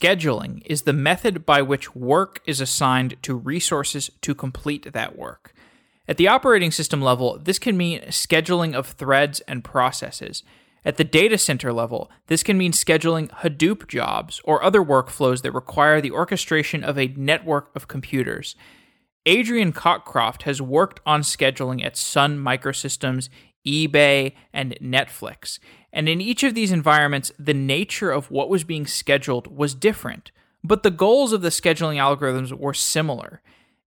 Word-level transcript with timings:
scheduling 0.00 0.62
is 0.64 0.82
the 0.82 0.92
method 0.92 1.44
by 1.44 1.62
which 1.62 1.94
work 1.94 2.40
is 2.46 2.60
assigned 2.60 3.16
to 3.22 3.34
resources 3.34 4.10
to 4.22 4.34
complete 4.34 4.92
that 4.92 5.18
work. 5.18 5.52
At 6.08 6.16
the 6.16 6.28
operating 6.28 6.70
system 6.70 7.00
level, 7.00 7.38
this 7.38 7.58
can 7.58 7.76
mean 7.76 8.00
scheduling 8.08 8.74
of 8.74 8.88
threads 8.88 9.40
and 9.40 9.62
processes. 9.62 10.42
At 10.84 10.96
the 10.96 11.04
data 11.04 11.36
center 11.36 11.72
level, 11.72 12.10
this 12.26 12.42
can 12.42 12.56
mean 12.56 12.72
scheduling 12.72 13.28
Hadoop 13.30 13.86
jobs 13.86 14.40
or 14.44 14.62
other 14.62 14.82
workflows 14.82 15.42
that 15.42 15.52
require 15.52 16.00
the 16.00 16.10
orchestration 16.10 16.82
of 16.82 16.98
a 16.98 17.08
network 17.16 17.70
of 17.76 17.86
computers. 17.86 18.56
Adrian 19.26 19.72
Cockcroft 19.72 20.42
has 20.42 20.62
worked 20.62 21.00
on 21.04 21.20
scheduling 21.20 21.84
at 21.84 21.96
Sun 21.96 22.38
Microsystems, 22.38 23.28
eBay, 23.66 24.32
and 24.52 24.76
Netflix. 24.80 25.58
And 25.92 26.08
in 26.08 26.20
each 26.20 26.42
of 26.42 26.54
these 26.54 26.72
environments, 26.72 27.32
the 27.38 27.54
nature 27.54 28.10
of 28.10 28.30
what 28.30 28.48
was 28.48 28.64
being 28.64 28.86
scheduled 28.86 29.48
was 29.48 29.74
different, 29.74 30.30
but 30.62 30.82
the 30.82 30.90
goals 30.90 31.32
of 31.32 31.42
the 31.42 31.48
scheduling 31.48 31.96
algorithms 31.96 32.52
were 32.52 32.74
similar. 32.74 33.42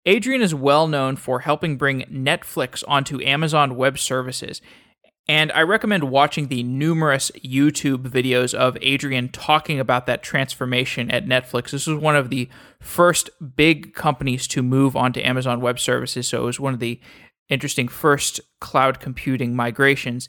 Adrian 0.06 0.42
is 0.42 0.56
well 0.56 0.88
known 0.88 1.16
for 1.16 1.42
helping 1.42 1.78
bring 1.78 2.02
Netflix 2.04 2.84
onto 2.88 3.22
Amazon 3.22 3.76
Web 3.76 4.00
Services, 4.00 4.62
and 5.28 5.52
I 5.52 5.62
recommend 5.62 6.06
watching 6.06 6.48
the 6.48 6.64
numerous 6.64 7.32
YouTube 7.46 8.10
videos 8.10 8.54
of 8.54 8.78
Adrian 8.82 9.30
talking 9.30 9.80
about 9.80 10.08
that 10.08 10.24
transformation 10.24 11.12
at 11.12 11.28
Netflix. 11.28 11.72
This 11.72 11.86
was 11.86 12.00
one 12.00 12.16
of 12.16 12.30
the 12.30 12.50
first 12.80 13.30
big 13.56 13.94
companies 13.94 14.48
to 14.48 14.64
move 14.64 14.96
onto 14.96 15.22
Amazon 15.22 15.62
Web 15.62 15.80
Services, 15.80 16.28
so 16.28 16.42
it 16.42 16.46
was 16.46 16.60
one 16.60 16.74
of 16.74 16.80
the 16.80 17.00
interesting 17.48 17.88
first 17.88 18.42
cloud 18.60 19.00
computing 19.00 19.56
migrations. 19.56 20.28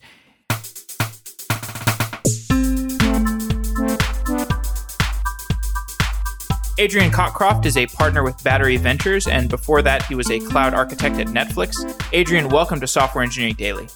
Adrian 6.78 7.10
Cockcroft 7.10 7.66
is 7.66 7.76
a 7.76 7.86
partner 7.86 8.22
with 8.22 8.42
Battery 8.42 8.78
Ventures, 8.78 9.26
and 9.26 9.50
before 9.50 9.82
that, 9.82 10.02
he 10.06 10.14
was 10.14 10.30
a 10.30 10.40
cloud 10.40 10.72
architect 10.72 11.16
at 11.16 11.26
Netflix. 11.26 11.76
Adrian, 12.14 12.48
welcome 12.48 12.80
to 12.80 12.86
Software 12.86 13.22
Engineering 13.22 13.54
Daily. 13.54 13.88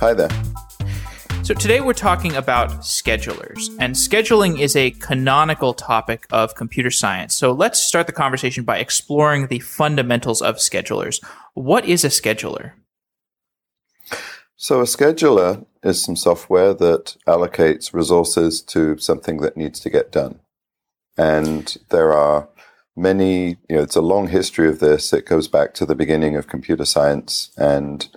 Hi 0.00 0.12
there. 0.12 0.28
So, 1.44 1.54
today 1.54 1.80
we're 1.80 1.92
talking 1.92 2.34
about 2.34 2.70
schedulers, 2.80 3.68
and 3.78 3.94
scheduling 3.94 4.58
is 4.58 4.74
a 4.74 4.90
canonical 4.90 5.74
topic 5.74 6.26
of 6.32 6.56
computer 6.56 6.90
science. 6.90 7.36
So, 7.36 7.52
let's 7.52 7.80
start 7.80 8.08
the 8.08 8.12
conversation 8.12 8.64
by 8.64 8.78
exploring 8.78 9.46
the 9.46 9.60
fundamentals 9.60 10.42
of 10.42 10.56
schedulers. 10.56 11.24
What 11.54 11.84
is 11.84 12.04
a 12.04 12.08
scheduler? 12.08 12.72
So, 14.56 14.80
a 14.80 14.84
scheduler 14.84 15.64
is 15.84 16.02
some 16.02 16.16
software 16.16 16.74
that 16.74 17.16
allocates 17.28 17.94
resources 17.94 18.60
to 18.62 18.98
something 18.98 19.38
that 19.38 19.56
needs 19.56 19.78
to 19.80 19.90
get 19.90 20.10
done. 20.10 20.40
And 21.16 21.76
there 21.90 22.12
are 22.12 22.48
many, 22.96 23.56
you 23.68 23.76
know, 23.76 23.82
it's 23.82 23.96
a 23.96 24.02
long 24.02 24.28
history 24.28 24.68
of 24.68 24.80
this. 24.80 25.12
It 25.12 25.26
goes 25.26 25.48
back 25.48 25.74
to 25.74 25.86
the 25.86 25.94
beginning 25.94 26.36
of 26.36 26.48
computer 26.48 26.84
science, 26.84 27.50
and 27.56 28.08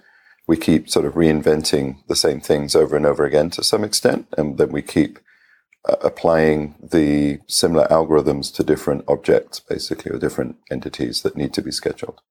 we 0.48 0.58
keep 0.58 0.90
sort 0.90 1.06
of 1.06 1.14
reinventing 1.14 2.06
the 2.08 2.16
same 2.16 2.40
things 2.40 2.76
over 2.76 2.96
and 2.96 3.06
over 3.06 3.26
again 3.26 3.50
to 3.52 3.64
some 3.64 3.84
extent. 3.84 4.28
And 4.38 4.58
then 4.58 4.72
we 4.72 4.82
keep 4.82 5.20
uh, 5.88 5.96
applying 6.02 6.76
the 6.82 7.40
similar 7.48 7.88
algorithms 7.88 8.54
to 8.56 8.64
different 8.64 9.04
objects, 9.08 9.60
basically, 9.60 10.12
or 10.12 10.20
different 10.20 10.58
entities 10.72 11.22
that 11.22 11.36
need 11.36 11.54
to 11.54 11.62
be 11.62 11.72
scheduled. 11.72 12.22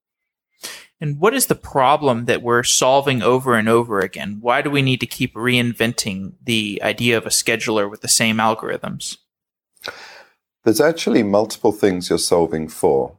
And 1.01 1.19
what 1.19 1.35
is 1.35 1.47
the 1.47 1.55
problem 1.55 2.27
that 2.27 2.41
we're 2.41 2.63
solving 2.63 3.21
over 3.21 3.57
and 3.57 3.69
over 3.69 4.01
again? 4.01 4.39
Why 4.41 4.63
do 4.63 4.71
we 4.71 4.81
need 4.81 5.01
to 5.01 5.07
keep 5.07 5.35
reinventing 5.35 6.35
the 6.43 6.81
idea 6.83 7.19
of 7.19 7.27
a 7.27 7.31
scheduler 7.31 7.91
with 7.91 8.01
the 8.01 8.09
same 8.09 8.37
algorithms? 8.37 9.19
There's 10.65 10.81
actually 10.81 11.23
multiple 11.23 11.73
things 11.73 12.09
you're 12.09 12.19
solving 12.19 12.69
for. 12.69 13.17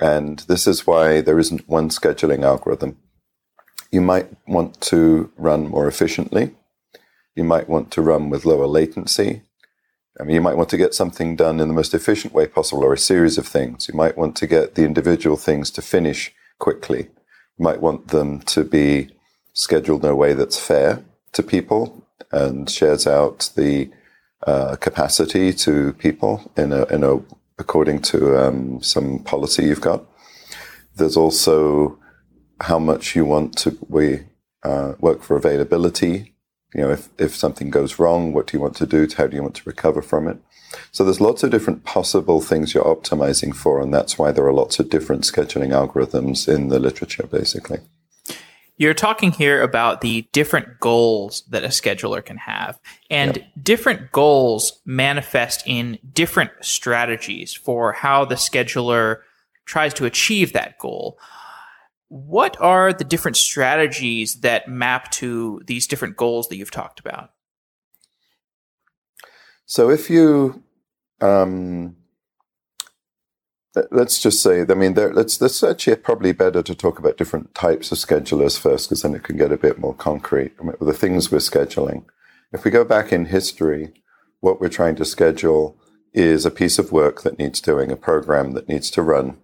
And 0.00 0.38
this 0.40 0.66
is 0.66 0.86
why 0.86 1.20
there 1.20 1.38
isn't 1.38 1.68
one 1.68 1.90
scheduling 1.90 2.42
algorithm. 2.42 2.96
You 3.90 4.00
might 4.00 4.28
want 4.48 4.80
to 4.82 5.30
run 5.36 5.68
more 5.68 5.86
efficiently. 5.86 6.54
You 7.36 7.44
might 7.44 7.68
want 7.68 7.90
to 7.92 8.02
run 8.02 8.30
with 8.30 8.46
lower 8.46 8.66
latency. 8.66 9.42
I 10.18 10.24
mean, 10.24 10.34
you 10.34 10.40
might 10.40 10.56
want 10.56 10.70
to 10.70 10.78
get 10.78 10.94
something 10.94 11.36
done 11.36 11.60
in 11.60 11.68
the 11.68 11.74
most 11.74 11.94
efficient 11.94 12.32
way 12.32 12.46
possible 12.46 12.84
or 12.84 12.94
a 12.94 12.98
series 12.98 13.36
of 13.36 13.46
things. 13.46 13.88
You 13.88 13.94
might 13.94 14.16
want 14.16 14.34
to 14.36 14.46
get 14.46 14.74
the 14.74 14.84
individual 14.84 15.36
things 15.36 15.70
to 15.72 15.82
finish 15.82 16.32
quickly. 16.58 17.10
You 17.58 17.64
might 17.64 17.80
want 17.80 18.08
them 18.08 18.40
to 18.40 18.64
be 18.64 19.10
scheduled 19.52 20.04
in 20.04 20.10
a 20.10 20.16
way 20.16 20.32
that's 20.32 20.58
fair 20.58 21.04
to 21.32 21.42
people 21.42 22.06
and 22.30 22.68
shares 22.68 23.06
out 23.06 23.50
the 23.56 23.90
uh, 24.46 24.76
capacity 24.76 25.52
to 25.52 25.92
people 25.94 26.50
in 26.56 26.72
a, 26.72 26.84
in 26.86 27.04
a 27.04 27.20
according 27.58 28.00
to 28.00 28.36
um, 28.36 28.82
some 28.82 29.18
policy 29.20 29.64
you've 29.64 29.80
got. 29.80 30.04
There's 30.96 31.16
also 31.16 31.98
how 32.60 32.78
much 32.78 33.14
you 33.16 33.24
want 33.24 33.56
to 33.58 33.78
we 33.88 34.24
uh, 34.62 34.94
work 34.98 35.22
for 35.22 35.36
availability. 35.36 36.34
You 36.74 36.82
know, 36.82 36.90
if, 36.90 37.08
if 37.18 37.36
something 37.36 37.70
goes 37.70 37.98
wrong, 37.98 38.32
what 38.32 38.46
do 38.46 38.56
you 38.56 38.60
want 38.60 38.76
to 38.76 38.86
do? 38.86 39.06
How 39.16 39.26
do 39.26 39.36
you 39.36 39.42
want 39.42 39.56
to 39.56 39.62
recover 39.66 40.00
from 40.00 40.26
it? 40.26 40.38
So 40.90 41.04
there's 41.04 41.20
lots 41.20 41.42
of 41.42 41.50
different 41.50 41.84
possible 41.84 42.40
things 42.40 42.72
you're 42.72 42.84
optimizing 42.84 43.54
for, 43.54 43.80
and 43.82 43.92
that's 43.92 44.18
why 44.18 44.32
there 44.32 44.46
are 44.46 44.54
lots 44.54 44.78
of 44.78 44.88
different 44.88 45.22
scheduling 45.24 45.70
algorithms 45.70 46.48
in 46.48 46.68
the 46.68 46.78
literature, 46.78 47.26
basically. 47.26 47.80
You're 48.82 48.94
talking 48.94 49.30
here 49.30 49.62
about 49.62 50.00
the 50.00 50.26
different 50.32 50.80
goals 50.80 51.44
that 51.50 51.62
a 51.62 51.68
scheduler 51.68 52.20
can 52.24 52.36
have, 52.36 52.80
and 53.08 53.36
yep. 53.36 53.46
different 53.62 54.10
goals 54.10 54.80
manifest 54.84 55.62
in 55.66 56.00
different 56.12 56.50
strategies 56.62 57.54
for 57.54 57.92
how 57.92 58.24
the 58.24 58.34
scheduler 58.34 59.18
tries 59.66 59.94
to 59.94 60.04
achieve 60.04 60.52
that 60.54 60.80
goal. 60.80 61.16
What 62.08 62.60
are 62.60 62.92
the 62.92 63.04
different 63.04 63.36
strategies 63.36 64.40
that 64.40 64.66
map 64.66 65.12
to 65.12 65.62
these 65.64 65.86
different 65.86 66.16
goals 66.16 66.48
that 66.48 66.56
you've 66.56 66.72
talked 66.72 66.98
about? 66.98 67.30
So, 69.64 69.90
if 69.90 70.10
you 70.10 70.60
um, 71.20 71.94
let's 73.90 74.20
just 74.20 74.42
say, 74.42 74.64
I 74.68 74.74
mean, 74.74 74.94
there, 74.94 75.12
let's, 75.12 75.40
let's 75.40 75.62
actually 75.62 75.96
probably 75.96 76.32
better 76.32 76.62
to 76.62 76.74
talk 76.74 76.98
about 76.98 77.16
different 77.16 77.54
types 77.54 77.90
of 77.90 77.98
schedulers 77.98 78.58
first, 78.58 78.88
because 78.88 79.02
then 79.02 79.14
it 79.14 79.22
can 79.22 79.36
get 79.36 79.52
a 79.52 79.56
bit 79.56 79.78
more 79.78 79.94
concrete. 79.94 80.52
I 80.60 80.64
mean, 80.64 80.76
the 80.80 80.92
things 80.92 81.30
we're 81.30 81.38
scheduling. 81.38 82.04
If 82.52 82.64
we 82.64 82.70
go 82.70 82.84
back 82.84 83.12
in 83.12 83.26
history, 83.26 83.92
what 84.40 84.60
we're 84.60 84.68
trying 84.68 84.96
to 84.96 85.04
schedule 85.04 85.78
is 86.12 86.44
a 86.44 86.50
piece 86.50 86.78
of 86.78 86.92
work 86.92 87.22
that 87.22 87.38
needs 87.38 87.60
doing, 87.60 87.90
a 87.90 87.96
program 87.96 88.52
that 88.52 88.68
needs 88.68 88.90
to 88.90 89.02
run. 89.02 89.38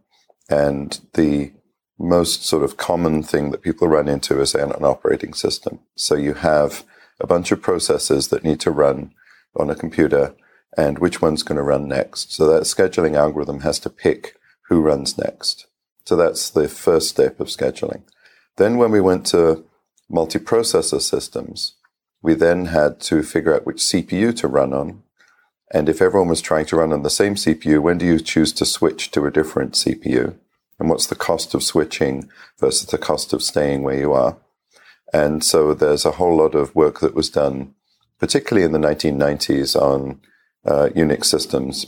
And 0.50 1.00
the 1.14 1.52
most 1.98 2.44
sort 2.44 2.62
of 2.62 2.76
common 2.76 3.22
thing 3.22 3.50
that 3.50 3.62
people 3.62 3.88
run 3.88 4.08
into 4.08 4.40
is 4.40 4.54
an, 4.54 4.72
an 4.72 4.84
operating 4.84 5.32
system. 5.32 5.80
So 5.96 6.14
you 6.14 6.34
have 6.34 6.84
a 7.20 7.26
bunch 7.26 7.50
of 7.50 7.62
processes 7.62 8.28
that 8.28 8.44
need 8.44 8.60
to 8.60 8.70
run 8.70 9.12
on 9.56 9.70
a 9.70 9.74
computer 9.74 10.34
and 10.78 11.00
which 11.00 11.20
one's 11.20 11.42
going 11.42 11.56
to 11.56 11.62
run 11.62 11.88
next. 11.88 12.32
So 12.32 12.46
that 12.46 12.62
scheduling 12.62 13.16
algorithm 13.16 13.60
has 13.60 13.80
to 13.80 13.90
pick 13.90 14.36
who 14.68 14.80
runs 14.80 15.18
next. 15.18 15.66
So 16.04 16.14
that's 16.14 16.48
the 16.48 16.68
first 16.68 17.08
step 17.08 17.40
of 17.40 17.48
scheduling. 17.48 18.02
Then 18.58 18.76
when 18.76 18.92
we 18.92 19.00
went 19.00 19.26
to 19.26 19.64
multiprocessor 20.08 21.02
systems, 21.02 21.74
we 22.22 22.34
then 22.34 22.66
had 22.66 23.00
to 23.00 23.24
figure 23.24 23.52
out 23.52 23.66
which 23.66 23.78
CPU 23.78 24.34
to 24.36 24.46
run 24.46 24.72
on. 24.72 25.02
And 25.72 25.88
if 25.88 26.00
everyone 26.00 26.28
was 26.28 26.40
trying 26.40 26.66
to 26.66 26.76
run 26.76 26.92
on 26.92 27.02
the 27.02 27.10
same 27.10 27.34
CPU, 27.34 27.82
when 27.82 27.98
do 27.98 28.06
you 28.06 28.20
choose 28.20 28.52
to 28.52 28.64
switch 28.64 29.10
to 29.10 29.26
a 29.26 29.32
different 29.32 29.72
CPU? 29.72 30.36
And 30.78 30.88
what's 30.88 31.08
the 31.08 31.16
cost 31.16 31.54
of 31.54 31.64
switching 31.64 32.30
versus 32.60 32.86
the 32.86 32.98
cost 32.98 33.32
of 33.32 33.42
staying 33.42 33.82
where 33.82 33.98
you 33.98 34.12
are? 34.12 34.36
And 35.12 35.42
so 35.42 35.74
there's 35.74 36.04
a 36.04 36.12
whole 36.12 36.36
lot 36.36 36.54
of 36.54 36.72
work 36.76 37.00
that 37.00 37.16
was 37.16 37.30
done, 37.30 37.74
particularly 38.20 38.64
in 38.64 38.70
the 38.70 38.78
1990s 38.78 39.74
on 39.74 40.20
uh, 40.64 40.88
Unix 40.94 41.26
systems 41.26 41.86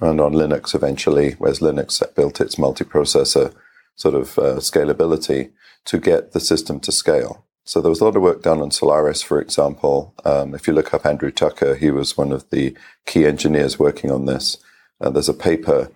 and 0.00 0.20
on 0.20 0.32
Linux 0.32 0.74
eventually, 0.74 1.32
whereas 1.38 1.60
Linux 1.60 2.02
built 2.14 2.40
its 2.40 2.56
multiprocessor 2.56 3.54
sort 3.96 4.14
of 4.14 4.38
uh, 4.38 4.56
scalability 4.56 5.50
to 5.86 5.98
get 5.98 6.32
the 6.32 6.40
system 6.40 6.78
to 6.80 6.92
scale. 6.92 7.44
So 7.64 7.80
there 7.80 7.90
was 7.90 8.00
a 8.00 8.04
lot 8.04 8.16
of 8.16 8.22
work 8.22 8.42
done 8.42 8.60
on 8.62 8.70
Solaris, 8.70 9.22
for 9.22 9.40
example. 9.40 10.14
Um, 10.24 10.54
if 10.54 10.66
you 10.66 10.72
look 10.72 10.94
up 10.94 11.04
Andrew 11.04 11.30
Tucker, 11.30 11.74
he 11.74 11.90
was 11.90 12.16
one 12.16 12.32
of 12.32 12.48
the 12.50 12.76
key 13.06 13.26
engineers 13.26 13.78
working 13.78 14.10
on 14.10 14.24
this. 14.24 14.56
Uh, 15.00 15.10
there's 15.10 15.28
a 15.28 15.34
paper 15.34 15.90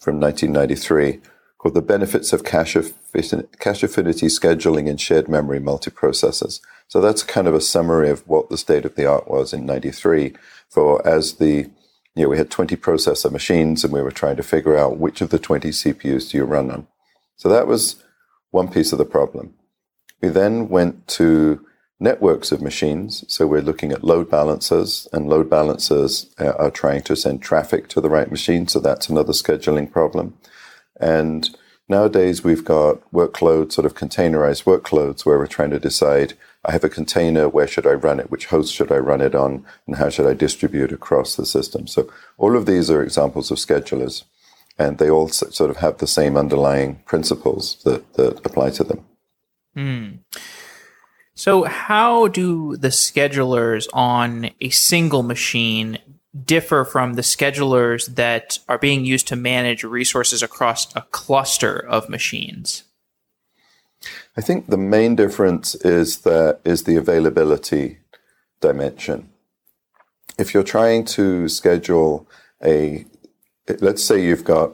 from 0.00 0.20
1993 0.20 1.20
called 1.56 1.74
The 1.74 1.80
Benefits 1.80 2.34
of 2.34 2.44
Cache, 2.44 2.76
Cache 3.58 3.82
Affinity 3.82 4.26
Scheduling 4.26 4.86
in 4.86 4.98
Shared 4.98 5.28
Memory 5.28 5.60
Multiprocessors. 5.60 6.60
So 6.88 7.00
that's 7.00 7.22
kind 7.22 7.48
of 7.48 7.54
a 7.54 7.60
summary 7.60 8.10
of 8.10 8.20
what 8.28 8.50
the 8.50 8.58
state 8.58 8.84
of 8.84 8.94
the 8.96 9.06
art 9.06 9.26
was 9.26 9.54
in 9.54 9.64
93 9.64 10.34
for 10.74 11.06
as 11.06 11.34
the 11.34 11.70
you 12.16 12.22
know, 12.22 12.28
we 12.28 12.38
had 12.38 12.50
20 12.50 12.76
processor 12.76 13.30
machines 13.30 13.82
and 13.82 13.92
we 13.92 14.02
were 14.02 14.10
trying 14.10 14.36
to 14.36 14.42
figure 14.42 14.76
out 14.76 14.98
which 14.98 15.20
of 15.20 15.30
the 15.30 15.38
20 15.38 15.70
CPUs 15.70 16.30
do 16.30 16.38
you 16.38 16.44
run 16.44 16.70
on. 16.70 16.86
So 17.36 17.48
that 17.48 17.66
was 17.66 18.02
one 18.50 18.68
piece 18.68 18.92
of 18.92 18.98
the 18.98 19.04
problem. 19.04 19.54
We 20.20 20.28
then 20.28 20.68
went 20.68 21.08
to 21.08 21.66
networks 21.98 22.52
of 22.52 22.62
machines. 22.62 23.24
So 23.28 23.46
we're 23.46 23.62
looking 23.62 23.90
at 23.90 24.04
load 24.04 24.30
balancers, 24.30 25.08
and 25.12 25.28
load 25.28 25.50
balancers 25.50 26.32
uh, 26.38 26.52
are 26.52 26.70
trying 26.70 27.02
to 27.02 27.16
send 27.16 27.42
traffic 27.42 27.88
to 27.88 28.00
the 28.00 28.10
right 28.10 28.30
machine. 28.30 28.68
So 28.68 28.78
that's 28.78 29.08
another 29.08 29.32
scheduling 29.32 29.90
problem. 29.90 30.36
And 31.00 31.50
nowadays 31.88 32.44
we've 32.44 32.64
got 32.64 33.00
workloads, 33.12 33.72
sort 33.72 33.86
of 33.86 33.94
containerized 33.94 34.64
workloads, 34.64 35.24
where 35.24 35.38
we're 35.38 35.46
trying 35.46 35.70
to 35.70 35.80
decide 35.80 36.34
I 36.64 36.72
have 36.72 36.84
a 36.84 36.88
container, 36.88 37.48
where 37.48 37.66
should 37.66 37.86
I 37.86 37.92
run 37.92 38.18
it? 38.18 38.30
Which 38.30 38.46
host 38.46 38.72
should 38.72 38.90
I 38.90 38.96
run 38.96 39.20
it 39.20 39.34
on? 39.34 39.66
And 39.86 39.96
how 39.96 40.08
should 40.08 40.26
I 40.26 40.32
distribute 40.32 40.92
across 40.92 41.36
the 41.36 41.44
system? 41.44 41.86
So 41.86 42.10
all 42.38 42.56
of 42.56 42.64
these 42.64 42.90
are 42.90 43.02
examples 43.02 43.50
of 43.50 43.58
schedulers, 43.58 44.24
and 44.78 44.98
they 44.98 45.10
all 45.10 45.28
sort 45.28 45.70
of 45.70 45.76
have 45.78 45.98
the 45.98 46.06
same 46.06 46.36
underlying 46.36 46.96
principles 47.04 47.82
that, 47.84 48.14
that 48.14 48.44
apply 48.46 48.70
to 48.70 48.84
them. 48.84 49.04
Mm. 49.76 50.18
So, 51.36 51.64
how 51.64 52.28
do 52.28 52.76
the 52.76 52.88
schedulers 52.88 53.88
on 53.92 54.50
a 54.60 54.70
single 54.70 55.24
machine 55.24 55.98
differ 56.34 56.84
from 56.84 57.14
the 57.14 57.22
schedulers 57.22 58.14
that 58.14 58.58
are 58.68 58.78
being 58.78 59.04
used 59.04 59.28
to 59.28 59.36
manage 59.36 59.84
resources 59.84 60.42
across 60.42 60.94
a 60.96 61.02
cluster 61.10 61.76
of 61.76 62.08
machines? 62.08 62.84
I 64.36 64.40
think 64.40 64.66
the 64.66 64.76
main 64.76 65.16
difference 65.16 65.74
is 65.76 66.18
that 66.18 66.60
is 66.64 66.84
the 66.84 66.96
availability 66.96 67.98
dimension. 68.60 69.30
If 70.38 70.52
you're 70.52 70.64
trying 70.64 71.04
to 71.06 71.48
schedule 71.48 72.26
a, 72.62 73.06
let's 73.80 74.04
say 74.04 74.22
you've 74.22 74.44
got, 74.44 74.72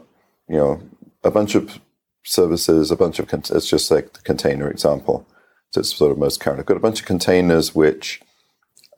you 0.48 0.56
know, 0.56 0.82
a 1.22 1.30
bunch 1.30 1.54
of 1.54 1.78
services, 2.24 2.90
a 2.90 2.96
bunch 2.96 3.18
of, 3.18 3.32
it's 3.32 3.68
just 3.68 3.90
like 3.90 4.14
the 4.14 4.22
container 4.22 4.70
example 4.70 5.26
it's 5.76 5.94
sort 5.96 6.10
of 6.12 6.18
most 6.18 6.40
current. 6.40 6.58
I've 6.58 6.66
got 6.66 6.76
a 6.76 6.80
bunch 6.80 7.00
of 7.00 7.06
containers 7.06 7.74
which 7.74 8.20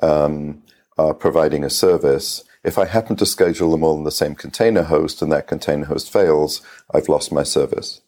um, 0.01 0.63
are 0.97 1.15
providing 1.15 1.65
a 1.65 1.71
service. 1.71 2.45
If 2.65 2.79
I 2.79 2.85
happen 2.85 3.17
to 3.17 3.27
schedule 3.27 3.73
them 3.73 3.83
all 3.83 3.97
in 3.99 4.05
the 4.05 4.11
same 4.13 4.37
container 4.37 4.85
host 4.85 5.21
and 5.21 5.33
that 5.33 5.49
container 5.49 5.87
host 5.87 6.13
fails, 6.13 6.63
I've 6.95 7.09
lost 7.09 7.33
my 7.33 7.43
service. 7.43 8.03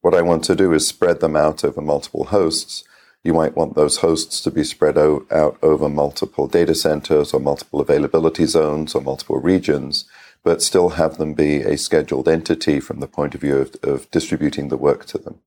What 0.00 0.14
I 0.14 0.22
want 0.22 0.44
to 0.44 0.56
do 0.56 0.72
is 0.72 0.88
spread 0.88 1.20
them 1.20 1.36
out 1.36 1.64
over 1.64 1.82
multiple 1.82 2.24
hosts. 2.24 2.84
You 3.22 3.34
might 3.34 3.56
want 3.56 3.74
those 3.74 3.98
hosts 3.98 4.40
to 4.42 4.50
be 4.50 4.64
spread 4.64 4.96
out, 4.96 5.30
out 5.30 5.58
over 5.62 5.88
multiple 5.88 6.46
data 6.46 6.74
centers 6.74 7.34
or 7.34 7.40
multiple 7.40 7.80
availability 7.80 8.46
zones 8.46 8.94
or 8.94 9.02
multiple 9.02 9.38
regions, 9.38 10.06
but 10.42 10.62
still 10.62 10.90
have 10.90 11.18
them 11.18 11.34
be 11.34 11.60
a 11.60 11.76
scheduled 11.76 12.28
entity 12.28 12.80
from 12.80 13.00
the 13.00 13.06
point 13.06 13.34
of 13.34 13.40
view 13.42 13.56
of, 13.56 13.76
of 13.82 14.10
distributing 14.10 14.68
the 14.68 14.76
work 14.78 15.04
to 15.06 15.18
them. 15.18 15.40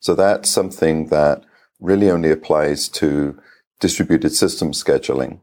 So 0.00 0.14
that's 0.14 0.50
something 0.50 1.08
that 1.08 1.44
really 1.80 2.10
only 2.10 2.30
applies 2.30 2.88
to 2.90 3.38
distributed 3.80 4.30
system 4.30 4.72
scheduling. 4.72 5.40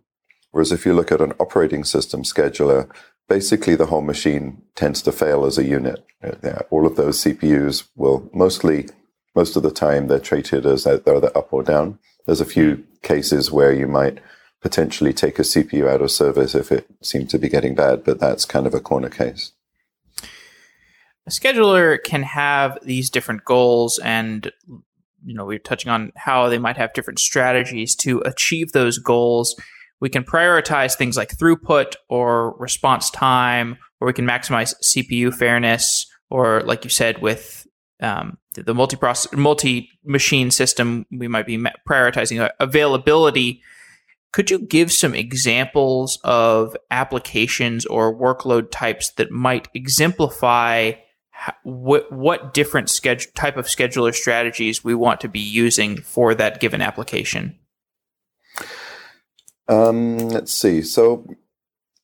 Whereas 0.52 0.72
if 0.72 0.86
you 0.86 0.94
look 0.94 1.12
at 1.12 1.22
an 1.22 1.34
operating 1.40 1.84
system 1.84 2.24
scheduler, 2.24 2.90
basically 3.28 3.76
the 3.76 3.86
whole 3.88 4.02
machine 4.02 4.62
tends 4.76 5.02
to 5.04 5.12
fail 5.12 5.46
as 5.46 5.58
a 5.58 5.64
unit. 5.64 6.06
All 6.70 6.86
of 6.86 6.98
those 6.98 7.24
CPUs 7.24 7.88
will 7.96 8.30
mostly, 8.34 8.88
most 9.36 9.56
of 9.56 9.64
the 9.64 9.72
time, 9.72 10.08
they're 10.08 10.20
treated 10.20 10.66
as 10.66 10.86
either 10.86 11.38
up 11.38 11.54
or 11.54 11.64
down. 11.64 12.00
There's 12.26 12.42
a 12.42 12.46
few 12.46 12.84
cases 13.02 13.52
where 13.52 13.74
you 13.74 13.88
might 13.88 14.20
potentially 14.62 15.14
take 15.14 15.40
a 15.40 15.44
CPU 15.44 15.90
out 15.90 16.02
of 16.02 16.12
service 16.12 16.54
if 16.54 16.72
it 16.72 16.86
seemed 17.02 17.30
to 17.32 17.40
be 17.40 17.50
getting 17.50 17.74
bad, 17.74 18.04
but 18.04 18.20
that's 18.20 18.46
kind 18.46 18.68
of 18.68 18.74
a 18.74 18.80
corner 18.80 19.10
case. 19.10 19.54
A 21.26 21.30
scheduler 21.30 21.98
can 22.04 22.24
have 22.24 22.78
these 22.84 23.10
different 23.10 23.46
goals 23.46 24.00
and 24.00 24.52
you 25.24 25.36
know, 25.36 25.46
we 25.46 25.56
are 25.56 25.60
touching 25.60 25.92
on 25.92 26.12
how 26.16 26.50
they 26.50 26.58
might 26.58 26.78
have 26.78 26.94
different 26.94 27.20
strategies 27.20 27.96
to 27.96 28.20
achieve 28.22 28.72
those 28.72 28.98
goals. 28.98 29.56
We 30.02 30.10
can 30.10 30.24
prioritize 30.24 30.96
things 30.96 31.16
like 31.16 31.38
throughput 31.38 31.96
or 32.10 32.58
response 32.58 33.10
time, 33.12 33.78
or 34.02 34.08
we 34.08 34.14
can 34.14 34.26
maximize 34.26 34.74
CPU 34.84 35.34
fairness, 35.34 36.08
or 36.30 36.62
like 36.62 36.84
you 36.84 36.90
said, 36.90 37.22
with 37.22 37.68
um, 38.02 38.40
the 38.56 38.74
multi 38.74 38.98
multi 39.34 39.90
machine 40.04 40.52
system, 40.52 41.06
we 41.12 41.28
might 41.28 41.46
be 41.46 41.58
prioritizing 41.88 42.50
availability. 42.60 43.62
Could 44.34 44.50
you 44.50 44.60
give 44.60 44.92
some 44.92 45.14
examples 45.14 46.18
of 46.24 46.76
applications 46.90 47.86
or 47.86 48.18
workload 48.18 48.72
types 48.72 49.12
that 49.12 49.30
might 49.30 49.68
exemplify 49.74 50.94
what 51.64 52.12
what 52.12 52.54
different 52.54 52.90
schedule 52.90 53.32
type 53.36 53.58
of 53.58 53.66
scheduler 53.66 54.14
strategies 54.14 54.84
we 54.84 54.96
want 54.96 55.22
to 55.22 55.28
be 55.28 55.40
using 55.40 55.98
for 55.98 56.34
that 56.36 56.60
given 56.60 56.82
application? 56.82 57.58
Um, 59.68 60.18
let's 60.30 60.54
see. 60.54 60.82
So 60.82 61.26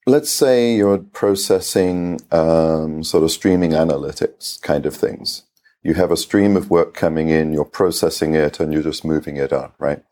let's 0.06 0.30
say 0.30 0.76
you're 0.76 1.00
processing 1.00 2.20
um, 2.32 3.04
sort 3.04 3.24
of 3.24 3.32
streaming 3.32 3.72
analytics 3.72 4.60
kind 4.62 4.86
of 4.86 4.96
things. 4.96 5.44
You 5.84 5.94
have 5.96 6.12
a 6.12 6.18
stream 6.18 6.58
of 6.58 6.70
work 6.70 6.94
coming 6.94 7.30
in, 7.30 7.54
you're 7.54 7.66
processing 7.66 8.34
it, 8.34 8.60
and 8.60 8.74
you're 8.74 8.84
just 8.84 9.06
moving 9.06 9.38
it 9.38 9.54
on, 9.54 9.72
right? 9.80 10.04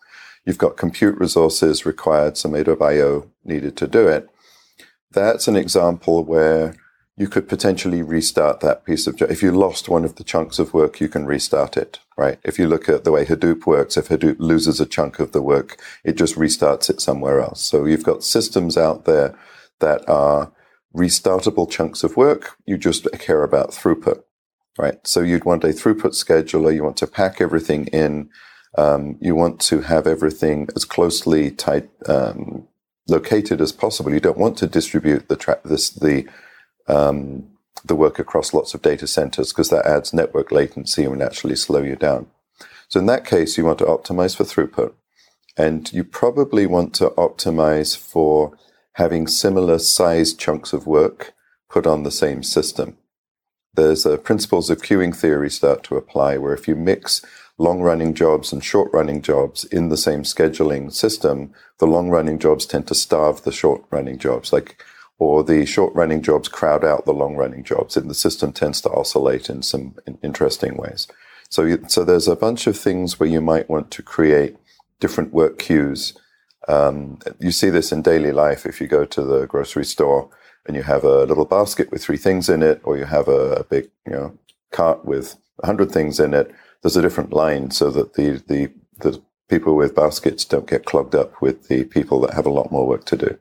You've 0.46 0.58
got 0.58 0.78
compute 0.78 1.18
resources 1.18 1.86
required, 1.86 2.38
some 2.38 2.54
IO 2.54 3.32
needed 3.44 3.76
to 3.78 3.88
do 3.88 4.08
it. 4.08 4.30
That's 5.12 5.48
an 5.48 5.56
example 5.56 6.24
where 6.24 6.76
you 7.18 7.30
could 7.30 7.48
potentially 7.48 8.02
restart 8.02 8.60
that 8.60 8.84
piece 8.84 9.08
of, 9.08 9.22
if 9.22 9.42
you 9.42 9.52
lost 9.52 9.88
one 9.88 10.04
of 10.04 10.16
the 10.16 10.24
chunks 10.24 10.60
of 10.60 10.74
work, 10.74 11.00
you 11.00 11.08
can 11.08 11.26
restart 11.26 11.78
it, 11.78 12.00
right? 12.18 12.40
If 12.44 12.60
you 12.60 12.68
look 12.68 12.90
at 12.90 13.06
the 13.06 13.12
way 13.12 13.26
Hadoop 13.26 13.66
works, 13.66 13.96
if 13.96 14.10
Hadoop 14.10 14.36
loses 14.40 14.82
a 14.82 14.86
chunk 14.86 15.20
of 15.20 15.32
the 15.32 15.42
work, 15.42 15.80
it 16.04 16.18
just 16.18 16.36
restarts 16.36 16.90
it 16.90 17.00
somewhere 17.00 17.40
else. 17.40 17.62
So 17.62 17.86
you've 17.86 18.04
got 18.04 18.24
systems 18.24 18.78
out 18.78 19.06
there 19.06 19.34
that 19.80 20.08
are 20.10 20.52
restartable 20.94 21.70
chunks 21.70 22.04
of 22.04 22.18
work. 22.18 22.58
You 22.66 22.78
just 22.78 23.08
care 23.14 23.44
about 23.44 23.72
throughput, 23.72 24.24
right? 24.78 25.06
So 25.08 25.22
you'd 25.22 25.46
want 25.46 25.64
a 25.64 25.68
throughput 25.68 26.14
scheduler. 26.14 26.74
You 26.74 26.84
want 26.84 26.98
to 26.98 27.08
pack 27.08 27.40
everything 27.40 27.88
in. 27.88 28.30
Um, 28.78 29.18
you 29.22 29.36
want 29.36 29.62
to 29.62 29.82
have 29.82 30.06
everything 30.06 30.68
as 30.76 30.84
closely 30.84 31.50
tight, 31.50 31.90
um, 32.10 32.68
located 33.08 33.62
as 33.62 33.72
possible. 33.72 34.14
You 34.14 34.20
don't 34.20 34.38
want 34.38 34.58
to 34.58 34.68
distribute 34.68 35.30
the 35.30 35.38
tra- 35.38 35.62
this, 35.64 35.90
the 35.90 36.28
um, 36.88 37.48
the 37.84 37.96
work 37.96 38.20
across 38.20 38.54
lots 38.54 38.74
of 38.74 38.82
data 38.82 39.08
centers 39.08 39.52
because 39.52 39.70
that 39.70 39.86
adds 39.86 40.14
network 40.14 40.52
latency 40.52 41.04
and 41.04 41.18
naturally 41.18 41.56
slow 41.56 41.82
you 41.82 41.96
down. 41.96 42.28
So 42.88 43.00
in 43.00 43.06
that 43.08 43.26
case, 43.26 43.58
you 43.58 43.66
want 43.66 43.80
to 43.80 43.86
optimize 43.86 44.36
for 44.36 44.44
throughput. 44.44 44.94
And 45.58 45.92
you 45.94 46.04
probably 46.04 46.66
want 46.66 46.94
to 46.96 47.10
optimize 47.12 47.96
for 47.96 48.58
having 48.94 49.28
similar 49.28 49.80
sized 49.80 50.40
chunks 50.40 50.74
of 50.74 50.86
work 50.88 51.34
put 51.70 51.88
on 51.88 52.04
the 52.04 52.12
same 52.12 52.44
system. 52.44 52.98
There's 53.74 54.08
principles 54.24 54.70
of 54.70 54.82
queuing 54.82 55.16
theory 55.16 55.50
start 55.50 55.84
to 55.84 55.98
apply 55.98 56.38
where 56.38 56.54
if 56.54 56.68
you 56.68 56.76
mix 56.76 57.22
long 57.58 57.82
running 57.82 58.14
jobs 58.14 58.52
and 58.52 58.64
short 58.64 58.92
running 58.94 59.22
jobs 59.22 59.64
in 59.66 59.90
the 59.90 59.98
same 59.98 60.24
scheduling 60.24 60.94
system, 60.94 61.54
the 61.80 61.88
long 61.88 62.10
running 62.10 62.40
jobs 62.40 62.66
tend 62.66 62.88
to 62.88 62.96
starve 62.96 63.44
the 63.44 63.52
short 63.52 63.84
running 63.92 64.18
jobs. 64.18 64.52
Like 64.52 64.84
or 65.18 65.44
the 65.44 65.66
short 65.66 65.94
running 65.96 66.22
jobs 66.22 66.48
crowd 66.48 66.84
out 66.84 67.06
the 67.06 67.14
long 67.14 67.36
running 67.36 67.64
jobs, 67.64 67.96
and 67.96 68.10
the 68.10 68.16
system 68.16 68.52
tends 68.52 68.82
to 68.82 68.90
oscillate 68.90 69.50
in 69.50 69.62
some 69.62 69.96
interesting 70.22 70.76
ways. 70.78 71.08
So, 71.50 71.78
so 71.88 72.04
there's 72.04 72.28
a 72.28 72.36
bunch 72.36 72.68
of 72.68 72.78
things 72.78 73.20
where 73.20 73.30
you 73.30 73.42
might 73.42 73.70
want 73.70 73.92
to 73.92 74.04
create 74.04 74.58
different 75.00 75.34
work 75.34 75.60
queues. 75.60 76.18
Um, 76.68 77.20
you 77.40 77.52
see 77.52 77.70
this 77.70 77.92
in 77.92 78.02
daily 78.02 78.32
life 78.32 78.66
if 78.66 78.82
you 78.82 78.88
go 78.88 79.06
to 79.06 79.22
the 79.22 79.46
grocery 79.46 79.86
store 79.86 80.30
and 80.66 80.76
you 80.76 80.84
have 80.84 81.04
a 81.04 81.26
little 81.26 81.46
basket 81.46 81.92
with 81.92 82.04
three 82.04 82.18
things 82.18 82.50
in 82.50 82.64
it, 82.64 82.82
or 82.84 82.98
you 82.98 83.06
have 83.06 83.28
a, 83.28 83.58
a 83.58 83.64
big, 83.64 83.90
you 84.06 84.14
know, 84.14 84.38
cart 84.72 85.06
with 85.06 85.38
hundred 85.64 85.92
things 85.92 86.20
in 86.20 86.34
it. 86.34 86.54
There's 86.82 86.98
a 86.98 87.02
different 87.02 87.32
line 87.32 87.72
so 87.72 87.92
that 87.92 88.16
the 88.16 88.44
the 88.48 88.72
the 89.00 89.22
people 89.48 89.76
with 89.76 89.96
baskets 89.96 90.44
don't 90.44 90.68
get 90.68 90.86
clogged 90.86 91.16
up 91.16 91.40
with 91.42 91.68
the 91.68 91.84
people 91.84 92.20
that 92.22 92.34
have 92.34 92.46
a 92.46 92.52
lot 92.52 92.72
more 92.72 92.88
work 92.88 93.06
to 93.06 93.18
do. 93.18 93.38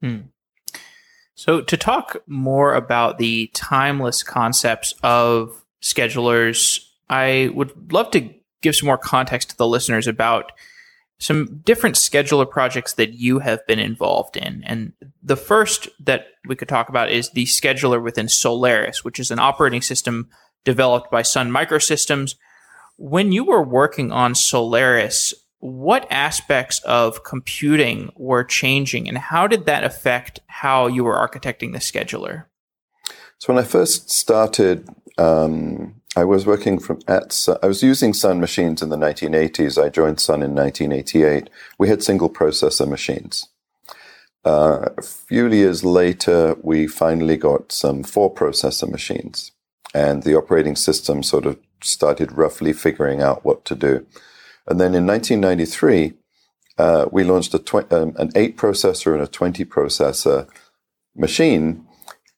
Hmm. 0.00 0.20
So, 1.36 1.60
to 1.60 1.76
talk 1.76 2.16
more 2.26 2.74
about 2.74 3.18
the 3.18 3.50
timeless 3.52 4.22
concepts 4.22 4.94
of 5.02 5.62
schedulers, 5.82 6.80
I 7.10 7.50
would 7.54 7.92
love 7.92 8.10
to 8.12 8.30
give 8.62 8.74
some 8.74 8.86
more 8.86 8.98
context 8.98 9.50
to 9.50 9.56
the 9.56 9.66
listeners 9.66 10.06
about 10.06 10.52
some 11.18 11.60
different 11.64 11.96
scheduler 11.96 12.50
projects 12.50 12.94
that 12.94 13.12
you 13.12 13.38
have 13.40 13.66
been 13.66 13.78
involved 13.78 14.38
in. 14.38 14.62
And 14.64 14.92
the 15.22 15.36
first 15.36 15.88
that 16.00 16.26
we 16.46 16.56
could 16.56 16.68
talk 16.68 16.88
about 16.88 17.10
is 17.10 17.30
the 17.30 17.44
scheduler 17.44 18.02
within 18.02 18.28
Solaris, 18.28 19.04
which 19.04 19.20
is 19.20 19.30
an 19.30 19.38
operating 19.38 19.82
system 19.82 20.30
developed 20.64 21.10
by 21.10 21.20
Sun 21.20 21.50
Microsystems. 21.50 22.34
When 22.96 23.30
you 23.30 23.44
were 23.44 23.62
working 23.62 24.10
on 24.10 24.34
Solaris, 24.34 25.34
what 25.58 26.06
aspects 26.10 26.80
of 26.80 27.24
computing 27.24 28.10
were 28.16 28.44
changing 28.44 29.08
and 29.08 29.18
how 29.18 29.46
did 29.46 29.66
that 29.66 29.84
affect 29.84 30.40
how 30.46 30.86
you 30.86 31.04
were 31.04 31.14
architecting 31.14 31.72
the 31.72 31.78
scheduler? 31.78 32.44
So, 33.38 33.52
when 33.52 33.62
I 33.62 33.66
first 33.66 34.10
started 34.10 34.88
um, 35.18 36.00
I 36.16 36.24
was 36.24 36.46
working 36.46 36.78
from 36.78 37.00
at 37.06 37.30
Sun, 37.32 37.58
I 37.62 37.66
was 37.66 37.82
using 37.82 38.14
Sun 38.14 38.40
machines 38.40 38.80
in 38.80 38.88
the 38.88 38.96
1980s. 38.96 39.82
I 39.82 39.90
joined 39.90 40.18
Sun 40.18 40.42
in 40.42 40.54
1988. 40.54 41.50
We 41.78 41.88
had 41.88 42.02
single 42.02 42.30
processor 42.30 42.88
machines. 42.88 43.48
Uh, 44.44 44.88
a 44.96 45.02
few 45.02 45.48
years 45.48 45.84
later, 45.84 46.56
we 46.62 46.86
finally 46.86 47.36
got 47.36 47.70
some 47.70 48.02
four 48.02 48.32
processor 48.32 48.90
machines, 48.90 49.52
and 49.92 50.22
the 50.22 50.36
operating 50.36 50.76
system 50.76 51.22
sort 51.22 51.44
of 51.44 51.58
started 51.82 52.32
roughly 52.32 52.72
figuring 52.72 53.20
out 53.20 53.44
what 53.44 53.64
to 53.66 53.74
do. 53.74 54.06
And 54.66 54.80
then 54.80 54.94
in 54.94 55.06
1993, 55.06 56.14
uh, 56.78 57.06
we 57.10 57.24
launched 57.24 57.54
a 57.54 57.58
tw- 57.58 57.92
um, 57.92 58.14
an 58.16 58.30
eight 58.34 58.56
processor 58.56 59.14
and 59.14 59.22
a 59.22 59.26
20 59.26 59.64
processor 59.64 60.48
machine 61.14 61.86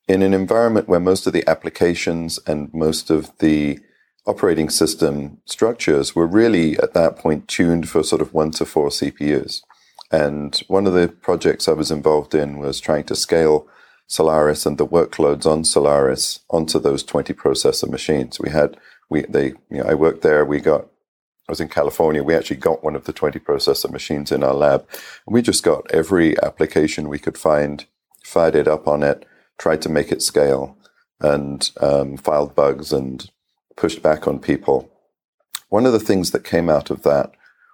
in 0.06 0.22
an 0.22 0.32
environment 0.32 0.88
where 0.88 1.00
most 1.00 1.26
of 1.26 1.32
the 1.32 1.46
applications 1.48 2.38
and 2.46 2.72
most 2.72 3.10
of 3.10 3.30
the 3.38 3.78
operating 4.26 4.68
system 4.68 5.38
structures 5.46 6.14
were 6.14 6.26
really 6.26 6.78
at 6.78 6.94
that 6.94 7.16
point 7.16 7.48
tuned 7.48 7.88
for 7.88 8.02
sort 8.02 8.22
of 8.22 8.34
one 8.34 8.50
to 8.50 8.64
four 8.64 8.88
CPUs. 8.88 9.62
And 10.10 10.56
one 10.68 10.86
of 10.86 10.94
the 10.94 11.08
projects 11.08 11.68
I 11.68 11.72
was 11.72 11.90
involved 11.90 12.34
in 12.34 12.58
was 12.58 12.80
trying 12.80 13.04
to 13.04 13.16
scale 13.16 13.66
Solaris 14.06 14.64
and 14.64 14.78
the 14.78 14.86
workloads 14.86 15.44
on 15.44 15.64
Solaris 15.64 16.40
onto 16.50 16.78
those 16.78 17.02
20 17.02 17.34
processor 17.34 17.88
machines. 17.88 18.40
We 18.40 18.50
had, 18.50 18.78
we, 19.10 19.22
they, 19.28 19.48
you 19.70 19.82
know, 19.82 19.84
I 19.84 19.94
worked 19.94 20.22
there. 20.22 20.44
We 20.44 20.60
got, 20.60 20.86
I 21.48 21.52
was 21.52 21.60
in 21.60 21.68
California. 21.68 22.22
We 22.22 22.34
actually 22.34 22.56
got 22.56 22.84
one 22.84 22.94
of 22.94 23.04
the 23.04 23.12
20 23.12 23.38
processor 23.38 23.90
machines 23.90 24.30
in 24.30 24.44
our 24.44 24.52
lab. 24.52 24.86
And 25.26 25.32
we 25.32 25.40
just 25.40 25.64
got 25.64 25.90
every 25.90 26.38
application 26.42 27.08
we 27.08 27.18
could 27.18 27.38
find, 27.38 27.86
fired 28.22 28.54
it 28.54 28.68
up 28.68 28.86
on 28.86 29.02
it, 29.02 29.24
tried 29.56 29.80
to 29.82 29.88
make 29.88 30.12
it 30.12 30.20
scale 30.20 30.76
and 31.20 31.70
um, 31.80 32.18
filed 32.18 32.54
bugs 32.54 32.92
and 32.92 33.30
pushed 33.76 34.02
back 34.02 34.28
on 34.28 34.38
people. 34.38 34.90
One 35.70 35.86
of 35.86 35.92
the 35.92 35.98
things 36.00 36.32
that 36.32 36.44
came 36.44 36.68
out 36.68 36.90
of 36.90 37.02
that 37.04 37.32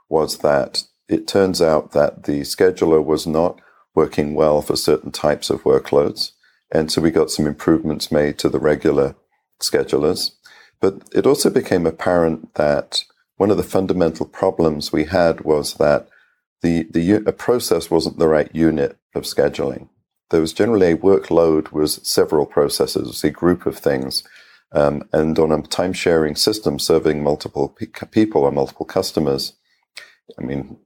was 0.09 0.39
that 0.39 0.85
it 1.09 1.27
turns 1.27 1.61
out 1.61 1.91
that 1.93 2.25
the 2.25 2.43
scheduler 2.43 3.05
was 3.05 3.27
not 3.27 3.61
working 3.97 4.37
well 4.37 4.63
for 4.63 4.77
certain 4.77 5.11
types 5.11 5.51
of 5.51 5.65
workloads. 5.65 6.31
And 6.71 6.93
so 6.93 7.03
we 7.03 7.11
got 7.11 7.31
some 7.31 7.47
improvements 7.47 8.13
made 8.13 8.39
to 8.39 8.49
the 8.49 8.61
regular 8.61 9.17
schedulers. 9.61 10.33
But 10.81 11.09
it 11.13 11.27
also 11.27 11.51
became 11.51 11.87
apparent 11.87 12.55
that 12.55 13.05
one 13.37 13.51
of 13.51 13.57
the 13.57 13.63
fundamental 13.63 14.27
problems 14.27 14.93
we 14.93 15.05
had 15.05 15.43
was 15.43 15.75
that 15.75 16.09
the, 16.63 16.85
the 16.91 17.13
a 17.27 17.33
process 17.33 17.91
wasn't 17.91 18.19
the 18.19 18.29
right 18.29 18.51
unit 18.55 18.97
of 19.15 19.25
scheduling. 19.25 19.89
There 20.31 20.41
was 20.41 20.53
generally 20.53 20.93
a 20.93 20.97
workload 20.97 21.73
was 21.73 22.01
several 22.03 22.47
processes, 22.47 23.23
a 23.23 23.31
group 23.31 23.67
of 23.67 23.77
things. 23.79 24.25
Um, 24.73 25.09
and 25.13 25.39
on 25.39 25.53
a 25.53 25.63
time 25.63 25.93
sharing 25.93 26.35
system 26.35 26.79
serving 26.79 27.23
multiple 27.23 27.69
pe- 27.69 28.07
people 28.11 28.43
or 28.43 28.51
multiple 28.51 28.87
customers, 28.87 29.53
I 30.39 30.43
mean, 30.43 30.79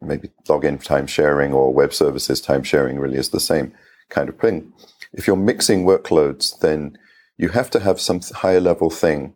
maybe 0.00 0.30
login 0.48 0.82
time 0.82 1.06
sharing 1.06 1.52
or 1.52 1.72
web 1.72 1.92
services 1.92 2.40
time 2.40 2.62
sharing 2.62 2.98
really 2.98 3.18
is 3.18 3.28
the 3.28 3.40
same 3.40 3.72
kind 4.08 4.28
of 4.28 4.38
thing. 4.38 4.72
If 5.12 5.26
you're 5.26 5.36
mixing 5.36 5.84
workloads, 5.84 6.58
then 6.58 6.98
you 7.36 7.50
have 7.50 7.70
to 7.70 7.80
have 7.80 8.00
some 8.00 8.20
higher 8.20 8.60
level 8.60 8.90
thing. 8.90 9.34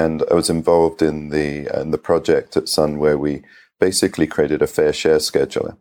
And 0.00 0.22
I 0.30 0.34
was 0.40 0.48
involved 0.48 1.02
in 1.02 1.16
the 1.36 1.50
in 1.80 1.90
the 1.90 2.04
project 2.08 2.56
at 2.56 2.68
Sun 2.76 2.92
where 3.02 3.18
we 3.18 3.42
basically 3.86 4.26
created 4.34 4.62
a 4.62 4.74
fair 4.76 4.92
share 4.92 5.20
scheduler, 5.20 5.76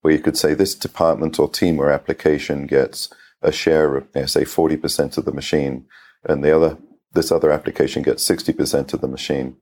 where 0.00 0.14
you 0.14 0.22
could 0.24 0.36
say 0.36 0.52
this 0.52 0.74
department 0.86 1.38
or 1.38 1.48
team 1.48 1.78
or 1.80 1.90
application 1.90 2.66
gets 2.66 2.98
a 3.40 3.52
share 3.62 3.96
of, 3.96 4.04
say, 4.26 4.44
forty 4.44 4.76
percent 4.76 5.16
of 5.18 5.24
the 5.24 5.38
machine, 5.40 5.86
and 6.28 6.44
the 6.44 6.54
other 6.56 6.76
this 7.16 7.32
other 7.32 7.50
application 7.50 8.02
gets 8.02 8.22
sixty 8.22 8.52
percent 8.52 8.92
of 8.92 9.00
the 9.00 9.14
machine. 9.16 9.56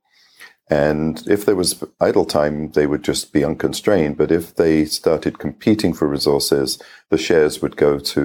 And 0.68 1.22
if 1.28 1.44
there 1.44 1.60
was 1.62 1.84
idle 2.00 2.24
time, 2.24 2.72
they 2.72 2.86
would 2.90 3.04
just 3.04 3.32
be 3.32 3.44
unconstrained. 3.44 4.16
But 4.16 4.32
if 4.32 4.44
they 4.56 4.84
started 4.86 5.42
competing 5.44 5.94
for 5.94 6.08
resources, 6.08 6.68
the 7.10 7.18
shares 7.18 7.62
would 7.62 7.76
go 7.76 7.98
to, 8.14 8.20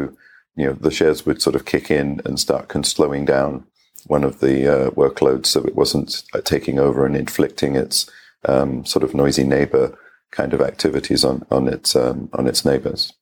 you 0.56 0.66
know, 0.66 0.74
the 0.74 0.98
shares 1.00 1.26
would 1.26 1.42
sort 1.42 1.56
of 1.56 1.66
kick 1.66 1.92
in 1.92 2.22
and 2.26 2.40
start 2.40 2.72
slowing 2.86 3.26
down 3.26 3.66
one 4.08 4.24
of 4.24 4.40
the 4.40 4.68
uh, 4.68 4.90
workloads 4.92 5.48
so 5.48 5.64
it 5.64 5.76
wasn't 5.76 6.24
uh, 6.34 6.42
taking 6.42 6.80
over 6.80 7.06
and 7.06 7.16
inflicting 7.16 7.76
its 7.76 8.10
um, 8.46 8.86
sort 8.86 9.04
of 9.04 9.14
noisy 9.14 9.44
neighbor 9.44 9.98
kind 10.32 10.54
of 10.54 10.62
activities 10.62 11.24
on, 11.24 11.46
on 11.52 11.68
its, 11.68 11.96
um, 11.96 12.30
on 12.34 12.48
its 12.48 12.66
neighbors. 12.66 13.14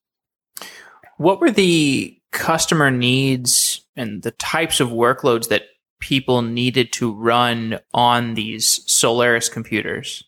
What 1.17 1.39
were 1.39 1.51
the 1.51 2.17
customer 2.31 2.91
needs 2.91 3.85
and 3.95 4.23
the 4.23 4.31
types 4.31 4.79
of 4.79 4.89
workloads 4.89 5.47
that 5.49 5.63
people 6.01 6.41
needed 6.41 6.91
to 6.93 7.13
run 7.13 7.79
on 7.93 8.33
these 8.33 8.83
Solaris 8.91 9.49
computers? 9.49 10.23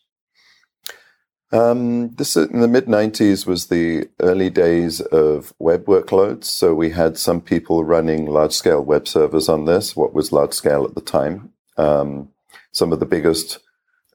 Um, 1.50 2.14
this 2.16 2.36
in 2.36 2.60
the 2.60 2.68
mid 2.68 2.86
90s 2.86 3.46
was 3.46 3.66
the 3.66 4.08
early 4.20 4.50
days 4.50 5.00
of 5.00 5.54
web 5.58 5.86
workloads. 5.86 6.44
So 6.44 6.74
we 6.74 6.90
had 6.90 7.16
some 7.16 7.40
people 7.40 7.84
running 7.84 8.26
large 8.26 8.52
scale 8.52 8.82
web 8.82 9.08
servers 9.08 9.48
on 9.48 9.64
this, 9.64 9.96
what 9.96 10.12
was 10.12 10.32
large 10.32 10.52
scale 10.52 10.84
at 10.84 10.94
the 10.94 11.00
time. 11.00 11.52
Um, 11.78 12.30
some 12.72 12.92
of 12.92 13.00
the 13.00 13.06
biggest 13.06 13.60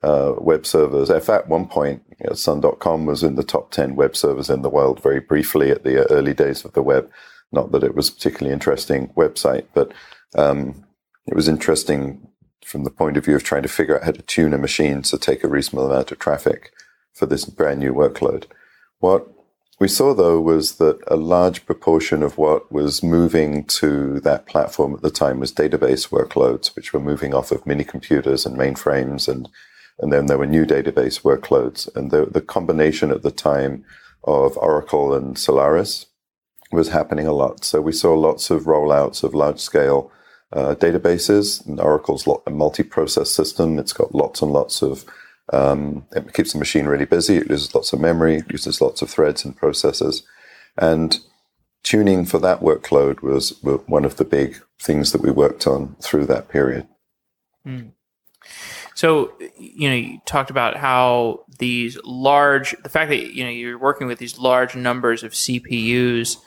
uh, 0.03 0.33
web 0.37 0.65
servers. 0.65 1.09
If 1.09 1.29
at 1.29 1.47
one 1.47 1.67
point, 1.67 2.03
you 2.19 2.27
know, 2.27 2.35
Sun.com 2.35 3.05
was 3.05 3.23
in 3.23 3.35
the 3.35 3.43
top 3.43 3.71
10 3.71 3.95
web 3.95 4.15
servers 4.15 4.49
in 4.49 4.61
the 4.61 4.69
world 4.69 5.01
very 5.01 5.19
briefly 5.19 5.71
at 5.71 5.83
the 5.83 6.05
early 6.11 6.33
days 6.33 6.63
of 6.63 6.73
the 6.73 6.83
web. 6.83 7.09
Not 7.51 7.71
that 7.71 7.83
it 7.83 7.95
was 7.95 8.09
a 8.09 8.13
particularly 8.13 8.53
interesting 8.53 9.07
website, 9.09 9.65
but 9.73 9.91
um, 10.35 10.85
it 11.25 11.35
was 11.35 11.47
interesting 11.47 12.27
from 12.63 12.83
the 12.83 12.91
point 12.91 13.17
of 13.17 13.25
view 13.25 13.35
of 13.35 13.43
trying 13.43 13.63
to 13.63 13.69
figure 13.69 13.97
out 13.97 14.03
how 14.03 14.11
to 14.11 14.21
tune 14.21 14.53
a 14.53 14.57
machine 14.57 15.01
to 15.03 15.17
take 15.17 15.43
a 15.43 15.47
reasonable 15.47 15.89
amount 15.89 16.11
of 16.11 16.19
traffic 16.19 16.71
for 17.13 17.25
this 17.25 17.45
brand 17.45 17.79
new 17.79 17.93
workload. 17.93 18.45
What 18.99 19.27
we 19.79 19.87
saw 19.87 20.13
though 20.13 20.39
was 20.39 20.75
that 20.75 20.99
a 21.07 21.15
large 21.15 21.65
proportion 21.65 22.23
of 22.23 22.37
what 22.37 22.71
was 22.71 23.03
moving 23.03 23.65
to 23.65 24.19
that 24.21 24.45
platform 24.45 24.93
at 24.93 25.01
the 25.01 25.11
time 25.11 25.39
was 25.39 25.53
database 25.53 26.09
workloads, 26.09 26.75
which 26.75 26.93
were 26.93 26.99
moving 26.99 27.33
off 27.33 27.51
of 27.51 27.65
mini 27.65 27.83
computers 27.83 28.45
and 28.45 28.57
mainframes 28.57 29.27
and 29.27 29.49
and 29.99 30.11
then 30.11 30.25
there 30.25 30.37
were 30.37 30.45
new 30.45 30.65
database 30.65 31.21
workloads. 31.21 31.93
And 31.95 32.11
the, 32.11 32.25
the 32.25 32.41
combination 32.41 33.11
at 33.11 33.21
the 33.21 33.31
time 33.31 33.85
of 34.23 34.57
Oracle 34.57 35.13
and 35.13 35.37
Solaris 35.37 36.07
was 36.71 36.89
happening 36.89 37.27
a 37.27 37.33
lot. 37.33 37.63
So 37.63 37.81
we 37.81 37.91
saw 37.91 38.13
lots 38.13 38.49
of 38.49 38.63
rollouts 38.63 39.23
of 39.23 39.35
large 39.35 39.59
scale 39.59 40.11
uh, 40.51 40.75
databases. 40.75 41.65
And 41.65 41.79
Oracle's 41.79 42.27
a 42.47 42.49
multi-process 42.49 43.29
system. 43.29 43.77
It's 43.77 43.93
got 43.93 44.15
lots 44.15 44.41
and 44.41 44.51
lots 44.51 44.81
of 44.81 45.05
um, 45.51 46.05
it 46.11 46.33
keeps 46.33 46.53
the 46.53 46.59
machine 46.59 46.85
really 46.85 47.05
busy. 47.05 47.37
It 47.37 47.49
uses 47.49 47.75
lots 47.75 47.93
of 47.93 47.99
memory, 47.99 48.37
it 48.37 48.51
uses 48.51 48.81
lots 48.81 49.01
of 49.01 49.09
threads 49.09 49.43
and 49.43 49.55
processes, 49.55 50.23
and 50.77 51.19
tuning 51.83 52.25
for 52.25 52.39
that 52.39 52.61
workload 52.61 53.21
was 53.21 53.61
one 53.61 54.05
of 54.05 54.15
the 54.15 54.25
big 54.25 54.61
things 54.79 55.11
that 55.11 55.21
we 55.21 55.31
worked 55.31 55.67
on 55.67 55.95
through 56.01 56.25
that 56.25 56.47
period. 56.47 56.87
Mm. 57.67 57.91
So, 58.95 59.33
you 59.57 59.89
know, 59.89 59.95
you 59.95 60.21
talked 60.25 60.49
about 60.49 60.77
how 60.77 61.45
these 61.59 61.97
large, 62.03 62.75
the 62.83 62.89
fact 62.89 63.09
that, 63.09 63.33
you 63.33 63.43
know, 63.43 63.49
you're 63.49 63.77
working 63.77 64.07
with 64.07 64.19
these 64.19 64.37
large 64.37 64.75
numbers 64.75 65.23
of 65.23 65.31
CPUs 65.31 66.37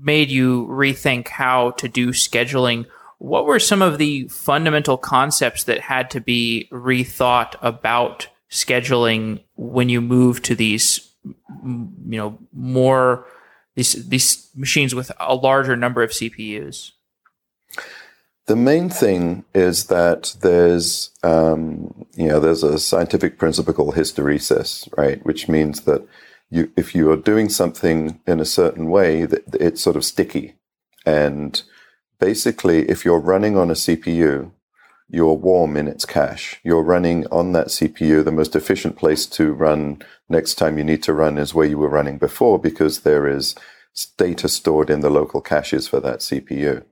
made 0.00 0.30
you 0.30 0.66
rethink 0.66 1.28
how 1.28 1.72
to 1.72 1.88
do 1.88 2.08
scheduling 2.08 2.86
what 3.18 3.46
were 3.46 3.58
some 3.58 3.82
of 3.82 3.98
the 3.98 4.28
fundamental 4.28 4.96
concepts 4.96 5.64
that 5.64 5.80
had 5.80 6.10
to 6.10 6.20
be 6.20 6.68
rethought 6.70 7.54
about 7.60 8.28
scheduling 8.50 9.40
when 9.56 9.88
you 9.88 10.00
move 10.00 10.40
to 10.42 10.54
these, 10.54 11.12
you 11.24 11.90
know, 12.04 12.38
more 12.52 13.26
these 13.74 14.08
these 14.08 14.48
machines 14.54 14.94
with 14.94 15.12
a 15.20 15.34
larger 15.34 15.76
number 15.76 16.02
of 16.02 16.10
CPUs? 16.10 16.92
The 18.46 18.56
main 18.56 18.88
thing 18.88 19.44
is 19.54 19.88
that 19.88 20.34
there's, 20.40 21.10
um, 21.22 22.06
you 22.16 22.28
know, 22.28 22.40
there's 22.40 22.62
a 22.62 22.78
scientific 22.78 23.38
principle 23.38 23.74
called 23.74 23.94
hysteresis, 23.94 24.88
right? 24.96 25.22
Which 25.26 25.50
means 25.50 25.82
that 25.82 26.06
you, 26.48 26.72
if 26.74 26.94
you 26.94 27.10
are 27.10 27.16
doing 27.16 27.50
something 27.50 28.20
in 28.26 28.40
a 28.40 28.46
certain 28.46 28.88
way, 28.88 29.26
that 29.26 29.42
it's 29.54 29.82
sort 29.82 29.96
of 29.96 30.04
sticky, 30.04 30.54
and 31.04 31.62
basically, 32.18 32.88
if 32.88 33.04
you're 33.04 33.20
running 33.20 33.56
on 33.56 33.70
a 33.70 33.74
CPU, 33.74 34.52
you're 35.08 35.34
warm 35.34 35.76
in 35.76 35.88
its 35.88 36.04
cache. 36.04 36.60
You're 36.62 36.82
running 36.82 37.26
on 37.28 37.52
that 37.52 37.68
CPU. 37.68 38.24
The 38.24 38.30
most 38.30 38.54
efficient 38.54 38.96
place 38.96 39.26
to 39.26 39.52
run 39.52 40.02
next 40.28 40.56
time 40.56 40.76
you 40.76 40.84
need 40.84 41.02
to 41.04 41.14
run 41.14 41.38
is 41.38 41.54
where 41.54 41.66
you 41.66 41.78
were 41.78 41.88
running 41.88 42.18
before 42.18 42.58
because 42.58 43.00
there 43.00 43.26
is 43.26 43.54
data 44.16 44.48
stored 44.48 44.90
in 44.90 45.00
the 45.00 45.10
local 45.10 45.40
caches 45.40 45.88
for 45.88 46.00
that 46.00 46.20
CPU. 46.20 46.84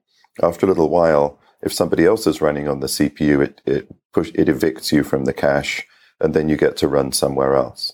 After 0.42 0.66
a 0.66 0.68
little 0.68 0.88
while, 0.88 1.38
if 1.62 1.72
somebody 1.72 2.06
else 2.06 2.26
is 2.26 2.40
running 2.40 2.68
on 2.68 2.80
the 2.80 2.86
CPU, 2.86 3.42
it, 3.42 3.60
it 3.66 3.94
push, 4.12 4.30
it 4.34 4.48
evicts 4.48 4.92
you 4.92 5.02
from 5.02 5.24
the 5.24 5.32
cache 5.32 5.86
and 6.20 6.32
then 6.32 6.48
you 6.48 6.56
get 6.56 6.76
to 6.78 6.88
run 6.88 7.12
somewhere 7.12 7.54
else. 7.54 7.92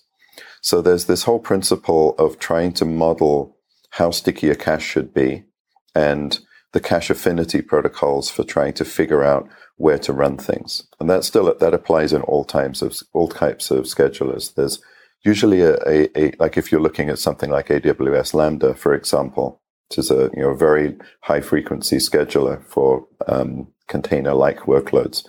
So 0.60 0.80
there's 0.80 1.06
this 1.06 1.24
whole 1.24 1.40
principle 1.40 2.14
of 2.18 2.38
trying 2.38 2.72
to 2.74 2.84
model 2.84 3.56
how 3.90 4.12
sticky 4.12 4.48
a 4.50 4.54
cache 4.54 4.84
should 4.84 5.12
be 5.12 5.44
and 5.94 6.38
the 6.72 6.80
cache 6.80 7.10
affinity 7.10 7.62
protocols 7.62 8.30
for 8.30 8.44
trying 8.44 8.72
to 8.74 8.84
figure 8.84 9.22
out 9.22 9.48
where 9.76 9.98
to 9.98 10.12
run 10.12 10.36
things. 10.36 10.84
And 11.00 11.08
that 11.10 11.24
still 11.24 11.54
that 11.54 11.74
applies 11.74 12.12
in 12.12 12.22
all 12.22 12.44
types 12.44 12.82
of 12.82 12.96
all 13.12 13.28
types 13.28 13.70
of 13.70 13.84
schedulers. 13.84 14.54
There's 14.54 14.80
usually 15.24 15.60
a, 15.60 15.74
a, 15.86 16.18
a 16.18 16.32
like 16.38 16.56
if 16.56 16.70
you're 16.70 16.80
looking 16.80 17.08
at 17.08 17.18
something 17.18 17.50
like 17.50 17.68
AWS 17.68 18.34
Lambda, 18.34 18.74
for 18.74 18.94
example, 18.94 19.60
which 19.88 19.98
is 19.98 20.10
a 20.10 20.30
you 20.34 20.42
know 20.42 20.54
very 20.54 20.96
high 21.22 21.40
frequency 21.40 21.96
scheduler 21.96 22.64
for 22.66 23.06
um, 23.26 23.68
container 23.88 24.34
like 24.34 24.60
workloads. 24.60 25.24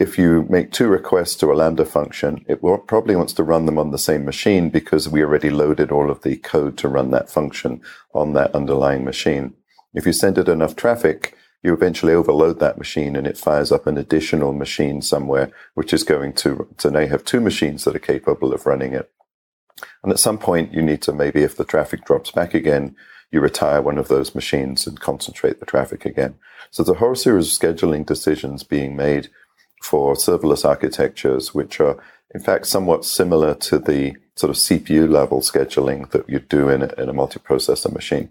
If 0.00 0.18
you 0.18 0.44
make 0.50 0.72
two 0.72 0.88
requests 0.88 1.36
to 1.36 1.52
a 1.52 1.54
Lambda 1.54 1.84
function, 1.84 2.44
it 2.48 2.64
will, 2.64 2.78
probably 2.78 3.14
wants 3.14 3.32
to 3.34 3.44
run 3.44 3.66
them 3.66 3.78
on 3.78 3.92
the 3.92 3.98
same 3.98 4.24
machine 4.24 4.68
because 4.68 5.08
we 5.08 5.22
already 5.22 5.50
loaded 5.50 5.92
all 5.92 6.10
of 6.10 6.22
the 6.22 6.36
code 6.36 6.76
to 6.78 6.88
run 6.88 7.12
that 7.12 7.30
function 7.30 7.80
on 8.12 8.32
that 8.32 8.52
underlying 8.56 9.04
machine. 9.04 9.54
If 9.94 10.06
you 10.06 10.12
send 10.12 10.38
it 10.38 10.48
enough 10.48 10.76
traffic, 10.76 11.36
you 11.62 11.72
eventually 11.72 12.12
overload 12.12 12.60
that 12.60 12.76
machine 12.76 13.16
and 13.16 13.26
it 13.26 13.38
fires 13.38 13.72
up 13.72 13.86
an 13.86 13.96
additional 13.96 14.52
machine 14.52 15.00
somewhere, 15.00 15.50
which 15.74 15.94
is 15.94 16.02
going 16.02 16.34
to, 16.34 16.68
to 16.78 16.90
now 16.90 17.06
have 17.06 17.24
two 17.24 17.40
machines 17.40 17.84
that 17.84 17.96
are 17.96 18.00
capable 18.00 18.52
of 18.52 18.66
running 18.66 18.92
it. 18.92 19.10
And 20.02 20.12
at 20.12 20.18
some 20.18 20.38
point, 20.38 20.74
you 20.74 20.82
need 20.82 21.00
to 21.02 21.12
maybe, 21.12 21.42
if 21.42 21.56
the 21.56 21.64
traffic 21.64 22.04
drops 22.04 22.30
back 22.30 22.52
again, 22.54 22.94
you 23.30 23.40
retire 23.40 23.80
one 23.80 23.98
of 23.98 24.08
those 24.08 24.34
machines 24.34 24.86
and 24.86 25.00
concentrate 25.00 25.58
the 25.58 25.66
traffic 25.66 26.04
again. 26.04 26.34
So 26.70 26.82
there's 26.82 26.96
a 26.96 26.98
whole 27.00 27.14
series 27.14 27.46
of 27.46 27.60
scheduling 27.60 28.04
decisions 28.04 28.62
being 28.62 28.94
made 28.94 29.30
for 29.82 30.14
serverless 30.14 30.64
architectures, 30.64 31.54
which 31.54 31.80
are 31.80 31.98
in 32.34 32.40
fact 32.40 32.66
somewhat 32.66 33.04
similar 33.04 33.54
to 33.54 33.78
the 33.78 34.16
sort 34.36 34.50
of 34.50 34.56
CPU 34.56 35.08
level 35.08 35.40
scheduling 35.40 36.10
that 36.10 36.28
you 36.28 36.40
do 36.40 36.68
in 36.68 36.82
a, 36.82 36.86
in 37.00 37.08
a 37.08 37.14
multiprocessor 37.14 37.92
machine. 37.92 38.30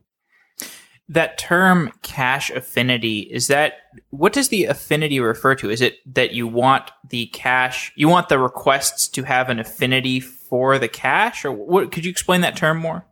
That 1.09 1.37
term 1.37 1.91
cache 2.01 2.49
affinity 2.49 3.19
is 3.19 3.47
that 3.47 3.73
what 4.09 4.33
does 4.33 4.47
the 4.47 4.65
affinity 4.65 5.19
refer 5.19 5.53
to? 5.55 5.69
Is 5.69 5.81
it 5.81 5.97
that 6.13 6.33
you 6.33 6.47
want 6.47 6.91
the 7.09 7.27
cache, 7.27 7.91
you 7.95 8.07
want 8.07 8.29
the 8.29 8.39
requests 8.39 9.07
to 9.09 9.23
have 9.23 9.49
an 9.49 9.59
affinity 9.59 10.19
for 10.19 10.79
the 10.79 10.87
cache, 10.87 11.45
or 11.45 11.51
what? 11.51 11.91
Could 11.91 12.05
you 12.05 12.11
explain 12.11 12.41
that 12.41 12.55
term 12.55 12.77
more? 12.77 13.05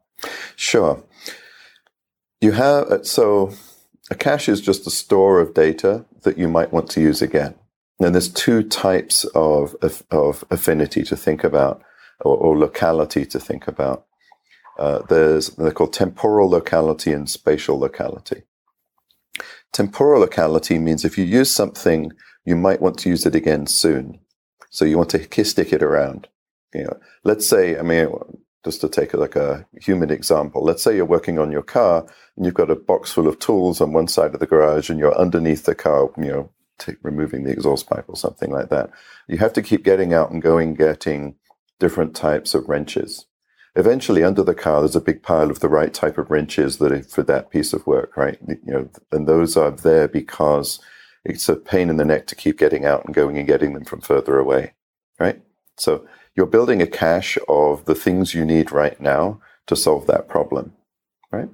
Sure. 0.56 1.04
You 2.40 2.54
have 2.54 2.88
uh, 2.88 3.04
so 3.04 3.54
a 4.10 4.16
cache 4.16 4.50
is 4.50 4.62
just 4.62 4.88
a 4.88 4.92
store 4.92 5.40
of 5.40 5.54
data 5.54 6.06
that 6.24 6.38
you 6.38 6.48
might 6.48 6.72
want 6.72 6.90
to 6.92 7.02
use 7.02 7.22
again. 7.22 7.56
And 8.00 8.16
there's 8.16 8.30
two 8.30 8.64
types 8.64 9.26
of 9.36 9.76
of 10.10 10.44
affinity 10.50 11.04
to 11.04 11.16
think 11.16 11.44
about, 11.44 11.84
or, 12.22 12.38
or 12.38 12.58
locality 12.58 13.26
to 13.26 13.40
think 13.40 13.68
about. 13.68 14.06
Uh, 14.82 15.04
there's 15.10 15.50
they're 15.58 15.72
called 15.72 15.94
temporal 15.94 16.50
locality 16.50 17.12
and 17.12 17.30
spatial 17.30 17.78
locality. 17.78 18.42
Temporal 19.72 20.22
locality 20.22 20.80
means 20.80 21.06
if 21.06 21.20
you 21.20 21.24
use 21.24 21.52
something, 21.52 22.12
you 22.46 22.56
might 22.56 22.82
want 22.82 22.98
to 22.98 23.10
use 23.10 23.28
it 23.28 23.36
again 23.36 23.68
soon. 23.68 24.20
So 24.72 24.84
you 24.84 24.98
want 24.98 25.12
to 25.12 25.44
stick 25.44 25.72
it 25.72 25.84
around. 25.84 26.30
You 26.74 26.86
know, 26.86 27.00
let's 27.24 27.48
say, 27.48 27.78
I 27.78 27.84
mean, 27.84 28.08
just 28.66 28.82
to 28.82 28.90
take 28.90 29.14
like 29.14 29.36
a 29.36 29.68
human 29.80 30.10
example, 30.10 30.64
let's 30.64 30.82
say 30.82 30.96
you're 30.96 31.06
working 31.06 31.38
on 31.38 31.52
your 31.52 31.62
car 31.62 32.08
and 32.36 32.44
you've 32.44 32.56
got 32.56 32.72
a 32.72 32.76
box 32.76 33.12
full 33.12 33.28
of 33.28 33.38
tools 33.38 33.82
on 33.82 33.94
one 33.94 34.08
side 34.08 34.34
of 34.34 34.40
the 34.40 34.48
garage 34.48 34.90
and 34.90 34.98
you're 34.98 35.16
underneath 35.16 35.66
the 35.66 35.76
car, 35.76 36.10
you 36.18 36.32
know, 36.32 36.50
t- 36.80 36.96
removing 37.04 37.44
the 37.44 37.52
exhaust 37.52 37.88
pipe 37.88 38.06
or 38.08 38.16
something 38.16 38.50
like 38.50 38.70
that. 38.70 38.90
You 39.28 39.38
have 39.38 39.54
to 39.54 39.62
keep 39.62 39.84
getting 39.84 40.12
out 40.12 40.32
and 40.32 40.42
going, 40.42 40.74
getting 40.74 41.36
different 41.80 42.16
types 42.16 42.56
of 42.56 42.68
wrenches 42.68 43.28
eventually 43.76 44.24
under 44.24 44.44
the 44.44 44.54
car 44.54 44.82
there's 44.82 44.96
a 44.96 45.02
big 45.02 45.24
pile 45.24 45.50
of 45.50 45.60
the 45.60 45.70
right 45.70 45.94
type 45.94 46.18
of 46.18 46.30
wrenches 46.30 46.78
that 46.78 46.92
are 46.92 47.04
for 47.04 47.24
that 47.24 47.50
piece 47.50 47.74
of 47.74 47.86
work 47.88 48.16
right? 48.18 48.38
You 48.48 48.60
know 48.66 48.90
and 49.12 49.28
those 49.28 49.56
are 49.56 49.72
there 49.72 50.08
because 50.08 50.80
it's 51.24 51.48
a 51.48 51.56
pain 51.56 51.90
in 51.90 51.98
the 51.98 52.06
neck 52.06 52.28
to 52.28 52.36
keep 52.36 52.58
getting 52.58 52.86
out 52.86 53.06
and 53.06 53.14
going 53.14 53.38
and 53.38 53.48
getting 53.48 53.74
them 53.74 53.86
from 53.86 54.02
further 54.02 54.38
away 54.38 54.74
right? 55.20 55.42
So 55.78 56.06
you're 56.36 56.46
building 56.46 56.82
a 56.82 56.88
cache 56.88 57.38
of 57.48 57.86
the 57.86 57.96
things 57.96 58.34
you 58.34 58.46
need 58.46 58.72
right 58.72 59.00
now 59.00 59.40
to 59.68 59.76
solve 59.76 60.08
that 60.08 60.28
problem 60.28 60.74
right? 61.32 61.50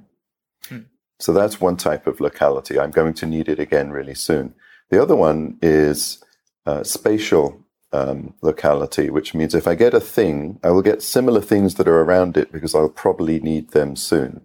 Hmm. 0.67 0.79
so 1.19 1.33
that's 1.33 1.61
one 1.61 1.77
type 1.77 2.07
of 2.07 2.19
locality. 2.19 2.79
I'm 2.79 2.91
going 2.91 3.13
to 3.15 3.25
need 3.25 3.47
it 3.47 3.59
again 3.59 3.91
really 3.91 4.15
soon. 4.15 4.55
The 4.89 5.01
other 5.01 5.15
one 5.15 5.57
is 5.61 6.23
uh, 6.65 6.83
spatial 6.83 7.63
um, 7.93 8.33
locality, 8.41 9.09
which 9.09 9.33
means 9.33 9.55
if 9.55 9.67
I 9.67 9.75
get 9.75 9.93
a 9.93 9.99
thing, 9.99 10.59
I 10.63 10.71
will 10.71 10.81
get 10.81 11.01
similar 11.01 11.41
things 11.41 11.75
that 11.75 11.87
are 11.87 12.01
around 12.01 12.37
it 12.37 12.51
because 12.51 12.75
I'll 12.75 12.89
probably 12.89 13.39
need 13.39 13.71
them 13.71 13.95
soon, 13.95 14.41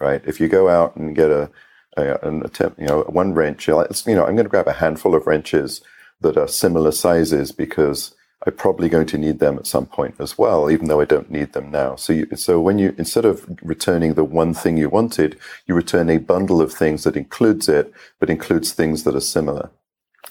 right? 0.00 0.22
If 0.26 0.40
you 0.40 0.48
go 0.48 0.68
out 0.68 0.96
and 0.96 1.14
get 1.14 1.30
a, 1.30 1.50
a 1.96 2.16
an 2.26 2.42
attempt, 2.44 2.78
you 2.80 2.86
know, 2.86 3.02
one 3.02 3.34
wrench, 3.34 3.66
you're 3.66 3.76
like, 3.76 4.06
you 4.06 4.14
know, 4.14 4.24
I'm 4.24 4.34
going 4.34 4.46
to 4.46 4.50
grab 4.50 4.68
a 4.68 4.74
handful 4.74 5.14
of 5.14 5.26
wrenches 5.26 5.82
that 6.20 6.36
are 6.36 6.48
similar 6.48 6.92
sizes 6.92 7.52
because 7.52 8.14
I'm 8.46 8.54
probably 8.54 8.88
going 8.88 9.06
to 9.08 9.18
need 9.18 9.38
them 9.38 9.58
at 9.58 9.66
some 9.66 9.86
point 9.86 10.16
as 10.18 10.38
well, 10.38 10.70
even 10.70 10.88
though 10.88 11.00
I 11.00 11.04
don't 11.04 11.30
need 11.30 11.52
them 11.52 11.70
now. 11.70 11.96
So, 11.96 12.12
you, 12.12 12.28
so 12.36 12.60
when 12.60 12.78
you 12.78 12.94
instead 12.98 13.24
of 13.24 13.46
returning 13.62 14.14
the 14.14 14.24
one 14.24 14.54
thing 14.54 14.76
you 14.76 14.88
wanted, 14.88 15.38
you 15.66 15.74
return 15.74 16.08
a 16.10 16.18
bundle 16.18 16.60
of 16.62 16.72
things 16.72 17.04
that 17.04 17.16
includes 17.16 17.68
it, 17.68 17.92
but 18.18 18.30
includes 18.30 18.72
things 18.72 19.04
that 19.04 19.16
are 19.16 19.20
similar. 19.20 19.70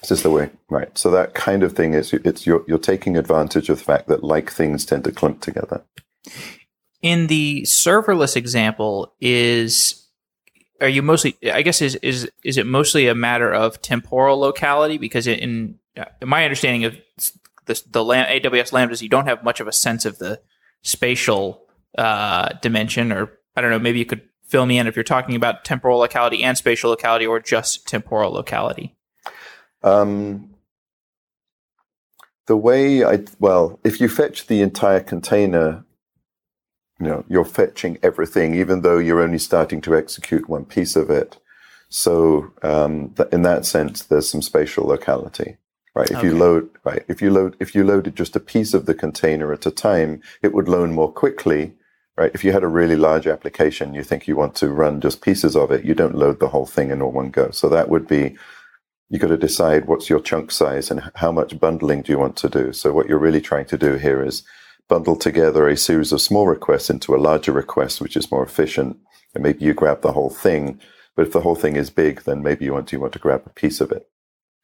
This 0.02 0.10
just 0.10 0.24
the 0.24 0.32
way, 0.32 0.50
right? 0.70 0.96
So 0.98 1.10
that 1.12 1.34
kind 1.34 1.64
of 1.64 1.74
thing 1.74 1.94
is 1.94 2.14
it's 2.14 2.46
you're 2.46 2.64
you're 2.68 2.78
taking 2.78 3.18
advantage 3.18 3.70
of 3.70 3.80
the 3.80 3.84
fact 3.84 4.08
that 4.08 4.24
like 4.24 4.52
things 4.52 4.86
tend 4.86 5.04
to 5.06 5.12
clump 5.12 5.42
together. 5.42 5.84
In 7.02 7.28
the 7.28 7.64
serverless 7.64 8.36
example, 8.36 9.16
is 9.20 10.06
are 10.82 10.90
you 10.90 11.02
mostly? 11.02 11.38
I 11.52 11.62
guess 11.62 11.82
is 11.82 11.96
is 11.98 12.30
is 12.44 12.58
it 12.58 12.66
mostly 12.66 13.08
a 13.08 13.16
matter 13.16 13.54
of 13.54 13.82
temporal 13.82 14.40
locality? 14.40 14.98
Because 14.98 15.28
in, 15.28 15.80
in 15.96 16.28
my 16.28 16.44
understanding 16.44 16.86
of 16.86 16.96
the, 17.66 17.82
the 17.90 18.04
AWS 18.04 18.72
lambdas, 18.72 19.02
you 19.02 19.10
don't 19.10 19.28
have 19.28 19.44
much 19.44 19.60
of 19.60 19.68
a 19.68 19.72
sense 19.72 20.06
of 20.06 20.18
the 20.18 20.42
spatial 20.82 21.66
uh, 21.98 22.50
dimension, 22.62 23.12
or 23.12 23.40
I 23.56 23.62
don't 23.62 23.72
know. 23.72 23.80
Maybe 23.80 24.00
you 24.00 24.06
could 24.06 24.22
fill 24.48 24.66
me 24.66 24.78
in 24.78 24.88
if 24.88 24.96
you're 24.96 25.04
talking 25.04 25.36
about 25.36 25.66
temporal 25.66 26.00
locality 26.00 26.44
and 26.44 26.58
spatial 26.58 26.90
locality, 26.90 27.26
or 27.26 27.40
just 27.40 27.88
temporal 27.88 28.32
locality. 28.32 28.95
Um, 29.86 30.50
the 32.48 32.58
way 32.58 33.04
I 33.04 33.24
well, 33.40 33.80
if 33.84 34.02
you 34.02 34.10
fetch 34.10 34.48
the 34.48 34.62
entire 34.62 35.00
container, 35.00 35.86
you 37.00 37.08
know, 37.08 37.24
you're 37.28 37.46
fetching 37.46 37.98
everything, 38.04 38.56
even 38.56 38.82
though 38.82 38.98
you're 38.98 39.22
only 39.22 39.38
starting 39.38 39.82
to 39.82 39.96
execute 39.96 40.50
one 40.50 40.66
piece 40.66 40.96
of 40.96 41.10
it. 41.10 41.38
So, 41.90 42.52
um, 42.64 43.10
th- 43.16 43.30
in 43.32 43.44
that 43.44 43.66
sense, 43.66 44.04
there's 44.04 44.30
some 44.30 44.42
spatial 44.42 44.86
locality, 44.86 45.58
right? 45.94 46.10
If 46.10 46.18
okay. 46.18 46.28
you 46.28 46.38
load, 46.38 46.70
right, 46.84 47.06
if 47.08 47.22
you 47.22 47.32
load, 47.32 47.56
if 47.60 47.76
you 47.76 47.84
loaded 47.84 48.16
just 48.16 48.36
a 48.36 48.40
piece 48.40 48.74
of 48.74 48.86
the 48.86 48.96
container 48.96 49.54
at 49.54 49.68
a 49.68 49.72
time, 49.72 50.22
it 50.42 50.54
would 50.54 50.68
load 50.68 50.90
more 50.90 51.12
quickly, 51.12 51.74
right? 52.18 52.32
If 52.34 52.44
you 52.44 52.52
had 52.54 52.64
a 52.64 52.68
really 52.68 52.96
large 52.96 53.28
application, 53.28 53.94
you 53.94 54.04
think 54.04 54.28
you 54.28 54.36
want 54.36 54.56
to 54.56 54.70
run 54.70 55.00
just 55.00 55.22
pieces 55.22 55.56
of 55.56 55.72
it, 55.72 55.86
you 55.86 55.94
don't 55.94 56.16
load 56.18 56.40
the 56.40 56.50
whole 56.50 56.66
thing 56.66 56.90
in 56.90 57.02
all 57.02 57.12
one 57.12 57.30
go. 57.30 57.52
So 57.52 57.70
that 57.70 57.90
would 57.90 58.08
be 58.08 58.36
you 59.10 59.20
got 59.20 59.28
to 59.28 59.38
decide 59.38 59.86
what's 59.86 60.10
your 60.10 60.20
chunk 60.20 60.52
size 60.52 60.90
and 60.90 61.12
how 61.16 61.32
much 61.32 61.60
bundling 61.60 62.02
do 62.02 62.12
you 62.12 62.20
want 62.20 62.36
to 62.38 62.50
do. 62.50 62.74
So 62.74 62.92
what 62.92 63.08
you're 63.08 63.20
really 63.20 63.42
trying 63.42 63.66
to 63.66 63.78
do 63.78 63.96
here 63.96 64.24
is 64.24 64.44
bundle 64.88 65.16
together 65.16 65.68
a 65.68 65.78
series 65.78 66.12
of 66.12 66.22
small 66.22 66.48
requests 66.48 66.90
into 66.90 67.16
a 67.16 67.18
larger 67.18 67.52
request, 67.52 68.02
which 68.02 68.18
is 68.18 68.32
more 68.32 68.44
efficient. 68.44 68.98
And 69.34 69.44
maybe 69.44 69.66
you 69.66 69.74
grab 69.74 70.02
the 70.02 70.14
whole 70.14 70.30
thing. 70.30 70.80
But 71.16 71.28
if 71.28 71.34
the 71.34 71.42
whole 71.42 71.56
thing 71.56 71.76
is 71.76 71.90
big, 71.90 72.24
then 72.24 72.42
maybe 72.42 72.66
you 72.66 72.74
want 72.74 72.88
to, 72.90 72.96
you 72.96 73.00
want 73.00 73.14
to 73.14 73.20
grab 73.20 73.44
a 73.46 73.50
piece 73.50 73.80
of 73.80 73.92
it. 73.92 74.08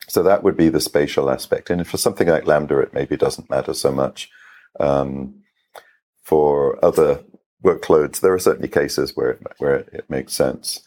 So 0.08 0.24
that 0.24 0.44
would 0.44 0.58
be 0.58 0.70
the 0.70 0.82
spatial 0.82 1.30
aspect. 1.30 1.70
And 1.70 1.88
for 1.88 1.98
something 1.98 2.28
like 2.28 2.48
Lambda, 2.48 2.80
it 2.80 2.94
maybe 2.94 3.16
doesn't 3.16 3.50
matter 3.50 3.74
so 3.74 3.92
much. 3.92 4.30
Um, 4.80 5.36
for 6.24 6.84
other 6.84 7.24
workloads, 7.64 8.20
there 8.20 8.34
are 8.34 8.40
certainly 8.40 8.68
cases 8.68 9.16
where 9.16 9.40
where 9.60 9.76
it 9.76 10.10
makes 10.10 10.34
sense. 10.34 10.82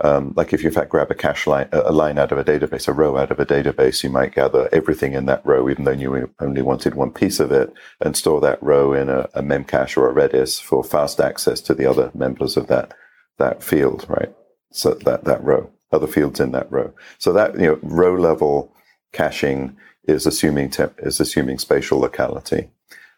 Um, 0.00 0.34
like 0.36 0.52
if 0.52 0.62
you 0.62 0.68
in 0.68 0.74
fact 0.74 0.90
grab 0.90 1.10
a 1.10 1.14
cache 1.14 1.46
line, 1.46 1.68
a 1.72 1.92
line 1.92 2.18
out 2.18 2.32
of 2.32 2.38
a 2.38 2.44
database, 2.44 2.86
a 2.86 2.92
row 2.92 3.16
out 3.16 3.30
of 3.30 3.40
a 3.40 3.46
database, 3.46 4.04
you 4.04 4.10
might 4.10 4.34
gather 4.34 4.68
everything 4.72 5.14
in 5.14 5.26
that 5.26 5.44
row, 5.46 5.70
even 5.70 5.84
though 5.84 5.92
you 5.92 6.30
only 6.40 6.62
wanted 6.62 6.94
one 6.94 7.10
piece 7.10 7.40
of 7.40 7.50
it, 7.50 7.72
and 8.00 8.16
store 8.16 8.40
that 8.42 8.62
row 8.62 8.92
in 8.92 9.08
a, 9.08 9.28
a 9.34 9.42
Memcache 9.42 9.96
or 9.96 10.10
a 10.10 10.14
Redis 10.14 10.60
for 10.60 10.84
fast 10.84 11.20
access 11.20 11.60
to 11.62 11.74
the 11.74 11.86
other 11.86 12.10
members 12.14 12.56
of 12.58 12.66
that 12.68 12.92
that 13.38 13.62
field, 13.62 14.04
right? 14.08 14.34
So 14.72 14.94
that 14.94 15.24
that 15.24 15.42
row, 15.42 15.70
other 15.92 16.06
fields 16.06 16.40
in 16.40 16.52
that 16.52 16.70
row. 16.70 16.92
So 17.18 17.32
that 17.32 17.54
you 17.58 17.66
know, 17.66 17.78
row 17.82 18.14
level 18.14 18.72
caching 19.12 19.76
is 20.06 20.26
assuming 20.26 20.70
temp- 20.70 20.98
is 21.00 21.20
assuming 21.20 21.58
spatial 21.58 21.98
locality. 21.98 22.70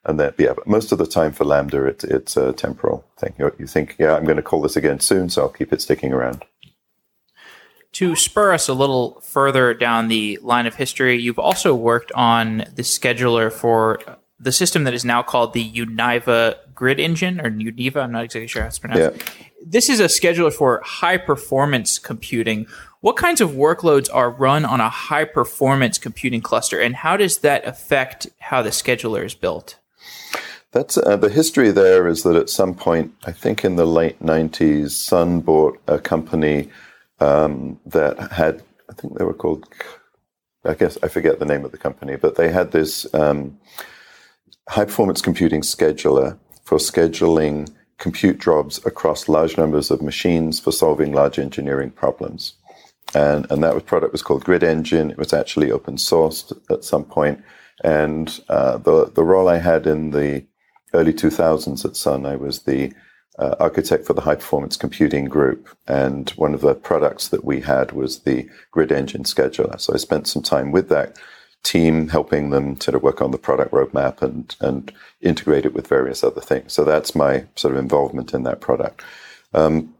And 0.04 0.18
that, 0.20 0.36
yeah, 0.38 0.54
but 0.54 0.66
most 0.66 0.92
of 0.92 0.98
the 0.98 1.06
time 1.06 1.32
for 1.32 1.44
Lambda, 1.44 1.84
it, 1.86 2.04
it's 2.04 2.36
a 2.36 2.52
temporal 2.54 3.04
thing. 3.18 3.34
You, 3.38 3.52
you 3.58 3.66
think, 3.66 3.96
yeah, 3.98 4.14
I'm 4.16 4.24
going 4.24 4.36
to 4.36 4.42
call 4.42 4.62
this 4.62 4.76
again 4.76 5.00
soon, 5.00 5.28
so 5.28 5.42
I'll 5.42 5.48
keep 5.50 5.72
it 5.72 5.82
sticking 5.82 6.12
around 6.12 6.44
to 7.92 8.14
spur 8.14 8.52
us 8.52 8.68
a 8.68 8.74
little 8.74 9.20
further 9.22 9.74
down 9.74 10.08
the 10.08 10.38
line 10.42 10.66
of 10.66 10.74
history, 10.74 11.20
you've 11.20 11.38
also 11.38 11.74
worked 11.74 12.12
on 12.12 12.58
the 12.74 12.82
scheduler 12.82 13.52
for 13.52 14.00
the 14.40 14.52
system 14.52 14.84
that 14.84 14.94
is 14.94 15.04
now 15.04 15.22
called 15.22 15.52
the 15.52 15.72
Univa 15.72 16.56
Grid 16.74 17.00
Engine 17.00 17.40
or 17.40 17.50
Univa. 17.50 17.96
I'm 17.96 18.12
not 18.12 18.24
exactly 18.24 18.46
sure 18.46 18.62
how 18.62 18.68
it's 18.68 18.78
pronounced. 18.78 19.16
Yeah. 19.16 19.32
This 19.66 19.88
is 19.88 20.00
a 20.00 20.04
scheduler 20.04 20.52
for 20.52 20.80
high 20.84 21.16
performance 21.16 21.98
computing. 21.98 22.66
What 23.00 23.16
kinds 23.16 23.40
of 23.40 23.50
workloads 23.50 24.08
are 24.12 24.30
run 24.30 24.64
on 24.64 24.80
a 24.80 24.88
high 24.88 25.24
performance 25.24 25.98
computing 25.98 26.40
cluster, 26.40 26.80
and 26.80 26.94
how 26.94 27.16
does 27.16 27.38
that 27.38 27.66
affect 27.66 28.28
how 28.38 28.62
the 28.62 28.70
scheduler 28.70 29.24
is 29.24 29.34
built? 29.34 29.78
That's 30.70 30.98
uh, 30.98 31.16
the 31.16 31.30
history. 31.30 31.70
There 31.70 32.06
is 32.06 32.22
that 32.22 32.36
at 32.36 32.50
some 32.50 32.74
point, 32.74 33.14
I 33.24 33.32
think 33.32 33.64
in 33.64 33.76
the 33.76 33.86
late 33.86 34.20
'90s, 34.22 34.90
Sun 34.90 35.40
bought 35.40 35.80
a 35.88 35.98
company 35.98 36.70
um, 37.20 37.80
that 37.86 38.32
had, 38.32 38.62
I 38.90 38.94
think 38.94 39.18
they 39.18 39.24
were 39.24 39.34
called, 39.34 39.68
I 40.64 40.74
guess 40.74 40.98
I 41.02 41.08
forget 41.08 41.38
the 41.38 41.44
name 41.44 41.64
of 41.64 41.72
the 41.72 41.78
company, 41.78 42.16
but 42.16 42.36
they 42.36 42.50
had 42.50 42.72
this 42.72 43.12
um, 43.14 43.58
high 44.68 44.84
performance 44.84 45.20
computing 45.20 45.62
scheduler 45.62 46.38
for 46.64 46.78
scheduling 46.78 47.70
compute 47.98 48.38
jobs 48.38 48.84
across 48.86 49.28
large 49.28 49.56
numbers 49.56 49.90
of 49.90 50.00
machines 50.02 50.60
for 50.60 50.70
solving 50.70 51.12
large 51.12 51.38
engineering 51.38 51.90
problems. 51.90 52.54
And, 53.14 53.46
and 53.50 53.62
that 53.62 53.86
product 53.86 54.12
was 54.12 54.22
called 54.22 54.44
Grid 54.44 54.62
Engine. 54.62 55.10
It 55.10 55.18
was 55.18 55.32
actually 55.32 55.72
open 55.72 55.96
sourced 55.96 56.52
at 56.70 56.84
some 56.84 57.04
point. 57.04 57.42
And 57.82 58.40
uh, 58.48 58.78
the, 58.78 59.10
the 59.10 59.24
role 59.24 59.48
I 59.48 59.58
had 59.58 59.86
in 59.86 60.10
the 60.10 60.44
early 60.92 61.12
2000s 61.12 61.84
at 61.84 61.96
Sun, 61.96 62.26
I 62.26 62.36
was 62.36 62.60
the 62.60 62.92
uh, 63.38 63.54
architect 63.60 64.04
for 64.04 64.14
the 64.14 64.22
high 64.22 64.34
performance 64.34 64.76
computing 64.76 65.26
group. 65.26 65.68
And 65.86 66.30
one 66.30 66.54
of 66.54 66.60
the 66.60 66.74
products 66.74 67.28
that 67.28 67.44
we 67.44 67.60
had 67.60 67.92
was 67.92 68.20
the 68.20 68.48
grid 68.70 68.92
engine 68.92 69.24
scheduler. 69.24 69.80
So 69.80 69.94
I 69.94 69.96
spent 69.96 70.26
some 70.26 70.42
time 70.42 70.72
with 70.72 70.88
that 70.88 71.16
team 71.62 72.08
helping 72.08 72.50
them 72.50 72.80
sort 72.80 72.94
of 72.94 73.02
work 73.02 73.20
on 73.20 73.30
the 73.30 73.38
product 73.38 73.72
roadmap 73.72 74.22
and, 74.22 74.54
and 74.60 74.92
integrate 75.20 75.66
it 75.66 75.74
with 75.74 75.86
various 75.86 76.22
other 76.22 76.40
things. 76.40 76.72
So 76.72 76.84
that's 76.84 77.14
my 77.14 77.46
sort 77.56 77.74
of 77.74 77.80
involvement 77.80 78.32
in 78.32 78.44
that 78.44 78.60
product. 78.60 79.02
Um, 79.52 79.94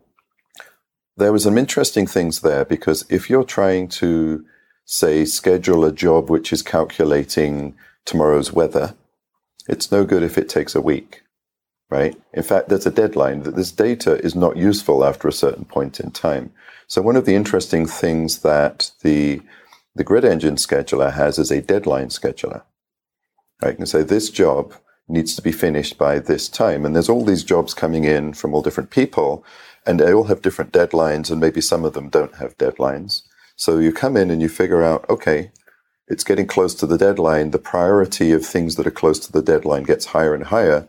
there 1.16 1.32
was 1.32 1.42
some 1.42 1.58
interesting 1.58 2.06
things 2.06 2.40
there 2.40 2.64
because 2.64 3.04
if 3.08 3.28
you're 3.28 3.44
trying 3.44 3.88
to 3.88 4.44
say 4.84 5.24
schedule 5.24 5.84
a 5.84 5.92
job 5.92 6.30
which 6.30 6.52
is 6.52 6.62
calculating 6.62 7.74
tomorrow's 8.04 8.52
weather, 8.52 8.94
it's 9.68 9.92
no 9.92 10.04
good 10.04 10.22
if 10.22 10.38
it 10.38 10.48
takes 10.48 10.74
a 10.74 10.80
week, 10.80 11.22
right? 11.90 12.16
In 12.34 12.42
fact, 12.42 12.68
there's 12.68 12.86
a 12.86 12.90
deadline 12.90 13.42
that 13.42 13.56
this 13.56 13.72
data 13.72 14.22
is 14.24 14.34
not 14.34 14.56
useful 14.56 15.04
after 15.04 15.26
a 15.26 15.32
certain 15.32 15.64
point 15.64 16.00
in 16.00 16.10
time. 16.10 16.52
So 16.86 17.02
one 17.02 17.16
of 17.16 17.26
the 17.26 17.34
interesting 17.34 17.86
things 17.86 18.40
that 18.40 18.90
the 19.02 19.42
the 19.94 20.04
grid 20.04 20.24
engine 20.24 20.54
scheduler 20.54 21.12
has 21.12 21.38
is 21.38 21.50
a 21.50 21.60
deadline 21.60 22.08
scheduler. 22.08 22.62
I 23.60 23.72
can 23.72 23.84
say 23.84 24.02
this 24.02 24.30
job 24.30 24.74
needs 25.08 25.34
to 25.34 25.42
be 25.42 25.50
finished 25.50 25.98
by 25.98 26.18
this 26.20 26.48
time. 26.48 26.84
And 26.84 26.94
there's 26.94 27.08
all 27.08 27.24
these 27.24 27.42
jobs 27.42 27.74
coming 27.74 28.04
in 28.04 28.32
from 28.34 28.54
all 28.54 28.62
different 28.62 28.90
people, 28.90 29.44
and 29.86 29.98
they 29.98 30.12
all 30.12 30.24
have 30.24 30.42
different 30.42 30.72
deadlines, 30.72 31.30
and 31.30 31.40
maybe 31.40 31.60
some 31.60 31.84
of 31.84 31.94
them 31.94 32.08
don't 32.10 32.36
have 32.36 32.58
deadlines. 32.58 33.22
So 33.56 33.78
you 33.78 33.92
come 33.92 34.16
in 34.16 34.30
and 34.30 34.40
you 34.40 34.48
figure 34.48 34.84
out, 34.84 35.08
okay, 35.10 35.50
it's 36.06 36.24
getting 36.24 36.46
close 36.46 36.74
to 36.76 36.86
the 36.86 36.98
deadline, 36.98 37.50
the 37.50 37.58
priority 37.58 38.32
of 38.32 38.46
things 38.46 38.76
that 38.76 38.86
are 38.86 38.92
close 38.92 39.18
to 39.20 39.32
the 39.32 39.42
deadline 39.42 39.82
gets 39.82 40.06
higher 40.06 40.34
and 40.34 40.44
higher. 40.44 40.86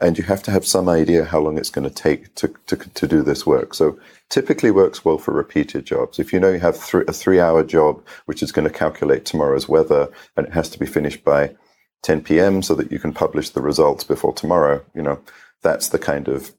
And 0.00 0.16
you 0.16 0.24
have 0.24 0.42
to 0.44 0.50
have 0.50 0.66
some 0.66 0.88
idea 0.88 1.24
how 1.24 1.40
long 1.40 1.58
it's 1.58 1.70
going 1.70 1.88
to 1.88 1.94
take 1.94 2.34
to, 2.36 2.54
to, 2.66 2.76
to 2.76 3.06
do 3.06 3.22
this 3.22 3.44
work. 3.44 3.74
So 3.74 3.98
typically 4.28 4.70
works 4.70 5.04
well 5.04 5.18
for 5.18 5.32
repeated 5.32 5.84
jobs. 5.84 6.18
If 6.18 6.32
you 6.32 6.38
know 6.38 6.52
you 6.52 6.60
have 6.60 6.76
a 6.76 7.12
three 7.12 7.40
hour 7.40 7.64
job, 7.64 8.04
which 8.26 8.42
is 8.42 8.52
going 8.52 8.66
to 8.68 8.72
calculate 8.72 9.24
tomorrow's 9.24 9.68
weather 9.68 10.08
and 10.36 10.46
it 10.46 10.52
has 10.52 10.68
to 10.70 10.78
be 10.78 10.86
finished 10.86 11.24
by 11.24 11.54
10 12.02 12.22
p.m. 12.22 12.62
so 12.62 12.74
that 12.76 12.92
you 12.92 13.00
can 13.00 13.12
publish 13.12 13.50
the 13.50 13.60
results 13.60 14.04
before 14.04 14.32
tomorrow, 14.32 14.84
you 14.94 15.02
know, 15.02 15.20
that's 15.62 15.88
the 15.88 15.98
kind 15.98 16.28
of 16.28 16.52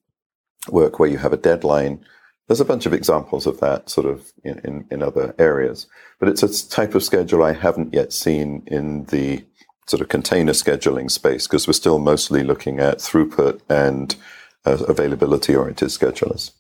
work 0.68 1.00
where 1.00 1.10
you 1.10 1.18
have 1.18 1.32
a 1.32 1.38
deadline 1.38 2.04
there's 2.50 2.60
a 2.60 2.66
bunch 2.66 2.88
of 2.88 2.94
examples 2.94 3.46
of 3.46 3.60
that 3.60 3.92
sort 3.92 4.08
of 4.08 4.34
in, 4.44 4.58
in, 4.64 4.86
in, 4.90 5.04
other 5.04 5.36
areas, 5.38 5.86
but 6.20 6.28
it's 6.28 6.42
a 6.42 6.70
type 6.70 6.96
of 6.96 7.04
schedule 7.04 7.44
I 7.44 7.54
haven't 7.54 7.94
yet 7.94 8.12
seen 8.12 8.64
in 8.66 9.06
the 9.06 9.46
sort 9.90 10.02
of 10.02 10.08
container 10.08 10.52
scheduling 10.52 11.10
space 11.10 11.48
because 11.48 11.68
we're 11.68 11.74
still 11.74 12.00
mostly 12.00 12.44
looking 12.44 12.80
at 12.80 13.00
throughput 13.00 13.60
and 13.70 14.16
uh, 14.66 14.78
availability 14.88 15.56
oriented 15.56 15.90
schedulers. 15.90 16.52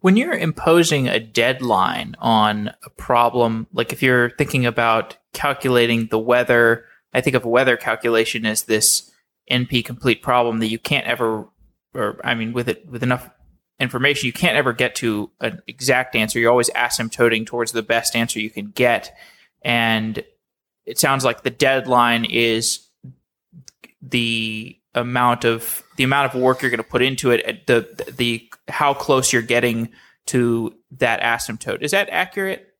When 0.00 0.16
you're 0.16 0.32
imposing 0.32 1.06
a 1.06 1.20
deadline 1.20 2.16
on 2.18 2.68
a 2.84 2.90
problem, 2.90 3.66
like 3.72 3.92
if 3.92 4.02
you're 4.02 4.30
thinking 4.30 4.66
about 4.66 5.16
calculating 5.32 6.06
the 6.06 6.18
weather, 6.18 6.86
I 7.12 7.20
think 7.20 7.36
of 7.36 7.44
weather 7.44 7.76
calculation 7.76 8.46
as 8.46 8.64
this 8.64 9.10
NP 9.50 9.84
complete 9.84 10.22
problem 10.22 10.60
that 10.60 10.70
you 10.70 10.78
can't 10.78 11.06
ever, 11.06 11.46
or 11.94 12.20
I 12.24 12.34
mean, 12.34 12.52
with 12.52 12.68
it 12.68 12.88
with 12.88 13.02
enough 13.02 13.30
information, 13.78 14.26
you 14.26 14.32
can't 14.32 14.56
ever 14.56 14.72
get 14.72 14.94
to 14.96 15.30
an 15.40 15.60
exact 15.66 16.16
answer. 16.16 16.38
You're 16.38 16.50
always 16.50 16.70
asymptoting 16.70 17.46
towards 17.46 17.72
the 17.72 17.82
best 17.82 18.16
answer 18.16 18.40
you 18.40 18.50
can 18.50 18.70
get. 18.70 19.14
And 19.62 20.24
it 20.86 20.98
sounds 20.98 21.24
like 21.24 21.42
the 21.42 21.50
deadline 21.50 22.24
is 22.24 22.86
the 24.02 24.76
amount 24.94 25.44
of 25.44 25.82
the 25.96 26.04
amount 26.04 26.34
of 26.34 26.40
work 26.40 26.62
you're 26.62 26.70
going 26.70 26.78
to 26.78 26.84
put 26.84 27.02
into 27.02 27.30
it 27.30 27.66
the 27.66 28.12
the 28.16 28.48
how 28.68 28.92
close 28.92 29.32
you're 29.32 29.42
getting 29.42 29.88
to 30.26 30.74
that 30.90 31.20
asymptote 31.20 31.82
is 31.82 31.92
that 31.92 32.08
accurate 32.10 32.74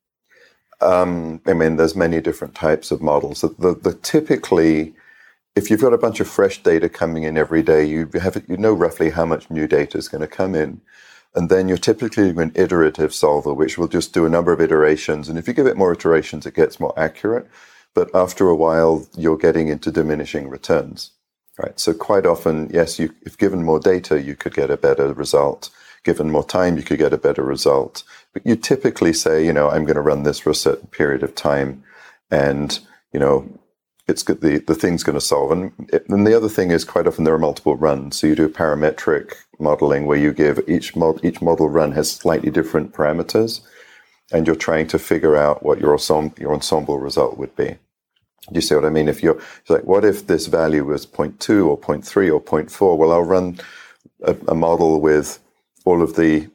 um, 0.80 1.40
i 1.46 1.52
mean 1.52 1.76
there's 1.76 1.94
many 1.94 2.20
different 2.20 2.54
types 2.54 2.90
of 2.90 3.00
models 3.00 3.42
the, 3.42 3.48
the, 3.58 3.74
the, 3.74 3.94
typically 3.94 4.94
if 5.56 5.70
you've 5.70 5.80
got 5.80 5.92
a 5.92 5.98
bunch 5.98 6.20
of 6.20 6.28
fresh 6.28 6.62
data 6.62 6.88
coming 6.88 7.24
in 7.24 7.36
every 7.36 7.62
day, 7.62 7.84
you 7.84 8.08
have 8.14 8.42
you 8.48 8.56
know 8.56 8.72
roughly 8.72 9.10
how 9.10 9.24
much 9.24 9.50
new 9.50 9.66
data 9.66 9.98
is 9.98 10.08
going 10.08 10.20
to 10.20 10.26
come 10.26 10.54
in. 10.54 10.80
And 11.34 11.48
then 11.48 11.68
you're 11.68 11.78
typically 11.78 12.30
an 12.30 12.52
iterative 12.54 13.14
solver, 13.14 13.54
which 13.54 13.78
will 13.78 13.86
just 13.86 14.12
do 14.12 14.26
a 14.26 14.30
number 14.30 14.52
of 14.52 14.60
iterations. 14.60 15.28
And 15.28 15.38
if 15.38 15.46
you 15.46 15.54
give 15.54 15.66
it 15.66 15.76
more 15.76 15.92
iterations, 15.92 16.44
it 16.44 16.54
gets 16.54 16.80
more 16.80 16.92
accurate. 16.98 17.48
But 17.94 18.14
after 18.14 18.48
a 18.48 18.57
while, 18.57 19.07
you're 19.16 19.37
getting 19.37 19.68
into 19.68 19.90
diminishing 19.90 20.48
returns, 20.48 21.12
right? 21.59 21.79
So 21.79 21.92
quite 21.92 22.26
often, 22.26 22.70
yes, 22.72 22.98
you, 22.98 23.14
if 23.22 23.37
given 23.37 23.64
more 23.64 23.81
data, 23.81 24.22
you 24.22 24.37
could 24.37 24.55
get 24.55 24.70
a 24.70 24.76
better 24.76 25.12
result. 25.12 25.70
Given 26.05 26.31
more 26.31 26.44
time, 26.44 26.76
you 26.76 26.83
could 26.83 26.98
get 26.98 27.12
a 27.12 27.18
better 27.18 27.42
result. 27.42 28.05
But 28.33 28.46
you 28.46 28.57
typically 28.57 29.12
say, 29.12 29.44
you 29.44 29.53
know, 29.53 29.68
I'm 29.68 29.85
going 29.85 29.96
to 29.96 30.00
run 30.00 30.22
this 30.22 30.38
for 30.38 30.50
a 30.50 30.55
certain 30.55 30.88
period 30.88 31.22
of 31.22 31.35
time. 31.35 31.83
And, 32.31 32.79
you 33.12 33.20
know, 33.20 33.61
it's 34.11 34.22
the 34.24 34.62
the 34.66 34.74
thing's 34.74 35.03
going 35.03 35.18
to 35.18 35.20
solve. 35.20 35.53
And, 35.53 35.72
and 36.09 36.26
the 36.26 36.37
other 36.37 36.48
thing 36.48 36.70
is 36.70 36.85
quite 36.85 37.07
often 37.07 37.24
there 37.24 37.35
are 37.35 37.38
multiple 37.38 37.76
runs. 37.76 38.18
So 38.18 38.26
you 38.26 38.35
do 38.35 38.48
parametric 38.48 39.35
modeling 39.59 40.07
where 40.07 40.18
you 40.18 40.33
give 40.33 40.61
each 40.68 40.96
mod, 40.96 41.24
each 41.24 41.40
model 41.40 41.68
run 41.68 41.92
has 41.92 42.11
slightly 42.11 42.50
different 42.50 42.92
parameters, 42.92 43.61
and 44.32 44.46
you're 44.46 44.56
trying 44.56 44.86
to 44.88 44.98
figure 44.98 45.36
out 45.36 45.62
what 45.62 45.80
your 45.80 45.92
ensemble, 45.92 46.34
your 46.38 46.52
ensemble 46.52 46.98
result 46.98 47.38
would 47.38 47.54
be. 47.56 47.76
Do 48.48 48.54
you 48.54 48.60
see 48.60 48.74
what 48.74 48.84
I 48.84 48.90
mean? 48.90 49.08
If 49.08 49.22
you're 49.22 49.40
like, 49.68 49.84
what 49.84 50.04
if 50.04 50.26
this 50.26 50.46
value 50.46 50.84
was 50.84 51.06
0.2 51.06 51.66
or 51.66 51.78
0.3 51.78 52.32
or 52.32 52.40
0.4? 52.40 52.96
Well, 52.96 53.12
I'll 53.12 53.22
run 53.22 53.58
a, 54.22 54.36
a 54.48 54.54
model 54.54 55.00
with 55.00 55.38
all 55.84 56.02
of 56.02 56.16
the 56.16 56.48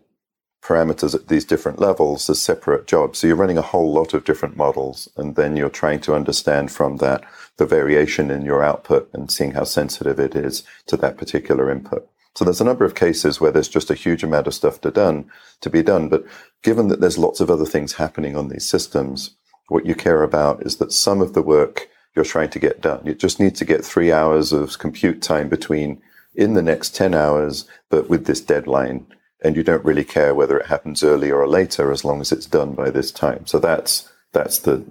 parameters 0.65 1.13
at 1.13 1.27
these 1.27 1.45
different 1.45 1.79
levels 1.79 2.29
as 2.29 2.41
separate 2.41 2.87
jobs. 2.87 3.19
So 3.19 3.27
you're 3.27 3.35
running 3.35 3.57
a 3.57 3.61
whole 3.61 3.93
lot 3.93 4.13
of 4.13 4.25
different 4.25 4.57
models, 4.57 5.07
and 5.15 5.35
then 5.35 5.55
you're 5.55 5.69
trying 5.69 5.99
to 6.01 6.15
understand 6.15 6.71
from 6.71 6.97
that 6.97 7.23
the 7.57 7.67
variation 7.67 8.31
in 8.31 8.43
your 8.43 8.63
output 8.63 9.09
and 9.13 9.29
seeing 9.29 9.51
how 9.51 9.63
sensitive 9.63 10.19
it 10.19 10.35
is 10.35 10.63
to 10.87 10.97
that 10.97 11.17
particular 11.17 11.71
input. 11.71 12.09
So 12.35 12.43
there's 12.43 12.61
a 12.61 12.65
number 12.65 12.85
of 12.85 12.95
cases 12.95 13.39
where 13.39 13.51
there's 13.51 13.69
just 13.69 13.89
a 13.89 13.95
huge 13.95 14.23
amount 14.23 14.47
of 14.47 14.53
stuff 14.53 14.81
to 14.81 14.91
done 14.91 15.29
to 15.61 15.69
be 15.69 15.81
done. 15.81 16.09
But 16.09 16.25
given 16.63 16.89
that 16.89 16.99
there's 16.99 17.17
lots 17.17 17.39
of 17.39 17.49
other 17.49 17.65
things 17.65 17.93
happening 17.93 18.35
on 18.35 18.49
these 18.49 18.67
systems, 18.67 19.35
what 19.69 19.85
you 19.85 19.95
care 19.95 20.21
about 20.21 20.65
is 20.65 20.77
that 20.77 20.91
some 20.91 21.21
of 21.21 21.33
the 21.33 21.41
work 21.41 21.89
you're 22.15 22.25
trying 22.25 22.49
to 22.49 22.59
get 22.59 22.81
done. 22.81 23.01
You 23.05 23.13
just 23.13 23.39
need 23.39 23.55
to 23.55 23.65
get 23.65 23.83
three 23.83 24.11
hours 24.11 24.53
of 24.53 24.79
compute 24.79 25.21
time 25.21 25.49
between 25.49 26.01
in 26.33 26.53
the 26.53 26.61
next 26.61 26.95
10 26.95 27.13
hours, 27.13 27.65
but 27.89 28.09
with 28.09 28.25
this 28.25 28.41
deadline. 28.41 29.05
And 29.43 29.55
you 29.55 29.63
don't 29.63 29.85
really 29.85 30.03
care 30.03 30.33
whether 30.33 30.57
it 30.57 30.67
happens 30.67 31.03
earlier 31.03 31.37
or 31.37 31.47
later 31.47 31.91
as 31.91 32.03
long 32.03 32.21
as 32.21 32.31
it's 32.31 32.45
done 32.45 32.73
by 32.73 32.89
this 32.89 33.11
time. 33.11 33.45
So 33.45 33.59
that's, 33.59 34.09
that's 34.31 34.59
the, 34.59 34.85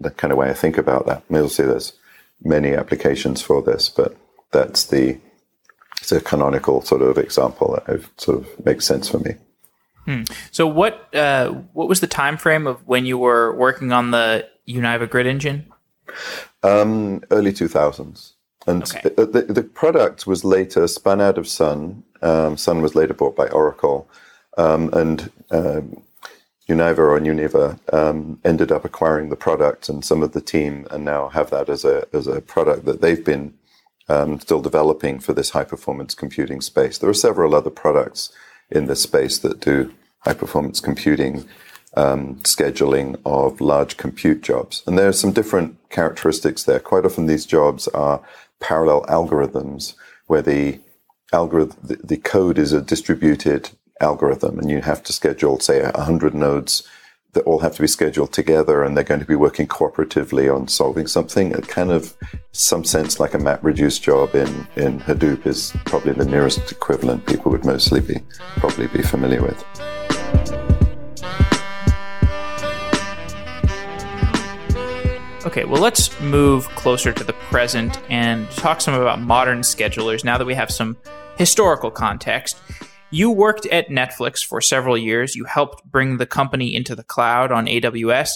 the 0.00 0.10
kind 0.10 0.32
of 0.32 0.38
way 0.38 0.50
I 0.50 0.54
think 0.54 0.78
about 0.78 1.06
that. 1.06 1.22
You'll 1.30 1.48
see 1.48 1.62
there's 1.62 1.92
many 2.42 2.74
applications 2.74 3.42
for 3.42 3.62
this, 3.62 3.88
but 3.88 4.16
that's 4.50 4.84
the 4.84 5.18
it's 6.02 6.10
a 6.12 6.20
canonical 6.20 6.82
sort 6.82 7.00
of 7.00 7.16
example 7.16 7.78
that 7.86 8.04
sort 8.20 8.38
of 8.38 8.66
makes 8.66 8.84
sense 8.84 9.08
for 9.08 9.20
me. 9.20 9.36
Hmm. 10.04 10.22
So 10.50 10.66
what 10.66 11.14
uh, 11.14 11.50
what 11.72 11.88
was 11.88 12.00
the 12.00 12.08
time 12.08 12.36
frame 12.36 12.66
of 12.66 12.86
when 12.88 13.06
you 13.06 13.16
were 13.16 13.54
working 13.54 13.92
on 13.92 14.10
the 14.10 14.48
Univa 14.68 15.08
Grid 15.08 15.28
engine? 15.28 15.72
Um, 16.64 17.22
early 17.30 17.52
two 17.52 17.68
thousands, 17.68 18.34
and 18.66 18.82
okay. 18.82 19.10
the, 19.16 19.46
the, 19.48 19.62
product 19.62 20.26
was 20.26 20.44
later 20.44 20.88
spun 20.88 21.20
out 21.20 21.38
of 21.38 21.46
Sun. 21.46 22.02
Um, 22.20 22.56
Sun 22.56 22.82
was 22.82 22.96
later 22.96 23.14
bought 23.14 23.36
by 23.36 23.46
Oracle, 23.48 24.08
um, 24.58 24.90
and 24.92 25.30
um, 25.52 26.02
Univa 26.68 26.98
or 26.98 27.20
Univa 27.20 27.78
um, 27.94 28.40
ended 28.44 28.72
up 28.72 28.84
acquiring 28.84 29.28
the 29.28 29.36
product 29.36 29.88
and 29.88 30.04
some 30.04 30.22
of 30.22 30.32
the 30.32 30.40
team 30.40 30.86
and 30.90 31.04
now 31.04 31.28
have 31.28 31.50
that 31.50 31.68
as 31.68 31.84
a 31.84 32.04
as 32.12 32.26
a 32.26 32.40
product 32.40 32.86
that 32.86 33.00
they've 33.00 33.24
been 33.24 33.54
um, 34.08 34.40
still 34.40 34.60
developing 34.60 35.18
for 35.20 35.32
this 35.32 35.50
high 35.50 35.64
performance 35.64 36.14
computing 36.14 36.60
space. 36.60 36.98
There 36.98 37.10
are 37.10 37.14
several 37.14 37.54
other 37.54 37.70
products 37.70 38.32
in 38.70 38.86
this 38.86 39.02
space 39.02 39.38
that 39.38 39.60
do 39.60 39.92
high 40.20 40.34
performance 40.34 40.80
computing 40.80 41.48
um, 41.94 42.36
scheduling 42.36 43.20
of 43.26 43.60
large 43.60 43.96
compute 43.96 44.40
jobs. 44.42 44.82
And 44.86 44.98
there 44.98 45.08
are 45.08 45.12
some 45.12 45.32
different 45.32 45.76
characteristics 45.90 46.64
there. 46.64 46.80
Quite 46.80 47.04
often 47.04 47.26
these 47.26 47.46
jobs 47.46 47.88
are 47.88 48.22
parallel 48.60 49.02
algorithms 49.06 49.94
where 50.26 50.42
the 50.42 50.80
algorithm, 51.32 51.76
the, 51.82 51.96
the 51.96 52.16
code 52.16 52.58
is 52.58 52.72
a 52.72 52.80
distributed 52.80 53.70
algorithm 54.00 54.58
and 54.58 54.70
you 54.70 54.80
have 54.80 55.02
to 55.04 55.12
schedule, 55.12 55.60
say, 55.60 55.82
100 55.82 56.34
nodes 56.34 56.82
that 57.32 57.44
all 57.44 57.60
have 57.60 57.74
to 57.74 57.80
be 57.80 57.88
scheduled 57.88 58.30
together 58.30 58.82
and 58.82 58.94
they're 58.94 59.04
going 59.04 59.20
to 59.20 59.26
be 59.26 59.34
working 59.34 59.66
cooperatively 59.66 60.54
on 60.54 60.68
solving 60.68 61.06
something. 61.06 61.52
It 61.52 61.66
kind 61.66 61.90
of, 61.90 62.14
some 62.52 62.84
sense 62.84 63.18
like 63.18 63.32
a 63.32 63.38
map 63.38 63.60
reduce 63.64 63.98
job 63.98 64.34
in, 64.34 64.66
in 64.76 65.00
Hadoop 65.00 65.46
is 65.46 65.72
probably 65.86 66.12
the 66.12 66.26
nearest 66.26 66.70
equivalent 66.70 67.24
people 67.26 67.50
would 67.50 67.64
mostly 67.64 68.00
be, 68.00 68.20
probably 68.56 68.86
be 68.88 69.00
familiar 69.00 69.40
with. 69.40 69.64
Okay, 75.46 75.64
well, 75.64 75.80
let's 75.80 76.20
move 76.20 76.68
closer 76.70 77.12
to 77.12 77.24
the 77.24 77.32
present 77.32 77.98
and 78.10 78.50
talk 78.50 78.82
some 78.82 78.92
about 78.92 79.20
modern 79.20 79.60
schedulers 79.60 80.22
now 80.22 80.36
that 80.36 80.44
we 80.44 80.54
have 80.54 80.70
some 80.70 80.98
historical 81.38 81.90
context. 81.90 82.58
You 83.12 83.30
worked 83.30 83.66
at 83.66 83.88
Netflix 83.88 84.42
for 84.42 84.62
several 84.62 84.96
years. 84.96 85.36
You 85.36 85.44
helped 85.44 85.84
bring 85.84 86.16
the 86.16 86.24
company 86.24 86.74
into 86.74 86.96
the 86.96 87.04
cloud 87.04 87.52
on 87.52 87.66
AWS. 87.66 88.30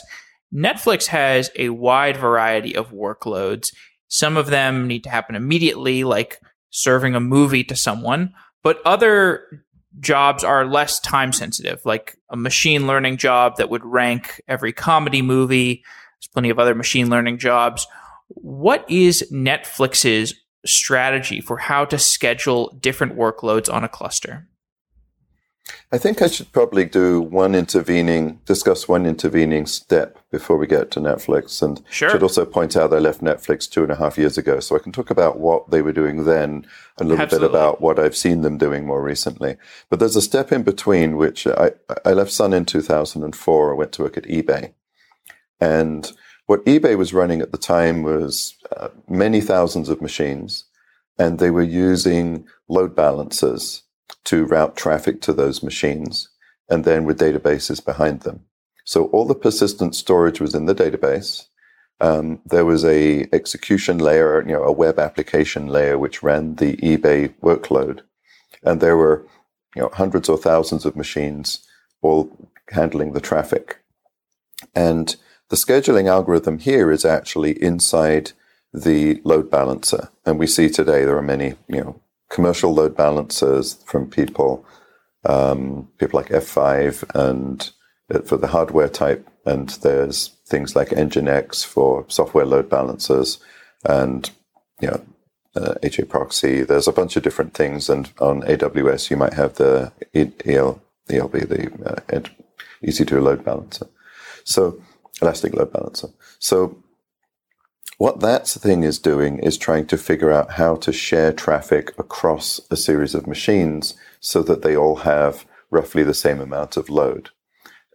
Netflix 0.55 1.07
has 1.07 1.51
a 1.57 1.71
wide 1.71 2.19
variety 2.19 2.77
of 2.77 2.93
workloads. 2.93 3.73
Some 4.09 4.37
of 4.37 4.49
them 4.49 4.87
need 4.87 5.03
to 5.05 5.11
happen 5.11 5.35
immediately, 5.35 6.05
like 6.05 6.41
serving 6.69 7.15
a 7.15 7.21
movie 7.21 7.65
to 7.65 7.75
someone, 7.75 8.35
but 8.63 8.83
other 8.85 9.65
jobs 9.99 10.45
are 10.45 10.67
less 10.67 11.01
time 11.01 11.33
sensitive, 11.33 11.81
like 11.87 12.19
a 12.29 12.37
machine 12.37 12.87
learning 12.87 13.17
job 13.17 13.57
that 13.57 13.71
would 13.71 13.85
rank 13.85 14.43
every 14.47 14.75
comedy 14.75 15.23
movie. 15.23 15.83
There's 16.21 16.29
plenty 16.35 16.51
of 16.51 16.59
other 16.59 16.75
machine 16.75 17.09
learning 17.09 17.39
jobs. 17.39 17.87
What 18.29 18.85
is 18.91 19.27
Netflix's 19.33 20.35
strategy 20.67 21.41
for 21.41 21.57
how 21.57 21.87
to 21.87 21.99
schedule 21.99 22.77
different 22.79 23.17
workloads 23.17 23.73
on 23.73 23.83
a 23.83 23.89
cluster? 23.89 24.47
I 25.93 25.99
think 25.99 26.21
I 26.21 26.27
should 26.27 26.51
probably 26.53 26.85
do 26.85 27.21
one 27.21 27.55
intervening, 27.55 28.41
discuss 28.45 28.89
one 28.89 29.07
intervening 29.07 29.67
step 29.67 30.19
before 30.31 30.57
we 30.57 30.67
get 30.67 30.91
to 30.93 31.01
Netflix. 31.01 31.63
And 31.63 31.81
sure. 31.91 32.11
should 32.11 32.23
also 32.23 32.45
point 32.45 32.77
out 32.77 32.93
I 32.93 32.99
left 32.99 33.21
Netflix 33.21 33.71
two 33.71 33.83
and 33.83 33.93
a 33.93 33.97
half 33.97 34.19
years 34.19 34.37
ago, 34.37 34.59
so 34.61 34.75
I 34.75 34.81
can 34.81 34.93
talk 34.93 35.11
about 35.11 35.39
what 35.39 35.71
they 35.71 35.83
were 35.83 35.93
doing 35.93 36.25
then 36.25 36.67
a 36.99 37.05
little 37.05 37.23
Absolutely. 37.23 37.49
bit 37.49 37.55
about 37.55 37.81
what 37.81 37.99
I've 37.99 38.17
seen 38.17 38.43
them 38.43 38.59
doing 38.59 38.85
more 38.85 39.03
recently. 39.03 39.57
But 39.89 40.01
there's 40.01 40.17
a 40.17 40.23
step 40.23 40.51
in 40.51 40.65
between, 40.65 41.17
which 41.17 41.47
I, 41.47 41.73
I 42.05 42.13
left 42.13 42.33
Sun 42.33 42.53
in 42.53 42.65
2004. 42.65 43.73
I 43.73 43.77
went 43.77 43.93
to 43.93 44.03
work 44.03 44.17
at 44.17 44.25
eBay. 44.25 44.73
And 45.61 46.11
what 46.47 46.65
eBay 46.65 46.97
was 46.97 47.15
running 47.15 47.41
at 47.41 47.53
the 47.53 47.59
time 47.59 48.03
was 48.03 48.55
uh, 48.77 48.89
many 49.09 49.41
thousands 49.41 49.89
of 49.89 50.03
machines, 50.03 50.65
and 51.19 51.39
they 51.39 51.51
were 51.51 51.63
using 51.63 52.47
load 52.69 52.95
balancers 52.95 53.83
to 54.25 54.45
route 54.45 54.77
traffic 54.77 55.21
to 55.23 55.33
those 55.33 55.63
machines 55.63 56.29
and 56.69 56.85
then 56.85 57.05
with 57.05 57.19
databases 57.19 57.85
behind 57.85 58.21
them. 58.21 58.45
So 58.85 59.07
all 59.07 59.27
the 59.27 59.35
persistent 59.35 59.95
storage 59.95 60.41
was 60.41 60.55
in 60.55 60.67
the 60.67 60.75
database. 60.75 61.47
Um, 62.01 62.41
there 62.45 62.65
was 62.65 62.85
a 62.85 63.27
execution 63.33 63.99
layer, 63.99 64.43
you 64.47 64.53
know, 64.53 64.63
a 64.63 64.73
web 64.73 64.99
application 64.99 65.67
layer 65.67 65.99
which 65.99 66.23
ran 66.23 66.57
the 66.57 66.77
eBay 66.77 67.35
workload, 67.43 68.03
and 68.63 68.81
there 68.81 68.97
were, 68.97 69.27
you 69.75 69.83
know, 69.83 69.91
hundreds 69.93 70.29
or 70.29 70.37
thousands 70.37 70.85
of 70.85 70.95
machines 70.95 71.67
all 72.03 72.31
handling 72.71 73.13
the 73.13 73.21
traffic. 73.21 73.79
And 74.75 75.17
the 75.49 75.57
scheduling 75.57 76.09
algorithm 76.09 76.59
here 76.59 76.91
is 76.91 77.05
actually 77.05 77.61
inside 77.63 78.33
the 78.73 79.21
load 79.25 79.51
balancer, 79.51 80.11
and 80.27 80.39
we 80.39 80.47
see 80.47 80.69
today 80.69 81.05
there 81.05 81.17
are 81.17 81.23
many, 81.23 81.55
you 81.69 81.81
know, 81.81 82.01
commercial 82.31 82.73
load 82.73 82.97
balancers 82.97 83.75
from 83.85 84.09
people, 84.09 84.65
um, 85.25 85.89
people 85.99 86.21
like 86.21 86.31
F5 86.31 87.05
and 87.15 87.71
for 88.27 88.37
the 88.37 88.49
hardware 88.49 88.89
type. 88.89 89.29
And 89.45 89.69
there's 89.83 90.29
things 90.47 90.75
like 90.75 90.89
Nginx 90.89 91.65
for 91.65 92.05
software 92.09 92.47
load 92.47 92.69
balancers 92.69 93.39
and, 93.85 94.29
you 94.81 94.89
know, 94.89 95.05
uh, 95.55 95.75
HA 95.83 96.05
proxy. 96.05 96.63
There's 96.63 96.89
a 96.89 96.93
bunch 96.93 97.17
of 97.17 97.23
different 97.23 97.55
things. 97.55 97.89
And 97.89 98.11
on 98.21 98.43
AWS, 98.43 99.11
you 99.11 99.17
might 99.17 99.33
have 99.35 99.55
the 99.55 99.93
EL, 100.15 100.83
ELB, 101.09 101.33
the 101.33 101.73
uh, 101.85 102.21
EC2 102.83 103.23
load 103.23 103.45
balancer. 103.45 103.87
So 104.45 104.81
elastic 105.23 105.55
load 105.55 105.73
balancer. 105.73 106.09
So 106.39 106.77
what 107.99 108.21
that 108.21 108.47
thing 108.47 108.83
is 108.83 108.99
doing 108.99 109.39
is 109.39 109.57
trying 109.57 109.87
to 109.87 109.97
figure 109.97 110.31
out 110.31 110.53
how 110.53 110.77
to 110.77 110.93
share 110.93 111.33
traffic 111.33 111.93
across 111.99 112.61
a 112.71 112.77
series 112.77 113.15
of 113.15 113.27
machines 113.27 113.95
so 114.21 114.43
that 114.43 114.63
they 114.63 114.77
all 114.77 114.97
have 114.97 115.47
roughly 115.71 116.03
the 116.03 116.15
same 116.15 116.41
amount 116.41 116.77
of 116.77 116.91
load. 116.91 117.31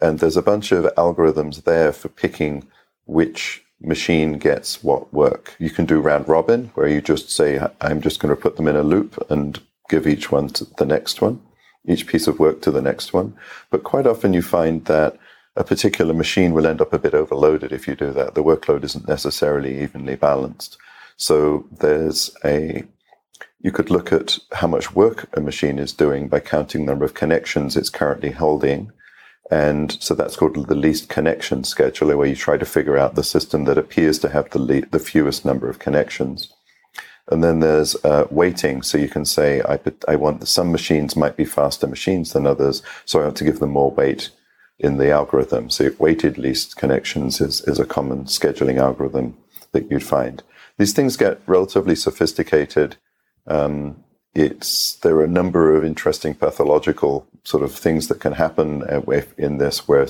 And 0.02 0.20
there's 0.20 0.38
a 0.38 0.42
bunch 0.42 0.72
of 0.72 0.86
algorithms 0.96 1.64
there 1.64 1.92
for 1.92 2.10
picking 2.10 2.68
which 3.06 3.64
machine 3.80 4.40
gets 4.40 4.84
what 4.84 5.14
work. 5.14 5.56
You 5.60 5.70
can 5.70 5.86
do 5.86 6.00
round 6.00 6.28
robin, 6.28 6.72
where 6.74 6.88
you 6.88 7.02
just 7.02 7.30
say, 7.30 7.60
I'm 7.80 8.02
just 8.02 8.20
going 8.20 8.36
to 8.36 8.42
put 8.42 8.56
them 8.58 8.68
in 8.68 8.76
a 8.76 8.84
loop 8.84 9.24
and 9.30 9.60
give 9.90 10.08
each 10.08 10.32
one 10.32 10.50
to 10.50 10.66
the 10.78 10.86
next 10.86 11.22
one, 11.22 11.42
each 11.86 12.08
piece 12.08 12.28
of 12.28 12.40
work 12.40 12.62
to 12.62 12.72
the 12.72 12.82
next 12.82 13.14
one. 13.14 13.36
But 13.70 13.84
quite 13.84 14.08
often 14.08 14.34
you 14.34 14.42
find 14.42 14.86
that 14.86 15.18
a 15.56 15.64
particular 15.64 16.14
machine 16.14 16.54
will 16.54 16.66
end 16.66 16.82
up 16.82 16.94
a 16.94 17.00
bit 17.00 17.14
overloaded 17.14 17.72
if 17.72 17.88
you 17.88 17.96
do 17.96 18.12
that. 18.14 18.36
The 18.36 18.44
workload 18.44 18.84
isn't 18.84 19.08
necessarily 19.08 19.82
evenly 19.82 20.16
balanced. 20.16 20.78
So 21.18 21.66
there's 21.72 22.36
a, 22.46 22.84
you 23.60 23.72
could 23.72 23.90
look 23.90 24.14
at 24.14 24.40
how 24.54 24.68
much 24.68 24.96
work 24.96 25.30
a 25.36 25.42
machine 25.42 25.78
is 25.78 25.92
doing 25.92 26.30
by 26.30 26.40
counting 26.40 26.86
the 26.86 26.92
number 26.92 27.06
of 27.06 27.14
connections 27.14 27.76
it's 27.76 27.90
currently 27.90 28.32
holding. 28.32 28.92
And 29.52 29.92
so 30.02 30.16
that's 30.16 30.38
called 30.38 30.56
the 30.68 30.76
least 30.76 31.10
connection 31.10 31.64
scheduler, 31.64 32.16
where 32.16 32.28
you 32.28 32.38
try 32.38 32.58
to 32.58 32.66
figure 32.66 32.98
out 32.98 33.16
the 33.16 33.24
system 33.24 33.66
that 33.66 33.78
appears 33.78 34.18
to 34.20 34.30
have 34.30 34.50
the, 34.52 34.60
le- 34.60 34.86
the 34.86 35.00
fewest 35.00 35.44
number 35.44 35.70
of 35.70 35.80
connections. 35.80 36.48
And 37.30 37.44
then 37.44 37.60
there's 37.60 37.96
uh, 38.06 38.28
weighting. 38.32 38.82
So 38.82 38.98
you 38.98 39.10
can 39.10 39.26
say, 39.26 39.62
I, 39.62 39.80
I 40.08 40.16
want 40.16 40.48
some 40.48 40.72
machines 40.72 41.18
might 41.18 41.36
be 41.36 41.46
faster 41.46 41.88
machines 41.88 42.32
than 42.32 42.48
others. 42.48 42.82
So 43.06 43.20
I 43.20 43.26
want 43.26 43.38
to 43.38 43.44
give 43.44 43.60
them 43.60 43.72
more 43.72 43.92
weight 43.92 44.30
in 44.82 44.98
the 44.98 45.12
algorithm. 45.12 45.70
So 45.70 45.92
weighted 46.00 46.38
least 46.38 46.76
connections 46.76 47.40
is, 47.40 47.62
is 47.62 47.80
a 47.80 47.86
common 47.86 48.26
scheduling 48.26 48.80
algorithm 48.80 49.38
that 49.72 49.90
you'd 49.90 50.04
find. 50.04 50.42
These 50.78 50.94
things 50.94 51.16
get 51.16 51.40
relatively 51.46 51.96
sophisticated. 51.96 52.98
Um, 53.46 54.04
it's 54.34 54.96
there 54.96 55.16
are 55.18 55.24
a 55.24 55.38
number 55.40 55.76
of 55.76 55.84
interesting 55.84 56.34
pathological 56.34 57.28
sort 57.44 57.64
of 57.64 57.74
things 57.74 58.08
that 58.08 58.22
can 58.22 58.34
happen 58.34 58.82
uh, 58.84 59.02
in 59.38 59.58
this, 59.58 59.88
where 59.88 60.08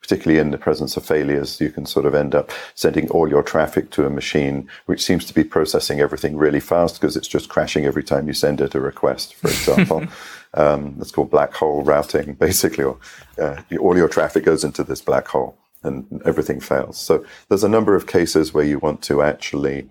particularly 0.00 0.40
in 0.40 0.50
the 0.50 0.58
presence 0.58 0.96
of 0.96 1.04
failures, 1.04 1.60
you 1.60 1.70
can 1.70 1.84
sort 1.86 2.06
of 2.06 2.14
end 2.14 2.34
up 2.34 2.50
sending 2.74 3.08
all 3.10 3.28
your 3.28 3.42
traffic 3.42 3.90
to 3.90 4.06
a 4.06 4.10
machine 4.10 4.68
which 4.86 5.04
seems 5.04 5.24
to 5.26 5.34
be 5.34 5.44
processing 5.44 6.00
everything 6.00 6.36
really 6.36 6.60
fast 6.60 7.00
because 7.00 7.16
it's 7.16 7.28
just 7.28 7.48
crashing 7.48 7.84
every 7.84 8.02
time 8.02 8.26
you 8.26 8.32
send 8.32 8.60
it 8.60 8.74
a 8.74 8.80
request, 8.80 9.34
for 9.34 9.48
example. 9.48 10.04
um, 10.54 10.94
that's 10.98 11.12
called 11.12 11.30
black 11.30 11.52
hole 11.54 11.82
routing, 11.82 12.34
basically. 12.40 12.84
Or, 12.84 12.98
uh, 13.38 13.62
all 13.80 13.96
your 13.96 14.08
traffic 14.08 14.44
goes 14.44 14.64
into 14.64 14.84
this 14.84 15.00
black 15.00 15.28
hole 15.28 15.56
and 15.82 16.22
everything 16.24 16.60
fails. 16.60 16.98
So 16.98 17.24
there's 17.48 17.64
a 17.64 17.68
number 17.68 17.94
of 17.94 18.06
cases 18.06 18.52
where 18.52 18.64
you 18.64 18.78
want 18.78 19.02
to 19.02 19.22
actually 19.22 19.88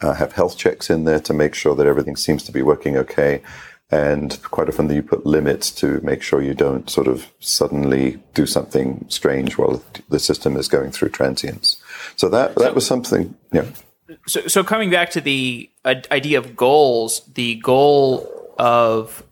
uh, 0.00 0.14
have 0.14 0.32
health 0.32 0.56
checks 0.56 0.90
in 0.90 1.04
there 1.04 1.20
to 1.20 1.32
make 1.32 1.54
sure 1.54 1.74
that 1.74 1.86
everything 1.86 2.16
seems 2.16 2.42
to 2.44 2.52
be 2.52 2.62
working 2.62 2.96
okay. 2.96 3.42
And 3.90 4.38
quite 4.42 4.68
often 4.68 4.90
you 4.90 5.02
put 5.02 5.24
limits 5.24 5.70
to 5.76 6.00
make 6.02 6.22
sure 6.22 6.42
you 6.42 6.52
don't 6.52 6.90
sort 6.90 7.08
of 7.08 7.32
suddenly 7.40 8.22
do 8.34 8.44
something 8.44 9.06
strange 9.08 9.56
while 9.56 9.82
the 10.10 10.18
system 10.18 10.56
is 10.58 10.68
going 10.68 10.90
through 10.90 11.08
transients. 11.08 11.82
So 12.16 12.28
that, 12.28 12.54
that 12.56 12.74
was 12.74 12.86
something, 12.86 13.34
yeah. 13.50 13.64
So, 14.26 14.46
so 14.46 14.62
coming 14.62 14.90
back 14.90 15.10
to 15.10 15.22
the 15.22 15.70
uh, 15.86 15.94
idea 16.12 16.38
of 16.38 16.54
goals, 16.54 17.22
the 17.32 17.56
goal 17.56 18.52
of 18.58 19.22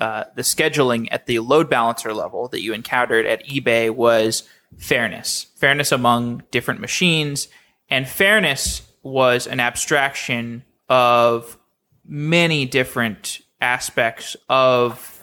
uh, 0.00 0.24
the 0.34 0.42
scheduling 0.42 1.06
at 1.10 1.26
the 1.26 1.38
load 1.38 1.68
balancer 1.68 2.12
level 2.14 2.48
that 2.48 2.62
you 2.62 2.72
encountered 2.72 3.26
at 3.26 3.46
eBay 3.46 3.90
was 3.90 4.48
fairness, 4.78 5.46
fairness 5.56 5.92
among 5.92 6.42
different 6.50 6.80
machines, 6.80 7.48
and 7.90 8.08
fairness 8.08 8.82
was 9.02 9.46
an 9.46 9.60
abstraction 9.60 10.64
of 10.88 11.58
many 12.04 12.64
different 12.64 13.40
aspects 13.60 14.36
of 14.48 15.22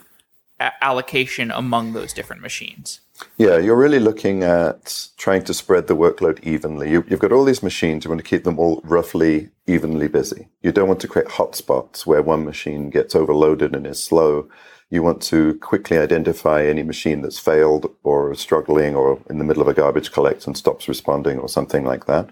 a- 0.60 0.72
allocation 0.80 1.50
among 1.50 1.92
those 1.92 2.12
different 2.12 2.40
machines. 2.40 3.00
Yeah, 3.36 3.58
you're 3.58 3.76
really 3.76 3.98
looking 3.98 4.42
at 4.42 5.08
trying 5.16 5.44
to 5.44 5.54
spread 5.54 5.86
the 5.86 5.96
workload 5.96 6.42
evenly. 6.42 6.90
You, 6.90 7.02
have 7.02 7.18
got 7.18 7.32
all 7.32 7.44
these 7.44 7.62
machines, 7.62 8.04
you 8.04 8.10
want 8.10 8.22
to 8.22 8.28
keep 8.28 8.44
them 8.44 8.58
all 8.58 8.80
roughly 8.84 9.50
evenly 9.66 10.08
busy. 10.08 10.48
You 10.62 10.72
don't 10.72 10.88
want 10.88 11.00
to 11.00 11.08
create 11.08 11.28
hotspots 11.28 12.06
where 12.06 12.22
one 12.22 12.44
machine 12.44 12.90
gets 12.90 13.14
overloaded 13.14 13.74
and 13.74 13.86
is 13.86 14.02
slow. 14.02 14.48
You 14.90 15.02
want 15.02 15.20
to 15.22 15.54
quickly 15.58 15.98
identify 15.98 16.64
any 16.64 16.82
machine 16.82 17.22
that's 17.22 17.38
failed 17.38 17.94
or 18.02 18.34
struggling 18.34 18.94
or 18.94 19.20
in 19.28 19.38
the 19.38 19.44
middle 19.44 19.62
of 19.62 19.68
a 19.68 19.74
garbage 19.74 20.12
collect 20.12 20.46
and 20.46 20.56
stops 20.56 20.88
responding 20.88 21.38
or 21.38 21.48
something 21.48 21.84
like 21.84 22.06
that 22.06 22.30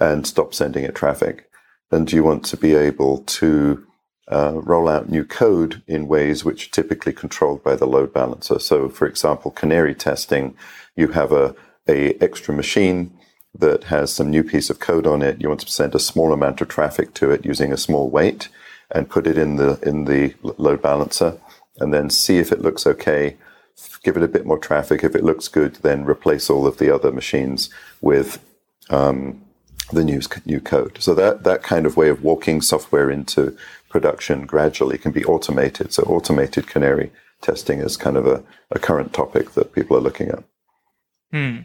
and 0.00 0.26
stop 0.26 0.54
sending 0.54 0.84
it 0.84 0.94
traffic. 0.94 1.50
And 1.90 2.10
you 2.12 2.22
want 2.22 2.44
to 2.46 2.56
be 2.56 2.74
able 2.74 3.18
to 3.18 3.87
uh, 4.30 4.52
roll 4.54 4.88
out 4.88 5.08
new 5.08 5.24
code 5.24 5.82
in 5.86 6.08
ways 6.08 6.44
which 6.44 6.66
are 6.66 6.70
typically 6.70 7.12
controlled 7.12 7.62
by 7.62 7.74
the 7.76 7.86
load 7.86 8.12
balancer. 8.12 8.58
So, 8.58 8.88
for 8.88 9.06
example, 9.06 9.50
canary 9.50 9.94
testing, 9.94 10.54
you 10.96 11.08
have 11.08 11.32
a, 11.32 11.54
a 11.88 12.14
extra 12.22 12.54
machine 12.54 13.12
that 13.58 13.84
has 13.84 14.12
some 14.12 14.30
new 14.30 14.44
piece 14.44 14.70
of 14.70 14.78
code 14.78 15.06
on 15.06 15.22
it. 15.22 15.40
You 15.40 15.48
want 15.48 15.60
to 15.60 15.72
send 15.72 15.94
a 15.94 15.98
small 15.98 16.32
amount 16.32 16.60
of 16.60 16.68
traffic 16.68 17.14
to 17.14 17.30
it 17.30 17.46
using 17.46 17.72
a 17.72 17.78
small 17.78 18.10
weight 18.10 18.48
and 18.90 19.10
put 19.10 19.26
it 19.26 19.38
in 19.38 19.56
the 19.56 19.78
in 19.82 20.04
the 20.04 20.34
load 20.42 20.82
balancer, 20.82 21.38
and 21.78 21.92
then 21.92 22.10
see 22.10 22.38
if 22.38 22.52
it 22.52 22.60
looks 22.60 22.86
okay. 22.86 23.36
Give 24.02 24.16
it 24.16 24.22
a 24.22 24.28
bit 24.28 24.46
more 24.46 24.58
traffic. 24.58 25.04
If 25.04 25.14
it 25.14 25.24
looks 25.24 25.48
good, 25.48 25.76
then 25.76 26.04
replace 26.04 26.50
all 26.50 26.66
of 26.66 26.78
the 26.78 26.92
other 26.94 27.12
machines 27.12 27.70
with 28.00 28.42
um, 28.90 29.42
the 29.92 30.04
new 30.04 30.20
new 30.44 30.60
code. 30.60 30.98
So 31.00 31.14
that 31.14 31.44
that 31.44 31.62
kind 31.62 31.86
of 31.86 31.96
way 31.96 32.08
of 32.08 32.22
walking 32.22 32.60
software 32.60 33.10
into 33.10 33.56
production 33.88 34.46
gradually 34.46 34.98
can 34.98 35.12
be 35.12 35.24
automated. 35.24 35.92
So 35.92 36.02
automated 36.04 36.66
canary 36.66 37.10
testing 37.40 37.80
is 37.80 37.96
kind 37.96 38.16
of 38.16 38.26
a, 38.26 38.42
a 38.70 38.78
current 38.78 39.12
topic 39.12 39.52
that 39.52 39.72
people 39.72 39.96
are 39.96 40.00
looking 40.00 40.28
at. 40.28 40.44
Hmm. 41.32 41.58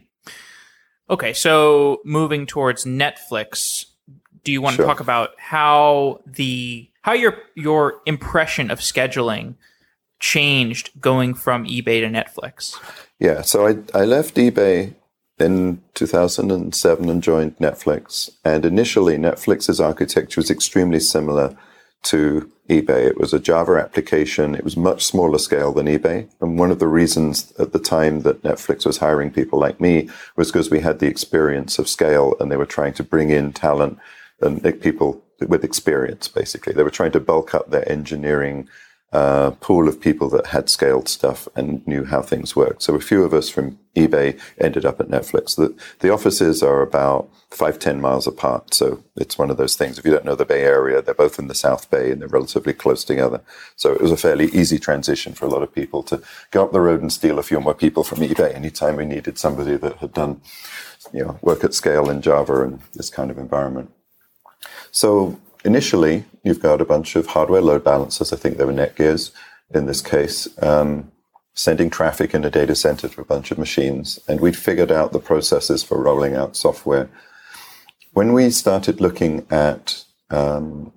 Okay, 1.10 1.34
so 1.34 2.02
moving 2.06 2.46
towards 2.46 2.86
Netflix, 2.86 3.86
do 4.44 4.52
you 4.52 4.62
want 4.62 4.76
sure. 4.76 4.86
to 4.86 4.88
talk 4.88 5.00
about 5.00 5.32
how 5.38 6.22
the 6.26 6.90
how 7.02 7.14
your 7.14 7.38
your 7.56 8.02
impression 8.06 8.72
of 8.72 8.80
scheduling 8.80 9.56
changed 10.20 10.90
going 11.02 11.34
from 11.34 11.66
eBay 11.66 12.00
to 12.02 12.08
Netflix? 12.08 12.80
Yeah, 13.20 13.42
so 13.42 13.68
I 13.68 13.78
I 13.94 14.06
left 14.06 14.36
eBay 14.36 14.96
in 15.40 15.82
2007 15.94 17.10
and 17.10 17.24
joined 17.24 17.58
Netflix. 17.58 18.32
And 18.46 18.66
initially, 18.66 19.18
Netflix's 19.18 19.80
architecture 19.80 20.40
was 20.40 20.52
extremely 20.52 21.00
similar 21.00 21.56
to 22.04 22.52
eBay. 22.70 23.06
It 23.06 23.20
was 23.20 23.34
a 23.34 23.40
Java 23.40 23.74
application. 23.74 24.56
It 24.56 24.64
was 24.64 24.78
much 24.78 25.06
smaller 25.06 25.38
scale 25.38 25.74
than 25.74 25.88
eBay. 25.88 26.30
And 26.40 26.58
one 26.58 26.72
of 26.72 26.80
the 26.80 26.88
reasons 26.88 27.52
at 27.60 27.74
the 27.74 27.80
time 27.80 28.22
that 28.22 28.44
Netflix 28.44 28.86
was 28.86 28.98
hiring 28.98 29.32
people 29.32 29.60
like 29.60 29.82
me 29.82 30.10
was 30.36 30.52
because 30.52 30.70
we 30.70 30.80
had 30.80 31.00
the 31.00 31.08
experience 31.08 31.78
of 31.80 31.90
scale 31.90 32.36
and 32.40 32.52
they 32.52 32.58
were 32.58 32.66
trying 32.66 32.94
to 32.94 33.04
bring 33.04 33.30
in 33.30 33.52
talent 33.52 33.98
and 34.42 34.62
people 34.82 35.24
with 35.48 35.64
experience, 35.64 36.28
basically. 36.28 36.74
They 36.74 36.84
were 36.84 36.90
trying 36.90 37.12
to 37.14 37.20
bulk 37.20 37.54
up 37.54 37.70
their 37.70 37.90
engineering 37.90 38.70
uh, 39.14 39.52
pool 39.62 39.88
of 39.88 40.02
people 40.02 40.28
that 40.28 40.48
had 40.48 40.70
scaled 40.70 41.08
stuff 41.08 41.48
and 41.56 41.86
knew 41.88 42.04
how 42.04 42.22
things 42.22 42.56
worked. 42.56 42.82
So 42.82 42.96
a 42.96 43.00
few 43.00 43.24
of 43.24 43.32
us 43.32 43.48
from 43.48 43.78
eBay 43.96 44.40
ended 44.60 44.86
up 44.86 45.00
at 45.00 45.08
Netflix. 45.08 45.56
The, 45.56 45.76
the 46.00 46.12
offices 46.12 46.64
are 46.64 46.82
about 46.82 47.30
five, 47.52 47.78
10 47.78 48.02
miles 48.02 48.26
apart. 48.26 48.74
So 48.74 49.04
it's 49.16 49.38
one 49.38 49.52
of 49.52 49.58
those 49.58 49.76
things. 49.76 50.00
If 50.00 50.06
you 50.06 50.12
don't 50.12 50.26
know 50.26 50.34
the 50.34 50.46
Bay 50.46 50.64
Area, 50.64 51.00
they're 51.00 51.14
both 51.14 51.38
in 51.38 51.48
the 51.48 51.54
South 51.54 51.92
Bay 51.92 52.10
and 52.10 52.22
they're 52.22 52.28
relatively 52.28 52.74
close 52.74 53.04
together. 53.04 53.42
So 53.76 53.94
it 53.94 54.02
was 54.02 54.12
a 54.12 54.18
fairly 54.18 54.48
easy 54.48 54.80
transition 54.80 55.34
for 55.34 55.46
a 55.46 55.50
lot 55.50 55.62
of 55.62 55.74
people 55.74 56.02
to 56.04 56.20
go 56.50 56.64
up 56.64 56.72
the 56.72 56.82
road 56.82 57.02
and 57.02 57.14
steal 57.14 57.38
a 57.38 57.44
few 57.44 57.62
more 57.62 57.76
people 57.76 58.04
from 58.04 58.20
eBay 58.20 58.56
anytime 58.56 58.96
we 58.96 59.06
needed 59.06 59.38
somebody 59.38 59.78
that 59.78 59.98
had 59.98 60.14
done, 60.14 60.42
you 61.14 61.24
know, 61.24 61.38
work 61.44 61.64
at 61.64 61.76
scale 61.76 62.10
in 62.10 62.20
Java 62.24 62.64
and 62.64 62.80
this 62.96 63.12
kind 63.12 63.30
of 63.30 63.38
environment. 63.38 63.92
So 64.90 65.40
initially, 65.64 66.26
you've 66.44 66.62
got 66.62 66.82
a 66.82 66.86
bunch 66.86 67.16
of 67.16 67.28
hardware 67.28 67.62
load 67.62 67.84
balancers. 67.84 68.34
I 68.34 68.36
think 68.36 68.58
they 68.58 68.66
were 68.66 68.74
NetScalers 68.74 69.32
in 69.74 69.86
this 69.86 70.02
case, 70.02 70.48
um, 70.62 71.12
sending 71.56 71.90
traffic 71.90 72.34
in 72.34 72.44
a 72.44 72.50
data 72.50 72.76
center 72.76 73.08
to 73.08 73.22
a 73.22 73.26
bunch 73.26 73.52
of 73.52 73.58
machines. 73.58 74.20
And 74.28 74.40
we'd 74.40 74.58
figured 74.58 74.92
out 74.92 75.12
the 75.12 75.20
processes 75.20 75.84
for 75.84 76.02
rolling 76.02 76.36
out 76.36 76.56
software. 76.56 77.10
When 78.12 78.34
we 78.34 78.50
started 78.50 79.02
looking 79.02 79.46
at, 79.50 80.04
um, 80.30 80.94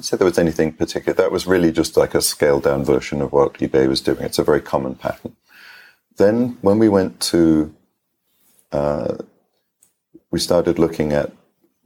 say 0.00 0.16
there 0.16 0.24
was 0.24 0.38
anything 0.38 0.72
particular, 0.72 1.14
that 1.14 1.32
was 1.32 1.46
really 1.46 1.72
just 1.72 1.96
like 1.96 2.14
a 2.14 2.22
scaled 2.22 2.64
down 2.64 2.84
version 2.84 3.22
of 3.22 3.32
what 3.32 3.54
eBay 3.54 3.88
was 3.88 4.00
doing. 4.00 4.22
It's 4.22 4.38
a 4.38 4.44
very 4.44 4.60
common 4.60 4.94
pattern. 4.94 5.36
Then 6.16 6.58
when 6.60 6.78
we 6.78 6.88
went 6.88 7.20
to, 7.20 7.74
uh, 8.72 9.16
we 10.30 10.38
started 10.38 10.78
looking 10.78 11.12
at 11.12 11.32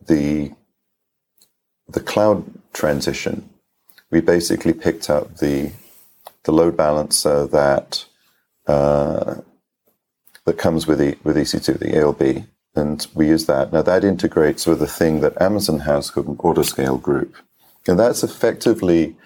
the 0.07 0.53
the 1.93 2.01
cloud 2.01 2.45
transition, 2.73 3.49
we 4.11 4.21
basically 4.21 4.73
picked 4.73 5.09
up 5.11 5.37
the 5.39 5.73
the 6.45 6.53
load 6.53 6.77
balancer 6.77 7.47
that 7.47 8.05
uh, 8.67 9.37
that 10.45 10.59
comes 10.59 10.87
with 10.87 11.01
with 11.25 11.37
EC2, 11.37 11.79
the 11.79 11.97
ALB, 11.97 12.47
and 12.75 13.07
we 13.15 13.29
use 13.29 13.47
that. 13.47 13.73
Now 13.73 13.83
that 13.83 14.05
integrates 14.05 14.67
with 14.67 14.83
a 14.83 14.87
thing 14.87 15.21
that 15.21 15.41
Amazon 15.41 15.81
has 15.81 16.11
called 16.11 16.29
an 16.29 16.37
autoscale 16.37 17.01
group, 17.01 17.37
and 17.87 17.99
that's 17.99 18.23
effectively 18.23 19.17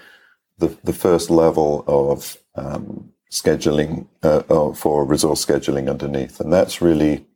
the 0.59 0.76
the 0.85 0.92
first 0.92 1.31
level 1.31 1.85
of 1.87 2.37
um, 2.55 3.12
scheduling 3.31 4.07
uh, 4.22 4.72
for 4.72 5.05
resource 5.05 5.44
scheduling 5.44 5.88
underneath, 5.88 6.40
and 6.40 6.52
that's 6.52 6.83
really 6.83 7.26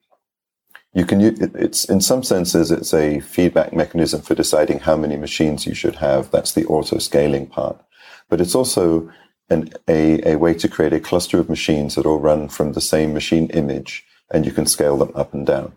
you 0.93 1.05
can 1.05 1.21
it's 1.21 1.85
in 1.85 2.01
some 2.01 2.23
senses 2.23 2.71
it's 2.71 2.93
a 2.93 3.21
feedback 3.21 3.73
mechanism 3.73 4.23
for 4.23 4.35
deciding 4.35 4.81
how 4.81 4.97
many 4.97 5.17
machines 5.17 5.67
you 5.67 5.75
should 5.75 5.97
have. 5.97 6.31
That's 6.31 6.53
the 6.53 6.67
auto 6.67 6.99
scaling 6.99 7.47
part. 7.47 7.81
But 8.29 8.41
it's 8.41 8.55
also 8.55 9.11
an, 9.51 9.73
a, 9.89 10.33
a 10.33 10.37
way 10.37 10.55
to 10.55 10.69
create 10.69 10.93
a 10.93 11.01
cluster 11.01 11.39
of 11.39 11.49
machines 11.49 11.95
that 11.95 12.07
all 12.07 12.19
run 12.19 12.49
from 12.49 12.73
the 12.73 12.81
same 12.81 13.13
machine 13.13 13.49
image 13.51 14.05
and 14.33 14.45
you 14.45 14.53
can 14.53 14.67
scale 14.67 14.97
them 14.97 15.13
up 15.15 15.33
and 15.33 15.47
down. 15.47 15.73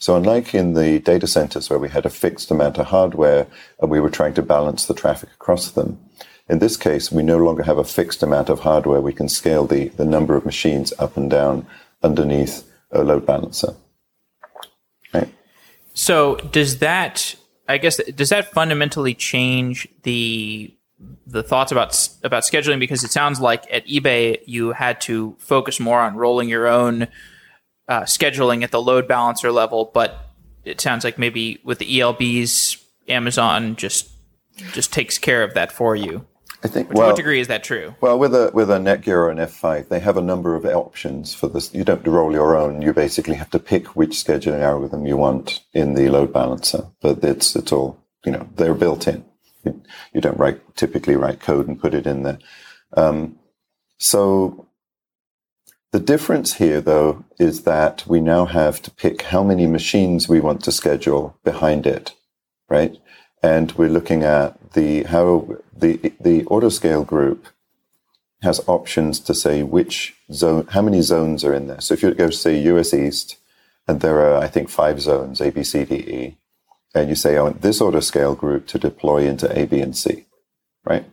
So 0.00 0.16
unlike 0.16 0.54
in 0.54 0.74
the 0.74 0.98
data 1.00 1.26
centers 1.26 1.68
where 1.68 1.78
we 1.78 1.88
had 1.88 2.06
a 2.06 2.10
fixed 2.10 2.50
amount 2.50 2.78
of 2.78 2.86
hardware 2.86 3.46
and 3.80 3.90
we 3.90 4.00
were 4.00 4.10
trying 4.10 4.34
to 4.34 4.42
balance 4.42 4.84
the 4.84 4.94
traffic 4.94 5.30
across 5.32 5.70
them 5.70 5.98
in 6.48 6.58
this 6.58 6.76
case 6.76 7.10
we 7.10 7.22
no 7.22 7.38
longer 7.38 7.62
have 7.62 7.78
a 7.78 7.84
fixed 7.84 8.22
amount 8.22 8.50
of 8.50 8.60
hardware. 8.60 9.00
We 9.00 9.14
can 9.14 9.30
scale 9.30 9.66
the, 9.66 9.88
the 9.88 10.04
number 10.04 10.36
of 10.36 10.44
machines 10.44 10.92
up 10.98 11.16
and 11.16 11.30
down 11.30 11.66
underneath 12.02 12.70
a 12.90 13.02
load 13.02 13.24
balancer 13.24 13.74
Right. 15.12 15.32
So 15.94 16.36
does 16.36 16.78
that? 16.78 17.34
I 17.68 17.78
guess 17.78 17.96
does 18.14 18.30
that 18.30 18.52
fundamentally 18.52 19.14
change 19.14 19.88
the 20.02 20.74
the 21.26 21.42
thoughts 21.42 21.72
about 21.72 22.08
about 22.22 22.42
scheduling? 22.42 22.78
Because 22.78 23.04
it 23.04 23.10
sounds 23.10 23.40
like 23.40 23.66
at 23.72 23.86
eBay 23.86 24.40
you 24.46 24.72
had 24.72 25.00
to 25.02 25.36
focus 25.38 25.78
more 25.78 26.00
on 26.00 26.16
rolling 26.16 26.48
your 26.48 26.66
own 26.66 27.08
uh, 27.88 28.02
scheduling 28.02 28.62
at 28.62 28.70
the 28.70 28.80
load 28.80 29.08
balancer 29.08 29.50
level, 29.50 29.90
but 29.92 30.30
it 30.64 30.80
sounds 30.80 31.04
like 31.04 31.18
maybe 31.18 31.58
with 31.64 31.78
the 31.78 32.00
ELBs, 32.00 32.82
Amazon 33.08 33.76
just 33.76 34.10
just 34.72 34.92
takes 34.92 35.18
care 35.18 35.42
of 35.42 35.54
that 35.54 35.72
for 35.72 35.96
you. 35.96 36.26
I 36.62 36.68
think. 36.68 36.90
To 36.90 36.94
what 36.94 37.16
degree 37.16 37.40
is 37.40 37.48
that 37.48 37.62
true? 37.62 37.94
Well, 38.00 38.18
with 38.18 38.34
a 38.34 38.50
with 38.52 38.70
a 38.70 38.78
NetScaler 38.78 39.08
or 39.08 39.30
an 39.30 39.38
F5, 39.38 39.88
they 39.88 40.00
have 40.00 40.16
a 40.16 40.22
number 40.22 40.54
of 40.54 40.64
options 40.64 41.34
for 41.34 41.48
this. 41.48 41.72
You 41.72 41.84
don't 41.84 42.06
roll 42.06 42.32
your 42.32 42.56
own. 42.56 42.82
You 42.82 42.92
basically 42.92 43.34
have 43.34 43.50
to 43.50 43.58
pick 43.58 43.96
which 43.96 44.10
scheduling 44.10 44.60
algorithm 44.60 45.06
you 45.06 45.16
want 45.16 45.64
in 45.72 45.94
the 45.94 46.08
load 46.08 46.32
balancer. 46.32 46.86
But 47.00 47.22
it's 47.22 47.54
it's 47.54 47.72
all 47.72 47.98
you 48.24 48.32
know. 48.32 48.48
They're 48.56 48.74
built 48.74 49.06
in. 49.06 49.24
You, 49.64 49.82
you 50.12 50.20
don't 50.20 50.38
write 50.38 50.76
typically 50.76 51.16
write 51.16 51.40
code 51.40 51.68
and 51.68 51.80
put 51.80 51.94
it 51.94 52.06
in 52.06 52.22
there. 52.22 52.38
Um, 52.96 53.38
so 53.98 54.68
the 55.90 56.00
difference 56.00 56.54
here, 56.54 56.80
though, 56.82 57.24
is 57.38 57.62
that 57.62 58.04
we 58.06 58.20
now 58.20 58.44
have 58.44 58.82
to 58.82 58.90
pick 58.90 59.22
how 59.22 59.42
many 59.42 59.66
machines 59.66 60.28
we 60.28 60.38
want 60.38 60.62
to 60.64 60.72
schedule 60.72 61.38
behind 61.44 61.86
it, 61.86 62.14
right? 62.68 62.96
And 63.42 63.72
we're 63.72 63.88
looking 63.88 64.22
at 64.22 64.72
the 64.72 65.04
how 65.04 65.56
the 65.76 66.12
the 66.20 66.42
autoscale 66.44 67.06
group 67.06 67.46
has 68.42 68.60
options 68.68 69.18
to 69.18 69.34
say 69.34 69.62
which 69.62 70.14
zone, 70.32 70.66
how 70.70 70.82
many 70.82 71.02
zones 71.02 71.44
are 71.44 71.54
in 71.54 71.66
there. 71.66 71.80
So 71.80 71.94
if 71.94 72.02
you 72.02 72.14
go 72.14 72.28
to 72.28 72.32
say 72.32 72.60
US 72.62 72.94
East, 72.94 73.36
and 73.86 74.00
there 74.00 74.20
are 74.20 74.36
I 74.42 74.48
think 74.48 74.68
five 74.68 75.00
zones 75.00 75.40
A, 75.40 75.50
B, 75.50 75.62
C, 75.62 75.84
D, 75.84 75.94
E, 75.94 76.36
and 76.94 77.08
you 77.08 77.14
say 77.14 77.36
I 77.36 77.42
want 77.42 77.62
this 77.62 77.80
autoscale 77.80 78.36
group 78.36 78.66
to 78.68 78.78
deploy 78.78 79.26
into 79.26 79.46
A, 79.58 79.66
B, 79.66 79.80
and 79.80 79.96
C, 79.96 80.26
right? 80.84 81.04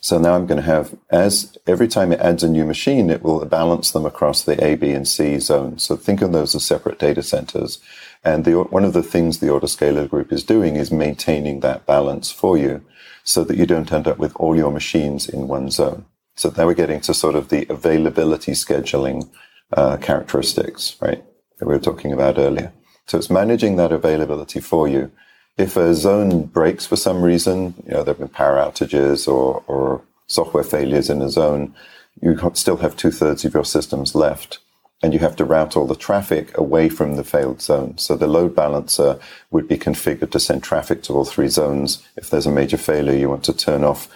So 0.00 0.18
now 0.18 0.34
I'm 0.34 0.46
going 0.46 0.60
to 0.60 0.66
have, 0.66 0.96
as 1.10 1.56
every 1.64 1.86
time 1.86 2.10
it 2.10 2.18
adds 2.18 2.42
a 2.42 2.48
new 2.48 2.64
machine, 2.64 3.08
it 3.08 3.22
will 3.22 3.44
balance 3.44 3.92
them 3.92 4.04
across 4.04 4.42
the 4.42 4.62
A, 4.62 4.74
B, 4.74 4.90
and 4.90 5.06
C 5.06 5.38
zones. 5.38 5.84
So 5.84 5.96
think 5.96 6.20
of 6.22 6.32
those 6.32 6.56
as 6.56 6.64
separate 6.64 6.98
data 6.98 7.22
centers. 7.22 7.78
And 8.24 8.44
the, 8.44 8.62
one 8.62 8.84
of 8.84 8.92
the 8.92 9.02
things 9.02 9.38
the 9.38 9.48
autoscaler 9.48 10.08
group 10.08 10.32
is 10.32 10.44
doing 10.44 10.76
is 10.76 10.92
maintaining 10.92 11.60
that 11.60 11.86
balance 11.86 12.30
for 12.30 12.56
you 12.56 12.84
so 13.24 13.44
that 13.44 13.56
you 13.56 13.66
don't 13.66 13.92
end 13.92 14.06
up 14.06 14.18
with 14.18 14.34
all 14.36 14.56
your 14.56 14.70
machines 14.70 15.28
in 15.28 15.48
one 15.48 15.70
zone. 15.70 16.06
So 16.34 16.52
now 16.56 16.66
we're 16.66 16.74
getting 16.74 17.00
to 17.02 17.14
sort 17.14 17.34
of 17.34 17.48
the 17.48 17.66
availability 17.68 18.52
scheduling 18.52 19.28
uh, 19.72 19.96
characteristics, 19.98 20.96
right? 21.00 21.22
That 21.58 21.66
we 21.66 21.74
were 21.74 21.80
talking 21.80 22.12
about 22.12 22.38
earlier. 22.38 22.72
So 23.06 23.18
it's 23.18 23.30
managing 23.30 23.76
that 23.76 23.92
availability 23.92 24.60
for 24.60 24.88
you. 24.88 25.10
If 25.58 25.76
a 25.76 25.94
zone 25.94 26.44
breaks 26.46 26.86
for 26.86 26.96
some 26.96 27.22
reason, 27.22 27.74
you 27.84 27.92
know, 27.92 28.02
there 28.02 28.14
have 28.14 28.18
been 28.18 28.28
power 28.28 28.56
outages 28.56 29.28
or, 29.28 29.62
or 29.66 30.02
software 30.26 30.64
failures 30.64 31.10
in 31.10 31.20
a 31.20 31.28
zone, 31.28 31.74
you 32.20 32.38
still 32.54 32.78
have 32.78 32.96
two 32.96 33.10
thirds 33.10 33.44
of 33.44 33.52
your 33.52 33.64
systems 33.64 34.14
left 34.14 34.58
and 35.02 35.12
you 35.12 35.18
have 35.18 35.36
to 35.36 35.44
route 35.44 35.76
all 35.76 35.86
the 35.86 35.96
traffic 35.96 36.56
away 36.56 36.88
from 36.88 37.16
the 37.16 37.24
failed 37.24 37.60
zone. 37.60 37.98
So 37.98 38.16
the 38.16 38.28
load 38.28 38.54
balancer 38.54 39.18
would 39.50 39.66
be 39.66 39.76
configured 39.76 40.30
to 40.30 40.40
send 40.40 40.62
traffic 40.62 41.02
to 41.04 41.14
all 41.14 41.24
three 41.24 41.48
zones. 41.48 42.06
If 42.16 42.30
there's 42.30 42.46
a 42.46 42.52
major 42.52 42.76
failure, 42.76 43.16
you 43.16 43.28
want 43.28 43.44
to 43.44 43.52
turn 43.52 43.82
off, 43.82 44.08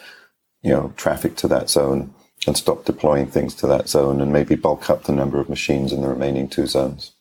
you 0.63 0.71
know, 0.71 0.93
traffic 0.97 1.35
to 1.37 1.49
that 1.49 1.69
zone 1.71 2.15
and 2.47 2.57
stop 2.57 2.85
deploying 2.85 3.27
things 3.27 3.55
to 3.57 3.67
that 3.67 3.89
zone 3.89 4.21
and 4.21 4.33
maybe 4.33 4.55
bulk 4.55 4.89
up 4.89 5.05
the 5.05 5.13
number 5.13 5.41
of 5.41 5.49
machines 5.49 5.93
in 5.93 6.03
the 6.03 6.09
remaining 6.09 6.49
two 6.49 6.67
zones. 6.67 7.13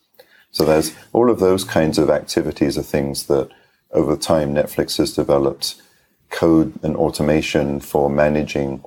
So 0.52 0.64
there's 0.64 0.96
all 1.12 1.30
of 1.30 1.40
those 1.40 1.64
kinds 1.64 1.98
of 1.98 2.10
activities 2.10 2.78
are 2.78 2.84
things 2.84 3.26
that 3.26 3.50
over 3.92 4.16
time 4.16 4.54
Netflix 4.54 4.98
has 4.98 5.16
developed 5.16 5.82
code 6.30 6.74
and 6.84 6.96
automation 6.96 7.80
for 7.80 8.10
managing, 8.10 8.84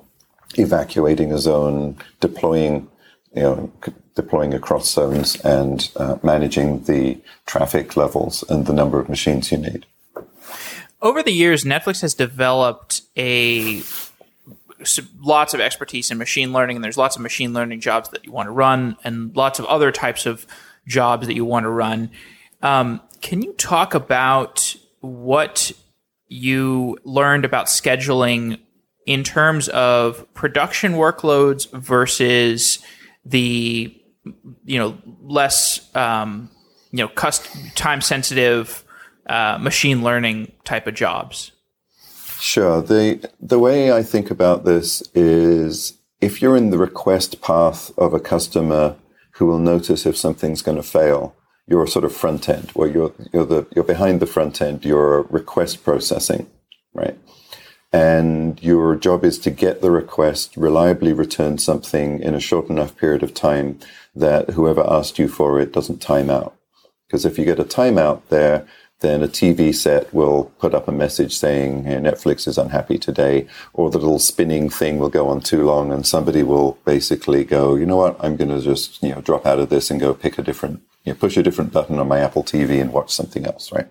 evacuating 0.55 1.31
a 1.31 1.37
zone, 1.37 1.97
deploying, 2.19 2.87
you 3.35 3.41
know, 3.41 3.71
deploying 4.15 4.53
across 4.53 4.89
zones 4.91 5.39
and 5.41 5.91
uh, 5.95 6.17
managing 6.23 6.83
the 6.83 7.19
traffic 7.45 7.95
levels 7.95 8.43
and 8.49 8.65
the 8.65 8.73
number 8.73 8.99
of 8.99 9.09
machines 9.09 9.51
you 9.51 9.57
need. 9.57 9.85
Over 11.01 11.23
the 11.23 11.31
years, 11.31 11.63
Netflix 11.63 12.01
has 12.01 12.13
developed 12.13 13.01
a 13.17 13.81
lots 15.19 15.53
of 15.53 15.59
expertise 15.59 16.09
in 16.11 16.17
machine 16.17 16.53
learning, 16.53 16.77
and 16.77 16.83
there's 16.83 16.97
lots 16.97 17.15
of 17.15 17.21
machine 17.21 17.53
learning 17.53 17.81
jobs 17.81 18.09
that 18.09 18.25
you 18.25 18.31
want 18.31 18.47
to 18.47 18.51
run, 18.51 18.97
and 19.03 19.35
lots 19.35 19.59
of 19.59 19.65
other 19.65 19.91
types 19.91 20.25
of 20.25 20.45
jobs 20.87 21.27
that 21.27 21.35
you 21.35 21.45
want 21.45 21.63
to 21.63 21.69
run. 21.69 22.11
Um, 22.61 23.01
can 23.21 23.41
you 23.41 23.53
talk 23.53 23.93
about 23.93 24.75
what 25.01 25.71
you 26.27 26.97
learned 27.03 27.45
about 27.45 27.67
scheduling 27.67 28.59
in 29.05 29.23
terms 29.23 29.69
of 29.69 30.31
production 30.33 30.93
workloads 30.93 31.69
versus 31.71 32.79
the 33.25 33.98
you 34.65 34.79
know 34.79 34.97
less 35.21 35.93
um, 35.95 36.49
you 36.91 36.97
know 36.97 37.07
cust- 37.07 37.49
time 37.75 38.01
sensitive 38.01 38.83
uh, 39.27 39.57
machine 39.59 40.03
learning 40.03 40.51
type 40.63 40.87
of 40.87 40.95
jobs? 40.95 41.51
Sure. 42.39 42.81
The 42.81 43.29
the 43.39 43.59
way 43.59 43.91
I 43.91 44.03
think 44.03 44.31
about 44.31 44.65
this 44.65 45.03
is 45.13 45.97
if 46.21 46.41
you're 46.41 46.57
in 46.57 46.69
the 46.69 46.77
request 46.77 47.41
path 47.41 47.91
of 47.97 48.13
a 48.13 48.19
customer 48.19 48.95
who 49.31 49.45
will 49.45 49.59
notice 49.59 50.05
if 50.05 50.17
something's 50.17 50.61
going 50.61 50.77
to 50.77 50.83
fail, 50.83 51.35
you're 51.67 51.87
sort 51.87 52.05
of 52.05 52.13
front 52.13 52.49
end, 52.49 52.71
where 52.71 52.89
you're 52.89 53.13
you're 53.31 53.45
the 53.45 53.67
you're 53.75 53.83
behind 53.83 54.19
the 54.19 54.25
front 54.25 54.61
end. 54.61 54.83
You're 54.85 55.23
request 55.23 55.83
processing, 55.83 56.47
right? 56.93 57.17
And 57.91 58.61
your 58.61 58.95
job 58.95 59.23
is 59.23 59.39
to 59.39 59.51
get 59.51 59.81
the 59.81 59.89
request, 59.89 60.55
reliably 60.55 61.11
return 61.11 61.57
something 61.57 62.19
in 62.19 62.35
a 62.35 62.39
short 62.39 62.69
enough 62.69 62.95
period 62.95 63.23
of 63.23 63.33
time 63.33 63.79
that 64.15 64.51
whoever 64.51 64.85
asked 64.87 65.17
you 65.17 65.27
for 65.27 65.59
it 65.59 65.73
doesn't 65.73 66.01
time 66.01 66.29
out. 66.29 66.55
Because 67.07 67.25
if 67.25 67.39
you 67.39 67.45
get 67.45 67.59
a 67.59 67.63
timeout 67.63 68.21
there, 68.29 68.67
then 68.99 69.23
a 69.23 69.27
TV 69.27 69.73
set 69.73 70.13
will 70.13 70.51
put 70.59 70.73
up 70.73 70.87
a 70.87 70.91
message 70.91 71.37
saying 71.37 71.85
hey, 71.85 71.95
Netflix 71.95 72.47
is 72.47 72.57
unhappy 72.57 72.97
today, 72.97 73.47
or 73.73 73.89
the 73.89 73.97
little 73.97 74.19
spinning 74.19 74.69
thing 74.69 74.99
will 74.99 75.09
go 75.09 75.29
on 75.29 75.39
too 75.39 75.63
long, 75.63 75.91
and 75.91 76.05
somebody 76.05 76.43
will 76.43 76.77
basically 76.85 77.43
go, 77.43 77.75
you 77.75 77.85
know 77.85 77.95
what, 77.95 78.17
I'm 78.19 78.35
going 78.35 78.49
to 78.49 78.61
just 78.61 79.01
you 79.01 79.15
know 79.15 79.21
drop 79.21 79.45
out 79.45 79.59
of 79.59 79.69
this 79.69 79.89
and 79.89 79.99
go 79.99 80.13
pick 80.13 80.37
a 80.37 80.43
different, 80.43 80.81
you 81.05 81.13
know, 81.13 81.17
push 81.17 81.37
a 81.37 81.43
different 81.43 81.71
button 81.71 81.97
on 81.97 82.07
my 82.07 82.19
Apple 82.19 82.43
TV 82.43 82.81
and 82.81 82.91
watch 82.91 83.11
something 83.11 83.45
else, 83.45 83.71
right? 83.71 83.87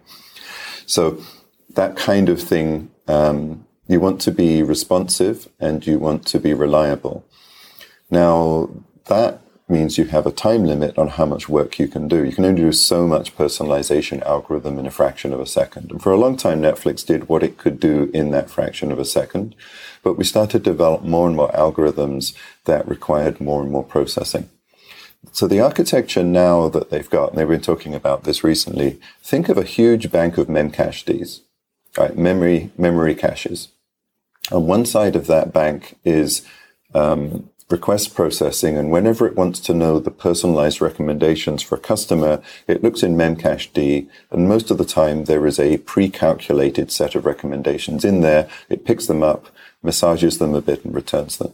So 0.87 1.23
that 1.71 1.97
kind 1.97 2.29
of 2.29 2.41
thing, 2.41 2.91
um, 3.07 3.65
you 3.89 3.99
want 3.99 4.21
to 4.21 4.31
be 4.31 4.63
responsive 4.63 5.49
and 5.59 5.87
you 5.87 5.99
want 5.99 6.27
to 6.27 6.39
be 6.39 6.55
reliable. 6.55 7.25
Now 8.11 8.71
that 9.07 9.41
means 9.69 9.99
you 9.99 10.05
have 10.07 10.27
a 10.27 10.33
time 10.33 10.65
limit 10.65 10.97
on 10.97 11.09
how 11.09 11.27
much 11.27 11.49
work 11.49 11.79
you 11.79 11.89
can 11.89 12.09
do. 12.09 12.25
You 12.25 12.33
can 12.33 12.45
only 12.45 12.63
do 12.63 12.73
so 12.73 13.07
much 13.07 13.37
personalization 13.37 14.23
algorithm 14.23 14.79
in 14.79 14.87
a 14.87 14.91
fraction 14.91 15.33
of 15.33 15.41
a 15.41 15.47
second. 15.47 15.91
And 15.91 16.03
for 16.03 16.13
a 16.13 16.17
long 16.17 16.37
time, 16.37 16.63
Netflix 16.63 17.05
did 17.05 17.29
what 17.29 17.43
it 17.43 17.59
could 17.59 17.79
do 17.79 18.11
in 18.15 18.31
that 18.31 18.51
fraction 18.51 18.91
of 18.91 18.99
a 18.99 19.05
second. 19.05 19.55
But 20.03 20.15
we 20.15 20.25
started 20.25 20.65
to 20.65 20.71
develop 20.71 21.03
more 21.03 21.27
and 21.27 21.37
more 21.37 21.51
algorithms 21.53 22.35
that 22.65 22.89
required 22.89 23.41
more 23.41 23.63
and 23.63 23.71
more 23.71 23.85
processing. 23.85 24.49
So 25.33 25.47
the 25.47 25.61
architecture 25.61 26.23
now 26.23 26.69
that 26.69 26.91
they've 26.91 27.11
got, 27.11 27.31
and 27.31 27.39
they've 27.39 27.49
been 27.49 27.61
talking 27.61 27.95
about 27.95 28.25
this 28.25 28.43
recently, 28.43 28.99
think 29.23 29.49
of 29.49 29.59
a 29.59 29.65
huge 29.65 30.11
bank 30.11 30.39
of 30.39 30.47
memcached, 30.47 31.41
right? 31.99 32.17
Memory, 32.17 32.71
memory 32.79 33.15
caches. 33.15 33.69
On 34.51 34.67
one 34.67 34.87
side 34.87 35.17
of 35.17 35.27
that 35.27 35.53
bank 35.53 35.99
is 36.05 36.43
um, 36.95 37.51
request 37.71 38.15
processing. 38.15 38.77
And 38.77 38.91
whenever 38.91 39.27
it 39.27 39.37
wants 39.37 39.61
to 39.61 39.75
know 39.75 39.99
the 39.99 40.11
personalized 40.11 40.81
recommendations 40.81 41.63
for 41.63 41.75
a 41.77 41.81
customer, 41.81 42.43
it 42.67 42.83
looks 42.83 43.03
in 43.03 43.15
memcached. 43.17 44.09
And 44.31 44.49
most 44.49 44.71
of 44.71 44.79
the 44.79 44.85
time, 44.85 45.25
there 45.25 45.47
is 45.47 45.59
a 45.59 45.79
pre-calculated 45.79 46.91
set 46.91 47.15
of 47.15 47.27
recommendations 47.27 48.05
in 48.05 48.23
there. 48.23 48.49
It 48.69 48.87
picks 48.87 49.07
them 49.07 49.23
up, 49.23 49.47
massages 49.83 50.39
them 50.39 50.55
a 50.55 50.63
bit 50.63 50.85
and 50.85 50.95
returns 50.95 51.37
them. 51.37 51.53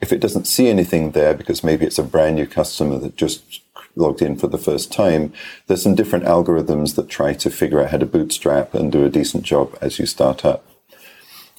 If 0.00 0.12
it 0.12 0.20
doesn't 0.20 0.46
see 0.46 0.68
anything 0.68 1.12
there, 1.12 1.34
because 1.34 1.62
maybe 1.62 1.86
it's 1.86 1.98
a 1.98 2.02
brand 2.02 2.36
new 2.36 2.46
customer 2.46 2.98
that 2.98 3.16
just 3.16 3.60
logged 3.96 4.22
in 4.22 4.36
for 4.36 4.48
the 4.48 4.58
first 4.58 4.92
time, 4.92 5.32
there's 5.66 5.82
some 5.82 5.94
different 5.94 6.24
algorithms 6.24 6.96
that 6.96 7.08
try 7.08 7.32
to 7.34 7.50
figure 7.50 7.80
out 7.80 7.90
how 7.90 7.98
to 7.98 8.06
bootstrap 8.06 8.74
and 8.74 8.90
do 8.90 9.04
a 9.04 9.10
decent 9.10 9.44
job 9.44 9.76
as 9.80 9.98
you 9.98 10.06
start 10.06 10.44
up. 10.44 10.73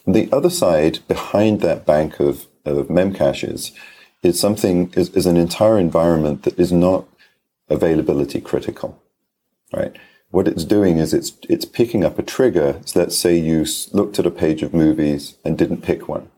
The 0.06 0.30
other 0.32 0.50
side, 0.50 1.00
behind 1.08 1.62
that 1.62 1.86
bank 1.86 2.20
of 2.20 2.48
of 2.66 2.88
memcaches 2.88 3.72
is 4.24 4.40
something 4.40 4.92
is, 4.96 5.10
is 5.10 5.26
an 5.26 5.38
entire 5.38 5.78
environment 5.78 6.44
that 6.44 6.58
is 6.60 6.72
not 6.72 7.06
availability 7.70 8.42
critical, 8.42 9.02
right? 9.74 9.96
What 10.32 10.48
it's 10.48 10.66
doing 10.66 10.98
is 10.98 11.14
it's 11.14 11.34
it's 11.48 11.66
picking 11.66 12.04
up 12.04 12.20
a 12.20 12.24
trigger. 12.24 12.82
So 12.86 13.00
let's 13.00 13.18
say 13.18 13.38
you 13.38 13.66
looked 13.94 14.20
at 14.20 14.26
a 14.26 14.32
page 14.32 14.64
of 14.64 14.74
movies 14.74 15.38
and 15.46 15.58
didn't 15.58 15.84
pick 15.84 16.08
one. 16.08 16.30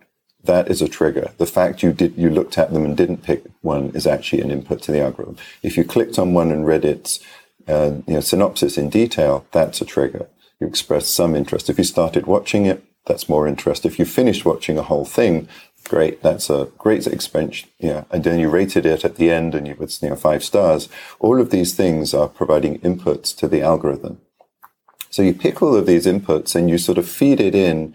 That 0.43 0.69
is 0.69 0.81
a 0.81 0.87
trigger. 0.87 1.31
The 1.37 1.45
fact 1.45 1.83
you 1.83 1.93
did 1.93 2.17
you 2.17 2.29
looked 2.29 2.57
at 2.57 2.71
them 2.73 2.85
and 2.85 2.95
didn't 2.95 3.23
pick 3.23 3.43
one 3.61 3.89
is 3.91 4.05
actually 4.05 4.41
an 4.41 4.51
input 4.51 4.81
to 4.83 4.91
the 4.91 5.01
algorithm. 5.01 5.37
If 5.63 5.77
you 5.77 5.83
clicked 5.83 6.19
on 6.19 6.33
one 6.33 6.51
and 6.51 6.65
read 6.65 6.85
its 6.85 7.19
uh, 7.67 7.95
you 8.07 8.13
know, 8.13 8.21
synopsis 8.21 8.77
in 8.77 8.89
detail, 8.89 9.45
that's 9.51 9.81
a 9.81 9.85
trigger. 9.85 10.27
You 10.59 10.67
expressed 10.67 11.13
some 11.13 11.35
interest. 11.35 11.69
If 11.69 11.77
you 11.77 11.83
started 11.83 12.25
watching 12.25 12.65
it, 12.65 12.83
that's 13.07 13.29
more 13.29 13.47
interest. 13.47 13.85
If 13.85 13.99
you 13.99 14.05
finished 14.05 14.45
watching 14.45 14.77
a 14.77 14.83
whole 14.83 15.05
thing, 15.05 15.47
great. 15.87 16.21
That's 16.21 16.49
a 16.49 16.69
great 16.77 17.07
expense. 17.07 17.65
Yeah. 17.79 18.03
And 18.11 18.23
then 18.23 18.39
you 18.39 18.49
rated 18.49 18.85
it 18.85 19.05
at 19.05 19.15
the 19.15 19.31
end 19.31 19.55
and 19.55 19.67
you 19.67 19.75
would, 19.79 19.95
you 20.01 20.09
know, 20.09 20.15
five 20.15 20.43
stars. 20.43 20.89
All 21.19 21.39
of 21.39 21.49
these 21.49 21.73
things 21.73 22.13
are 22.13 22.27
providing 22.27 22.79
inputs 22.79 23.35
to 23.37 23.47
the 23.47 23.61
algorithm. 23.61 24.19
So 25.09 25.21
you 25.21 25.33
pick 25.33 25.61
all 25.61 25.75
of 25.75 25.85
these 25.85 26.05
inputs 26.05 26.55
and 26.55 26.69
you 26.69 26.77
sort 26.77 26.97
of 26.97 27.07
feed 27.07 27.39
it 27.39 27.55
in 27.55 27.93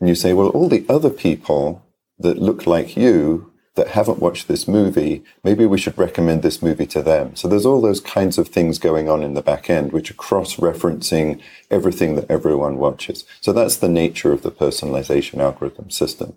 and 0.00 0.08
you 0.08 0.14
say, 0.14 0.32
well, 0.32 0.48
all 0.48 0.68
the 0.68 0.86
other 0.88 1.10
people 1.10 1.84
that 2.18 2.38
look 2.38 2.66
like 2.66 2.96
you 2.96 3.52
that 3.74 3.88
haven't 3.88 4.20
watched 4.20 4.46
this 4.46 4.68
movie, 4.68 5.24
maybe 5.42 5.66
we 5.66 5.78
should 5.78 5.98
recommend 5.98 6.42
this 6.42 6.62
movie 6.62 6.86
to 6.86 7.02
them. 7.02 7.34
So 7.34 7.48
there's 7.48 7.66
all 7.66 7.80
those 7.80 8.00
kinds 8.00 8.38
of 8.38 8.48
things 8.48 8.78
going 8.78 9.08
on 9.08 9.22
in 9.22 9.34
the 9.34 9.42
back 9.42 9.68
end, 9.68 9.92
which 9.92 10.10
are 10.10 10.14
cross-referencing 10.14 11.40
everything 11.70 12.14
that 12.14 12.30
everyone 12.30 12.78
watches. 12.78 13.24
So 13.40 13.52
that's 13.52 13.76
the 13.76 13.88
nature 13.88 14.32
of 14.32 14.42
the 14.42 14.52
personalization 14.52 15.38
algorithm 15.38 15.90
system. 15.90 16.36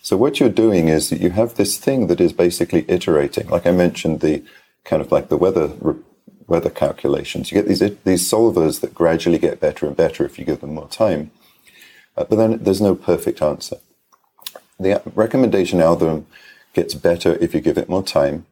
So 0.00 0.16
what 0.16 0.40
you're 0.40 0.48
doing 0.48 0.88
is 0.88 1.10
that 1.10 1.20
you 1.20 1.30
have 1.30 1.56
this 1.56 1.76
thing 1.76 2.06
that 2.06 2.20
is 2.20 2.32
basically 2.32 2.86
iterating. 2.88 3.48
Like 3.48 3.66
I 3.66 3.72
mentioned, 3.72 4.20
the 4.20 4.42
kind 4.84 5.02
of 5.02 5.12
like 5.12 5.28
the 5.28 5.36
weather 5.36 5.72
weather 6.46 6.70
calculations. 6.70 7.52
You 7.52 7.60
get 7.60 7.68
these 7.68 7.80
these 7.80 8.30
solvers 8.30 8.80
that 8.80 8.94
gradually 8.94 9.38
get 9.38 9.60
better 9.60 9.86
and 9.86 9.94
better 9.94 10.24
if 10.24 10.38
you 10.38 10.46
give 10.46 10.60
them 10.60 10.74
more 10.74 10.88
time. 10.88 11.30
Uh, 12.16 12.24
but 12.24 12.36
then 12.36 12.62
there's 12.62 12.80
no 12.80 12.94
perfect 12.94 13.42
answer. 13.42 13.76
The 14.80 15.02
recommendation 15.14 15.80
algorithm 15.80 16.26
gets 16.78 16.94
better 16.94 17.32
if 17.44 17.54
you 17.54 17.60
give 17.60 17.78
it 17.78 17.88
more 17.88 18.02
time, 18.02 18.46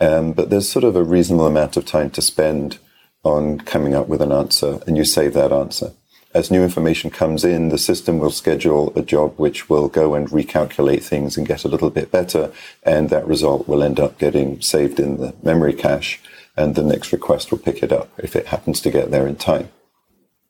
um, 0.00 0.32
but 0.32 0.50
there's 0.50 0.70
sort 0.76 0.84
of 0.84 0.96
a 0.96 1.02
reasonable 1.02 1.46
amount 1.46 1.76
of 1.76 1.84
time 1.84 2.10
to 2.10 2.22
spend 2.22 2.78
on 3.22 3.58
coming 3.72 3.94
up 3.94 4.08
with 4.08 4.22
an 4.22 4.32
answer, 4.32 4.80
and 4.86 4.96
you 4.96 5.04
save 5.04 5.32
that 5.34 5.52
answer 5.52 5.92
as 6.36 6.50
new 6.50 6.62
information 6.62 7.08
comes 7.10 7.44
in, 7.44 7.70
the 7.70 7.78
system 7.78 8.18
will 8.18 8.30
schedule 8.30 8.92
a 8.94 9.00
job 9.00 9.32
which 9.38 9.70
will 9.70 9.88
go 9.88 10.14
and 10.14 10.28
recalculate 10.28 11.02
things 11.02 11.38
and 11.38 11.48
get 11.48 11.64
a 11.64 11.68
little 11.68 11.88
bit 11.88 12.10
better. 12.10 12.52
And 12.82 13.08
that 13.08 13.26
result 13.26 13.66
will 13.66 13.82
end 13.82 13.98
up 13.98 14.18
getting 14.18 14.60
saved 14.60 15.00
in 15.00 15.16
the 15.16 15.34
memory 15.42 15.72
cache. 15.72 16.20
And 16.54 16.74
the 16.74 16.82
next 16.82 17.10
request 17.10 17.50
will 17.50 17.58
pick 17.58 17.82
it 17.82 17.90
up 17.90 18.10
if 18.18 18.36
it 18.36 18.48
happens 18.48 18.82
to 18.82 18.90
get 18.90 19.10
there 19.10 19.26
in 19.26 19.36
time. 19.36 19.70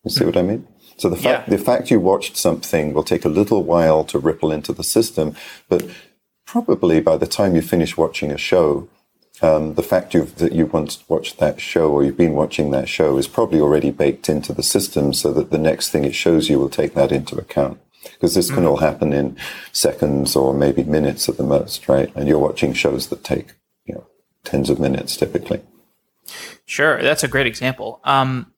You 0.02 0.10
see 0.10 0.24
what 0.24 0.36
I 0.36 0.42
mean? 0.42 0.66
So 0.96 1.08
the 1.08 1.16
fact, 1.16 1.48
yeah. 1.48 1.56
the 1.56 1.62
fact 1.62 1.90
you 1.90 2.00
watched 2.00 2.36
something 2.36 2.92
will 2.92 3.04
take 3.04 3.24
a 3.24 3.28
little 3.28 3.62
while 3.62 4.02
to 4.04 4.18
ripple 4.18 4.50
into 4.50 4.72
the 4.72 4.84
system, 4.84 5.36
but 5.68 5.84
probably 6.47 7.01
by 7.01 7.16
the 7.16 7.26
time 7.26 7.55
you 7.55 7.61
finish 7.61 7.97
watching 7.97 8.30
a 8.30 8.38
show, 8.38 8.88
um, 9.42 9.74
the 9.74 9.82
fact 9.82 10.12
that 10.12 10.53
you 10.53 10.66
once 10.66 11.05
watched 11.09 11.38
that 11.38 11.61
show 11.61 11.90
or 11.90 12.03
you've 12.03 12.16
been 12.16 12.32
watching 12.32 12.70
that 12.70 12.88
show 12.88 13.18
is 13.18 13.28
probably 13.28 13.61
already 13.61 13.90
baked 13.90 14.28
into 14.30 14.55
the 14.55 14.62
system 14.62 15.12
so 15.12 15.32
that 15.34 15.51
the 15.51 15.59
next 15.59 15.90
thing 15.90 16.05
it 16.05 16.14
shows 16.14 16.49
you 16.49 16.59
will 16.59 16.70
take 16.70 16.94
that 16.94 17.12
into 17.12 17.36
account. 17.36 17.78
Because 18.03 18.34
this 18.34 18.51
can 18.51 18.62
mm. 18.62 18.68
all 18.68 18.76
happen 18.78 19.12
in 19.12 19.36
seconds 19.72 20.36
or 20.36 20.55
maybe 20.55 20.84
minutes 20.84 21.28
at 21.28 21.36
the 21.36 21.42
most, 21.42 21.88
right? 21.88 22.11
And 22.14 22.28
you're 22.28 22.38
watching 22.38 22.72
shows 22.72 23.09
that 23.09 23.24
take, 23.24 23.53
you 23.84 23.94
know, 23.94 24.07
tens 24.44 24.70
of 24.70 24.78
minutes 24.78 25.16
typically. 25.16 25.61
Sure. 26.64 27.03
That's 27.03 27.24
a 27.24 27.28
great 27.28 27.47
example. 27.47 28.01
Um, 28.05 28.53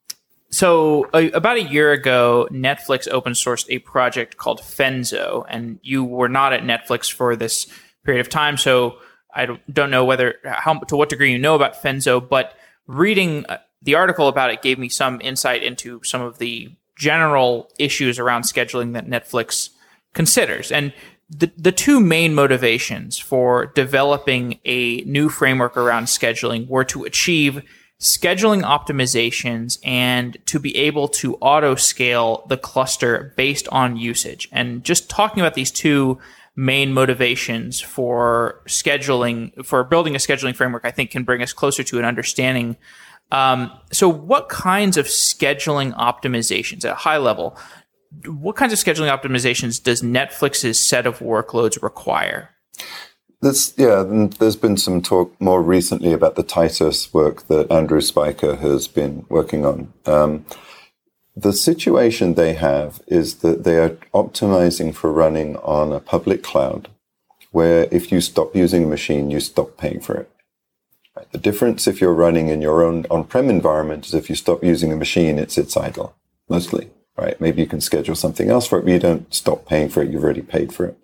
so 0.50 1.08
uh, 1.12 1.28
about 1.34 1.58
a 1.58 1.62
year 1.62 1.92
ago, 1.92 2.48
Netflix 2.50 3.06
open 3.10 3.34
sourced 3.34 3.66
a 3.68 3.80
project 3.80 4.36
called 4.38 4.60
Fenzo, 4.60 5.44
and 5.48 5.78
you 5.82 6.04
were 6.04 6.28
not 6.28 6.52
at 6.52 6.62
Netflix 6.62 7.12
for 7.12 7.36
this 7.36 7.66
period 8.04 8.20
of 8.20 8.28
time. 8.28 8.56
So 8.56 8.98
I 9.34 9.46
don't 9.70 9.90
know 9.90 10.04
whether 10.04 10.36
how 10.44 10.78
to 10.78 10.96
what 10.96 11.10
degree 11.10 11.32
you 11.32 11.38
know 11.38 11.54
about 11.54 11.82
Fenzo, 11.82 12.26
but 12.26 12.54
reading 12.86 13.44
uh, 13.46 13.58
the 13.82 13.94
article 13.94 14.28
about 14.28 14.50
it 14.50 14.62
gave 14.62 14.78
me 14.78 14.88
some 14.88 15.20
insight 15.20 15.62
into 15.62 16.02
some 16.02 16.22
of 16.22 16.38
the 16.38 16.70
general 16.96 17.70
issues 17.78 18.18
around 18.18 18.42
scheduling 18.42 18.94
that 18.94 19.06
Netflix 19.06 19.70
considers. 20.14 20.72
And 20.72 20.92
the, 21.30 21.52
the 21.56 21.72
two 21.72 22.00
main 22.00 22.34
motivations 22.34 23.18
for 23.18 23.66
developing 23.66 24.58
a 24.64 25.02
new 25.02 25.28
framework 25.28 25.76
around 25.76 26.04
scheduling 26.04 26.66
were 26.68 26.84
to 26.84 27.04
achieve 27.04 27.62
scheduling 28.00 28.62
optimizations 28.62 29.78
and 29.82 30.36
to 30.46 30.60
be 30.60 30.76
able 30.76 31.08
to 31.08 31.34
auto 31.36 31.74
scale 31.74 32.44
the 32.48 32.56
cluster 32.56 33.32
based 33.36 33.66
on 33.68 33.96
usage. 33.96 34.48
And 34.52 34.84
just 34.84 35.10
talking 35.10 35.40
about 35.40 35.54
these 35.54 35.70
two 35.70 36.18
main 36.54 36.92
motivations 36.92 37.80
for 37.80 38.62
scheduling, 38.66 39.64
for 39.64 39.82
building 39.84 40.14
a 40.14 40.18
scheduling 40.18 40.54
framework, 40.54 40.84
I 40.84 40.90
think 40.90 41.10
can 41.10 41.24
bring 41.24 41.42
us 41.42 41.52
closer 41.52 41.82
to 41.84 41.98
an 41.98 42.04
understanding. 42.04 42.76
Um, 43.30 43.70
so, 43.92 44.08
what 44.08 44.48
kinds 44.48 44.96
of 44.96 45.06
scheduling 45.06 45.94
optimizations 45.94 46.84
at 46.84 46.92
a 46.92 46.96
high 46.96 47.18
level? 47.18 47.58
What 48.26 48.56
kinds 48.56 48.72
of 48.72 48.78
scheduling 48.78 49.14
optimizations 49.14 49.82
does 49.82 50.02
Netflix's 50.02 50.84
set 50.84 51.06
of 51.06 51.18
workloads 51.18 51.82
require? 51.82 52.50
Yeah, 53.40 54.02
there's 54.38 54.56
been 54.56 54.76
some 54.76 55.00
talk 55.00 55.40
more 55.40 55.62
recently 55.62 56.12
about 56.12 56.34
the 56.34 56.42
Titus 56.42 57.14
work 57.14 57.46
that 57.46 57.70
Andrew 57.70 58.00
Spyker 58.00 58.58
has 58.58 58.88
been 58.88 59.26
working 59.28 59.64
on. 59.64 59.92
Um, 60.06 60.44
the 61.36 61.52
situation 61.52 62.34
they 62.34 62.54
have 62.54 63.00
is 63.06 63.36
that 63.36 63.62
they 63.62 63.76
are 63.76 63.90
optimizing 64.12 64.92
for 64.92 65.12
running 65.12 65.56
on 65.58 65.92
a 65.92 66.00
public 66.00 66.42
cloud 66.42 66.88
where 67.52 67.86
if 67.92 68.10
you 68.10 68.20
stop 68.20 68.56
using 68.56 68.84
a 68.84 68.88
machine, 68.88 69.30
you 69.30 69.38
stop 69.38 69.76
paying 69.76 70.00
for 70.00 70.16
it. 70.16 70.30
Right? 71.16 71.30
The 71.30 71.38
difference 71.38 71.86
if 71.86 72.00
you're 72.00 72.12
running 72.12 72.48
in 72.48 72.60
your 72.60 72.82
own 72.82 73.06
on-prem 73.08 73.48
environment 73.48 74.06
is 74.06 74.14
if 74.14 74.28
you 74.28 74.34
stop 74.34 74.64
using 74.64 74.92
a 74.92 74.96
machine, 74.96 75.38
it 75.38 75.52
sits 75.52 75.76
idle, 75.76 76.16
mostly, 76.48 76.90
right? 77.16 77.40
Maybe 77.40 77.62
you 77.62 77.68
can 77.68 77.80
schedule 77.80 78.16
something 78.16 78.50
else 78.50 78.66
for 78.66 78.80
it, 78.80 78.82
but 78.82 78.92
you 78.92 78.98
don't 78.98 79.32
stop 79.32 79.64
paying 79.64 79.90
for 79.90 80.02
it. 80.02 80.10
You've 80.10 80.24
already 80.24 80.42
paid 80.42 80.72
for 80.72 80.86
it. 80.86 80.98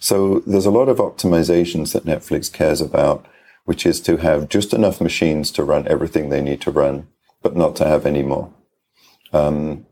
So 0.00 0.40
there's 0.40 0.66
a 0.66 0.70
lot 0.70 0.88
of 0.88 0.98
optimizations 0.98 1.92
that 1.92 2.04
Netflix 2.04 2.52
cares 2.52 2.80
about, 2.80 3.26
which 3.64 3.84
is 3.84 4.00
to 4.02 4.18
have 4.18 4.48
just 4.48 4.72
enough 4.72 5.00
machines 5.00 5.50
to 5.52 5.64
run 5.64 5.88
everything 5.88 6.28
they 6.28 6.40
need 6.40 6.60
to 6.62 6.70
run, 6.70 7.08
but 7.42 7.56
not 7.56 7.76
to 7.76 7.86
have 7.86 8.06
any 8.06 8.22
more. 8.22 8.52
Um, 9.32 9.86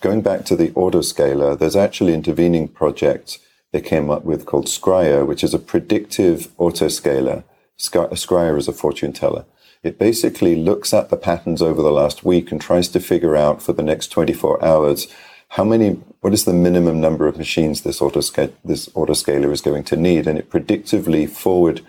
going 0.00 0.22
back 0.22 0.44
to 0.46 0.56
the 0.56 0.68
autoscaler, 0.70 1.58
there's 1.58 1.76
actually 1.76 2.14
intervening 2.14 2.68
projects 2.68 3.38
they 3.72 3.80
came 3.80 4.10
up 4.10 4.24
with 4.24 4.46
called 4.46 4.66
Scryer, 4.66 5.26
which 5.26 5.42
is 5.42 5.54
a 5.54 5.58
predictive 5.58 6.54
autoscaler. 6.58 7.44
Scryer 7.78 8.58
is 8.58 8.68
a 8.68 8.72
fortune 8.72 9.12
teller. 9.12 9.46
It 9.82 9.98
basically 9.98 10.54
looks 10.54 10.94
at 10.94 11.08
the 11.08 11.16
patterns 11.16 11.60
over 11.60 11.82
the 11.82 11.90
last 11.90 12.24
week 12.24 12.52
and 12.52 12.60
tries 12.60 12.88
to 12.88 13.00
figure 13.00 13.34
out 13.34 13.62
for 13.62 13.72
the 13.72 13.82
next 13.82 14.08
24 14.08 14.64
hours 14.64 15.08
how 15.52 15.64
many, 15.64 15.90
what 16.20 16.32
is 16.32 16.46
the 16.46 16.54
minimum 16.54 16.98
number 16.98 17.26
of 17.26 17.36
machines 17.36 17.82
this 17.82 18.00
autoscaler, 18.00 18.52
this 18.64 18.88
autoscaler 18.90 19.52
is 19.52 19.60
going 19.60 19.84
to 19.84 19.96
need, 19.96 20.26
and 20.26 20.38
it 20.38 20.48
predictively 20.48 21.28
forward 21.28 21.82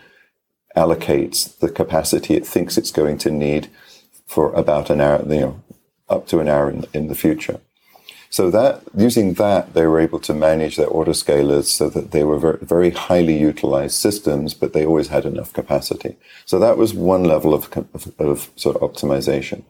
allocates 0.76 1.57
the 1.59 1.70
capacity 1.70 2.34
it 2.34 2.45
thinks 2.45 2.78
it's 2.78 2.91
going 2.91 3.18
to 3.18 3.32
need 3.32 3.70
for 4.28 4.51
about 4.53 4.89
an 4.89 4.99
hour, 4.99 5.22
you 5.30 5.39
know, 5.39 5.64
up 6.09 6.28
to 6.28 6.39
an 6.39 6.49
hour 6.49 6.70
in, 6.70 6.86
in 6.93 7.07
the 7.07 7.16
future. 7.16 7.61
So 8.30 8.51
that 8.51 8.82
using 8.97 9.36
that, 9.36 9.74
they 9.74 9.86
were 9.88 10.01
able 10.01 10.20
to 10.22 10.34
manage 10.34 10.76
their 10.76 10.88
autoscalers 10.88 11.66
so 11.66 11.88
that 11.88 12.11
they 12.11 12.26
were 12.26 12.39
very, 12.39 12.57
very, 12.61 12.89
highly 12.89 13.38
utilized 13.39 13.95
systems, 13.95 14.53
but 14.53 14.74
they 14.74 14.86
always 14.86 15.07
had 15.07 15.24
enough 15.24 15.53
capacity. 15.53 16.18
So 16.43 16.59
that 16.59 16.78
was 16.78 16.93
one 16.93 17.24
level 17.24 17.53
of, 17.53 17.72
of, 17.93 18.11
of 18.20 18.49
sort 18.57 18.76
of 18.76 18.82
optimization. 18.82 19.64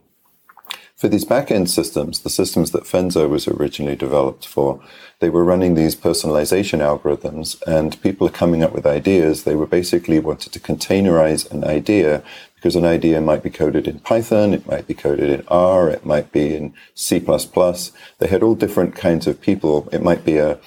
For 0.96 1.08
these 1.08 1.26
back-end 1.26 1.70
systems, 1.70 2.20
the 2.20 2.30
systems 2.30 2.72
that 2.72 2.84
Fenzo 2.84 3.28
was 3.28 3.48
originally 3.48 3.96
developed 3.96 4.48
for, 4.48 4.80
they 5.20 5.30
were 5.30 5.44
running 5.44 5.74
these 5.74 5.96
personalization 5.96 6.80
algorithms 6.80 7.62
and 7.68 8.02
people 8.02 8.28
are 8.28 8.32
coming 8.32 8.64
up 8.64 8.74
with 8.74 8.86
ideas. 8.86 9.44
They 9.44 9.56
were 9.56 9.66
basically 9.66 10.20
wanted 10.20 10.54
to 10.54 10.60
containerize 10.60 11.50
an 11.52 11.64
idea 11.64 12.24
because 12.56 12.76
an 12.76 12.86
idea 12.86 13.20
might 13.20 13.44
be 13.44 13.50
coded 13.50 13.88
in 13.88 14.00
Python, 14.00 14.54
it 14.54 14.66
might 14.68 14.88
be 14.88 14.94
coded 14.94 15.30
in 15.30 15.44
R, 15.50 15.89
it 15.89 16.06
might 16.06 16.32
be 16.32 16.56
in 16.56 16.74
C++. 16.94 17.20
They 17.20 18.28
had 18.28 18.44
all 18.44 18.56
different 18.56 18.96
kinds 18.96 19.28
of 19.28 19.41
people. 19.41 19.89
It 19.91 20.02
might 20.02 20.24
be 20.24 20.38
a, 20.38 20.60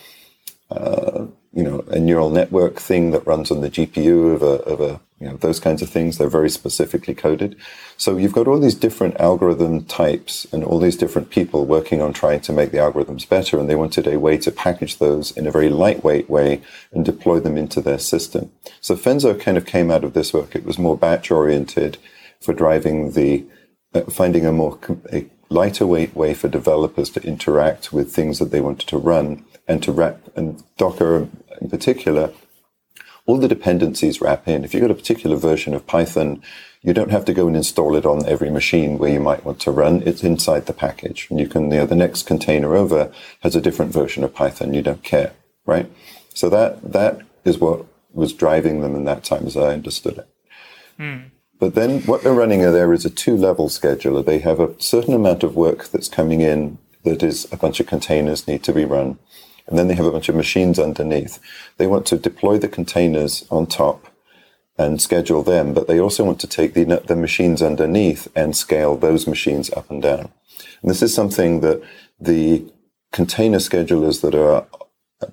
uh, 0.70 1.26
you 1.54 1.62
know, 1.62 1.84
a 1.88 1.98
neural 1.98 2.28
network 2.28 2.78
thing 2.78 3.12
that 3.12 3.26
runs 3.26 3.50
on 3.50 3.62
the 3.62 3.70
GPU 3.70 4.34
of 4.34 4.42
a, 4.42 4.62
of 4.64 4.80
a 4.82 5.00
you 5.20 5.26
know, 5.26 5.36
those 5.36 5.60
kinds 5.60 5.80
of 5.80 5.88
things. 5.88 6.18
They're 6.18 6.28
very 6.28 6.50
specifically 6.50 7.14
coded. 7.14 7.56
So 7.96 8.18
you've 8.18 8.34
got 8.34 8.46
all 8.46 8.60
these 8.60 8.74
different 8.74 9.18
algorithm 9.18 9.84
types 9.84 10.46
and 10.52 10.62
all 10.62 10.78
these 10.78 10.96
different 10.96 11.30
people 11.30 11.64
working 11.64 12.02
on 12.02 12.12
trying 12.12 12.40
to 12.40 12.52
make 12.52 12.70
the 12.70 12.78
algorithms 12.78 13.26
better. 13.26 13.58
And 13.58 13.68
they 13.68 13.76
wanted 13.76 14.06
a 14.06 14.18
way 14.18 14.36
to 14.38 14.50
package 14.50 14.98
those 14.98 15.30
in 15.30 15.46
a 15.46 15.50
very 15.50 15.70
lightweight 15.70 16.28
way 16.28 16.60
and 16.92 17.04
deploy 17.04 17.40
them 17.40 17.56
into 17.56 17.80
their 17.80 17.98
system. 17.98 18.52
So 18.80 18.94
Fenzo 18.94 19.38
kind 19.40 19.56
of 19.56 19.64
came 19.64 19.90
out 19.90 20.04
of 20.04 20.12
this 20.12 20.34
work. 20.34 20.54
It 20.54 20.66
was 20.66 20.78
more 20.78 20.98
batch 20.98 21.30
oriented 21.30 21.96
for 22.40 22.52
driving 22.52 23.12
the, 23.12 23.44
uh, 23.94 24.02
finding 24.02 24.44
a 24.44 24.52
more, 24.52 24.78
a 25.12 25.26
lighter 25.48 25.86
weight 25.86 26.14
way 26.14 26.34
for 26.34 26.48
developers 26.48 27.08
to 27.10 27.22
interact 27.22 27.92
with 27.92 28.12
things 28.12 28.38
that 28.38 28.50
they 28.50 28.60
wanted 28.60 28.88
to 28.88 28.98
run 28.98 29.44
and 29.66 29.82
to 29.82 29.92
wrap 29.92 30.20
and 30.36 30.62
Docker 30.76 31.28
in 31.60 31.70
particular 31.70 32.32
all 33.26 33.38
the 33.38 33.48
dependencies 33.48 34.20
wrap 34.20 34.48
in. 34.48 34.64
If 34.64 34.72
you've 34.72 34.80
got 34.80 34.90
a 34.90 34.94
particular 34.94 35.36
version 35.36 35.74
of 35.74 35.86
Python, 35.86 36.42
you 36.80 36.94
don't 36.94 37.10
have 37.10 37.24
to 37.24 37.34
go 37.34 37.48
and 37.48 37.56
install 37.56 37.96
it 37.96 38.06
on 38.06 38.24
every 38.26 38.50
machine 38.50 38.98
where 38.98 39.12
you 39.12 39.20
might 39.20 39.44
want 39.44 39.60
to 39.60 39.72
run. 39.72 40.02
It's 40.06 40.22
inside 40.22 40.66
the 40.66 40.72
package. 40.72 41.26
And 41.28 41.40
you 41.40 41.48
can, 41.48 41.64
you 41.64 41.78
know, 41.78 41.86
the 41.86 41.96
next 41.96 42.22
container 42.22 42.76
over 42.76 43.12
has 43.40 43.56
a 43.56 43.60
different 43.60 43.92
version 43.92 44.22
of 44.22 44.34
Python. 44.34 44.72
You 44.72 44.82
don't 44.82 45.02
care, 45.02 45.32
right? 45.66 45.90
So 46.32 46.48
that, 46.50 46.92
that 46.92 47.22
is 47.44 47.58
what 47.58 47.84
was 48.12 48.32
driving 48.32 48.80
them 48.80 48.94
in 48.94 49.04
that 49.04 49.24
time 49.24 49.46
as 49.46 49.56
I 49.56 49.72
understood 49.72 50.18
it. 50.18 50.28
Hmm. 50.96 51.18
But 51.58 51.74
then 51.74 52.02
what 52.02 52.22
they're 52.22 52.32
running 52.32 52.60
there 52.60 52.92
is 52.92 53.04
a 53.04 53.10
two 53.10 53.36
level 53.36 53.68
scheduler. 53.68 54.24
They 54.24 54.38
have 54.40 54.60
a 54.60 54.80
certain 54.80 55.14
amount 55.14 55.42
of 55.42 55.56
work 55.56 55.88
that's 55.88 56.08
coming 56.08 56.42
in 56.42 56.78
that 57.02 57.22
is 57.22 57.50
a 57.50 57.56
bunch 57.56 57.80
of 57.80 57.86
containers 57.86 58.46
need 58.46 58.62
to 58.64 58.72
be 58.72 58.84
run 58.84 59.18
and 59.66 59.78
then 59.78 59.88
they 59.88 59.94
have 59.94 60.06
a 60.06 60.12
bunch 60.12 60.28
of 60.28 60.34
machines 60.34 60.78
underneath. 60.78 61.40
They 61.76 61.86
want 61.86 62.06
to 62.06 62.18
deploy 62.18 62.58
the 62.58 62.68
containers 62.68 63.44
on 63.50 63.66
top 63.66 64.06
and 64.78 65.00
schedule 65.00 65.42
them, 65.42 65.72
but 65.72 65.88
they 65.88 65.98
also 65.98 66.24
want 66.24 66.40
to 66.40 66.46
take 66.46 66.74
the, 66.74 66.84
the 66.84 67.16
machines 67.16 67.62
underneath 67.62 68.28
and 68.36 68.56
scale 68.56 68.96
those 68.96 69.26
machines 69.26 69.70
up 69.72 69.90
and 69.90 70.02
down. 70.02 70.30
And 70.82 70.90
this 70.90 71.02
is 71.02 71.14
something 71.14 71.60
that 71.60 71.82
the 72.20 72.64
container 73.12 73.58
schedulers 73.58 74.20
that 74.20 74.34
are 74.34 74.66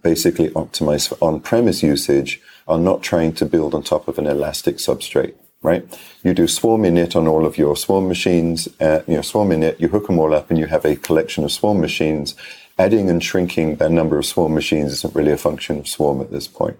basically 0.02 0.50
optimized 0.52 1.10
for 1.10 1.18
on-premise 1.22 1.84
usage 1.84 2.42
are 2.68 2.80
not 2.80 3.04
trying 3.04 3.34
to 3.34 3.46
build 3.46 3.76
on 3.76 3.84
top 3.84 4.08
of 4.08 4.18
an 4.18 4.28
elastic 4.28 4.78
substrate, 4.78 5.34
right? 5.62 5.86
You 6.24 6.34
do 6.34 6.48
swarm 6.48 6.84
init 6.84 7.16
on 7.16 7.28
all 7.28 7.46
of 7.46 7.58
your 7.58 7.76
swarm 7.76 8.08
machines, 8.08 8.70
uh, 8.80 9.02
you 9.08 9.16
know, 9.16 9.22
swarm 9.22 9.50
init, 9.50 9.80
you 9.80 9.90
hook 9.90 10.08
them 10.08 10.20
all 10.20 10.34
up 10.34 10.50
and 10.50 10.58
you 10.58 10.68
have 10.68 10.86
a 10.86 10.96
collection 10.96 11.44
of 11.44 11.52
swarm 11.52 11.82
machines 11.82 12.36
adding 12.78 13.10
and 13.10 13.24
shrinking 13.24 13.76
that 13.76 13.92
number 13.92 14.18
of 14.18 14.26
swarm 14.26 14.54
machines 14.54 14.92
isn't 14.92 15.16
really 15.16 15.32
a 15.32 15.38
function 15.38 15.80
of 15.80 15.88
swarm 15.88 16.22
at 16.22 16.32
this 16.32 16.48
point. 16.48 16.78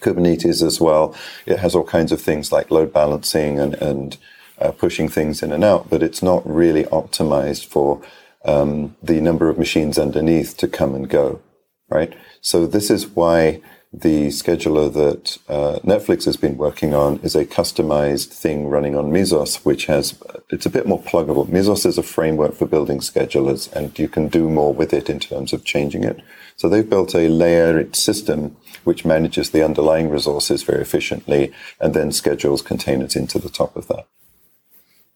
Kubernetes 0.00 0.62
as 0.62 0.80
well, 0.80 1.14
it 1.46 1.58
has 1.58 1.74
all 1.74 1.84
kinds 1.84 2.12
of 2.12 2.20
things 2.20 2.50
like 2.50 2.70
load 2.70 2.92
balancing 2.92 3.60
and, 3.60 3.74
and 3.74 4.16
uh, 4.58 4.70
pushing 4.72 5.08
things 5.08 5.42
in 5.42 5.52
and 5.52 5.64
out, 5.64 5.90
but 5.90 6.02
it's 6.02 6.22
not 6.22 6.48
really 6.48 6.84
optimized 6.84 7.66
for 7.66 8.00
um, 8.44 8.96
the 9.02 9.20
number 9.20 9.48
of 9.48 9.58
machines 9.58 9.98
underneath 9.98 10.56
to 10.56 10.68
come 10.68 10.94
and 10.94 11.08
go, 11.08 11.40
right? 11.88 12.14
So 12.40 12.66
this 12.66 12.90
is 12.90 13.06
why 13.06 13.60
the 13.92 14.28
scheduler 14.28 14.90
that 14.92 15.38
uh, 15.48 15.78
Netflix 15.80 16.24
has 16.24 16.38
been 16.38 16.56
working 16.56 16.94
on 16.94 17.18
is 17.18 17.36
a 17.36 17.44
customized 17.44 18.28
thing 18.28 18.68
running 18.68 18.96
on 18.96 19.10
Mesos, 19.10 19.64
which 19.66 19.84
has 19.86 20.18
it's 20.48 20.64
a 20.64 20.70
bit 20.70 20.86
more 20.86 21.00
pluggable. 21.02 21.46
Mesos 21.46 21.84
is 21.84 21.98
a 21.98 22.02
framework 22.02 22.54
for 22.54 22.66
building 22.66 23.00
schedulers, 23.00 23.70
and 23.72 23.98
you 23.98 24.08
can 24.08 24.28
do 24.28 24.48
more 24.48 24.72
with 24.72 24.94
it 24.94 25.10
in 25.10 25.20
terms 25.20 25.52
of 25.52 25.64
changing 25.64 26.04
it. 26.04 26.22
So 26.56 26.68
they've 26.68 26.88
built 26.88 27.14
a 27.14 27.28
layered 27.28 27.94
system 27.94 28.56
which 28.84 29.04
manages 29.04 29.50
the 29.50 29.64
underlying 29.64 30.08
resources 30.08 30.62
very 30.62 30.80
efficiently, 30.80 31.52
and 31.78 31.92
then 31.92 32.12
schedules 32.12 32.62
containers 32.62 33.14
into 33.14 33.38
the 33.38 33.50
top 33.50 33.76
of 33.76 33.88
that. 33.88 34.06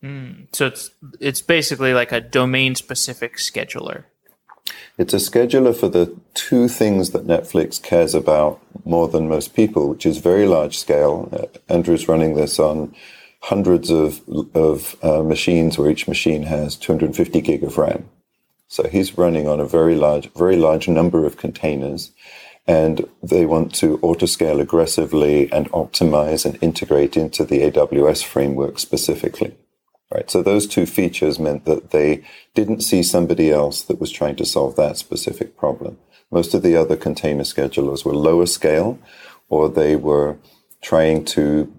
Mm, 0.05 0.55
so 0.55 0.67
it's 0.67 0.91
it's 1.19 1.41
basically 1.41 1.95
like 1.95 2.13
a 2.13 2.21
domain 2.21 2.75
specific 2.75 3.39
scheduler. 3.39 4.05
It's 4.99 5.13
a 5.13 5.19
scheduler 5.19 5.77
for 5.77 5.89
the 5.89 6.17
two 6.33 6.69
things 6.69 7.11
that 7.11 7.27
Netflix 7.27 7.83
cares 7.83 8.15
about 8.15 8.61
more 8.87 9.09
than 9.09 9.29
most 9.29 9.55
people, 9.55 9.91
which 9.91 10.07
is 10.07 10.19
very 10.19 10.47
large 10.47 10.79
scale. 10.79 11.29
Uh, 11.33 11.73
Andrew's 11.73 12.09
running 12.09 12.35
this 12.35 12.59
on 12.59 12.95
hundreds 13.41 13.91
of, 13.91 14.23
of 14.55 14.97
uh, 15.03 15.23
machines 15.23 15.77
where 15.77 15.91
each 15.91 16.09
machine 16.09 16.45
has 16.45 16.77
250 16.77 17.41
gig 17.43 17.63
of 17.63 17.77
RAM. 17.77 18.09
So 18.69 18.89
he's 18.89 19.19
running 19.19 19.47
on 19.47 19.61
a 19.61 19.67
very 19.67 19.95
large, 19.95 20.33
very 20.33 20.57
large 20.57 20.89
number 20.89 21.27
of 21.27 21.37
containers 21.37 22.13
and 22.67 23.07
they 23.23 23.47
want 23.47 23.75
to 23.77 23.99
autoscale 23.99 24.61
aggressively 24.61 25.53
and 25.53 25.71
optimize 25.71 26.45
and 26.45 26.59
integrate 26.63 27.17
into 27.17 27.45
the 27.45 27.71
AWS 27.71 28.25
framework 28.25 28.79
specifically. 28.79 29.55
Right. 30.13 30.31
So 30.31 30.41
those 30.41 30.69
two 30.69 30.87
features 30.87 31.41
meant 31.41 31.65
that 31.65 31.91
they 31.91 32.23
didn't 32.55 32.83
see 32.83 33.03
somebody 33.03 33.51
else 33.51 33.83
that 33.83 34.01
was 34.01 34.13
trying 34.13 34.37
to 34.37 34.45
solve 34.45 34.77
that 34.77 34.97
specific 34.97 35.57
problem. 35.57 35.99
Most 36.31 36.55
of 36.55 36.63
the 36.63 36.77
other 36.77 36.97
container 36.97 37.43
schedulers 37.43 38.05
were 38.05 38.15
lower 38.15 38.47
scale 38.47 39.01
or 39.49 39.69
they 39.69 39.97
were 39.97 40.37
trying 40.81 41.25
to 41.25 41.73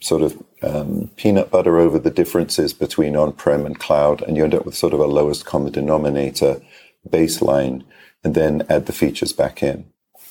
sort 0.00 0.22
of 0.22 0.42
um, 0.62 1.10
peanut 1.16 1.50
butter 1.50 1.78
over 1.78 1.98
the 1.98 2.10
differences 2.10 2.72
between 2.72 3.16
on-prem 3.16 3.64
and 3.64 3.78
cloud, 3.78 4.22
and 4.22 4.36
you 4.36 4.44
end 4.44 4.54
up 4.54 4.66
with 4.66 4.74
sort 4.74 4.92
of 4.92 5.00
a 5.00 5.06
lowest 5.06 5.46
common 5.46 5.72
denominator 5.72 6.60
baseline, 7.08 7.82
and 8.22 8.34
then 8.34 8.62
add 8.68 8.86
the 8.86 8.92
features 8.92 9.32
back 9.32 9.62
in. 9.62 9.86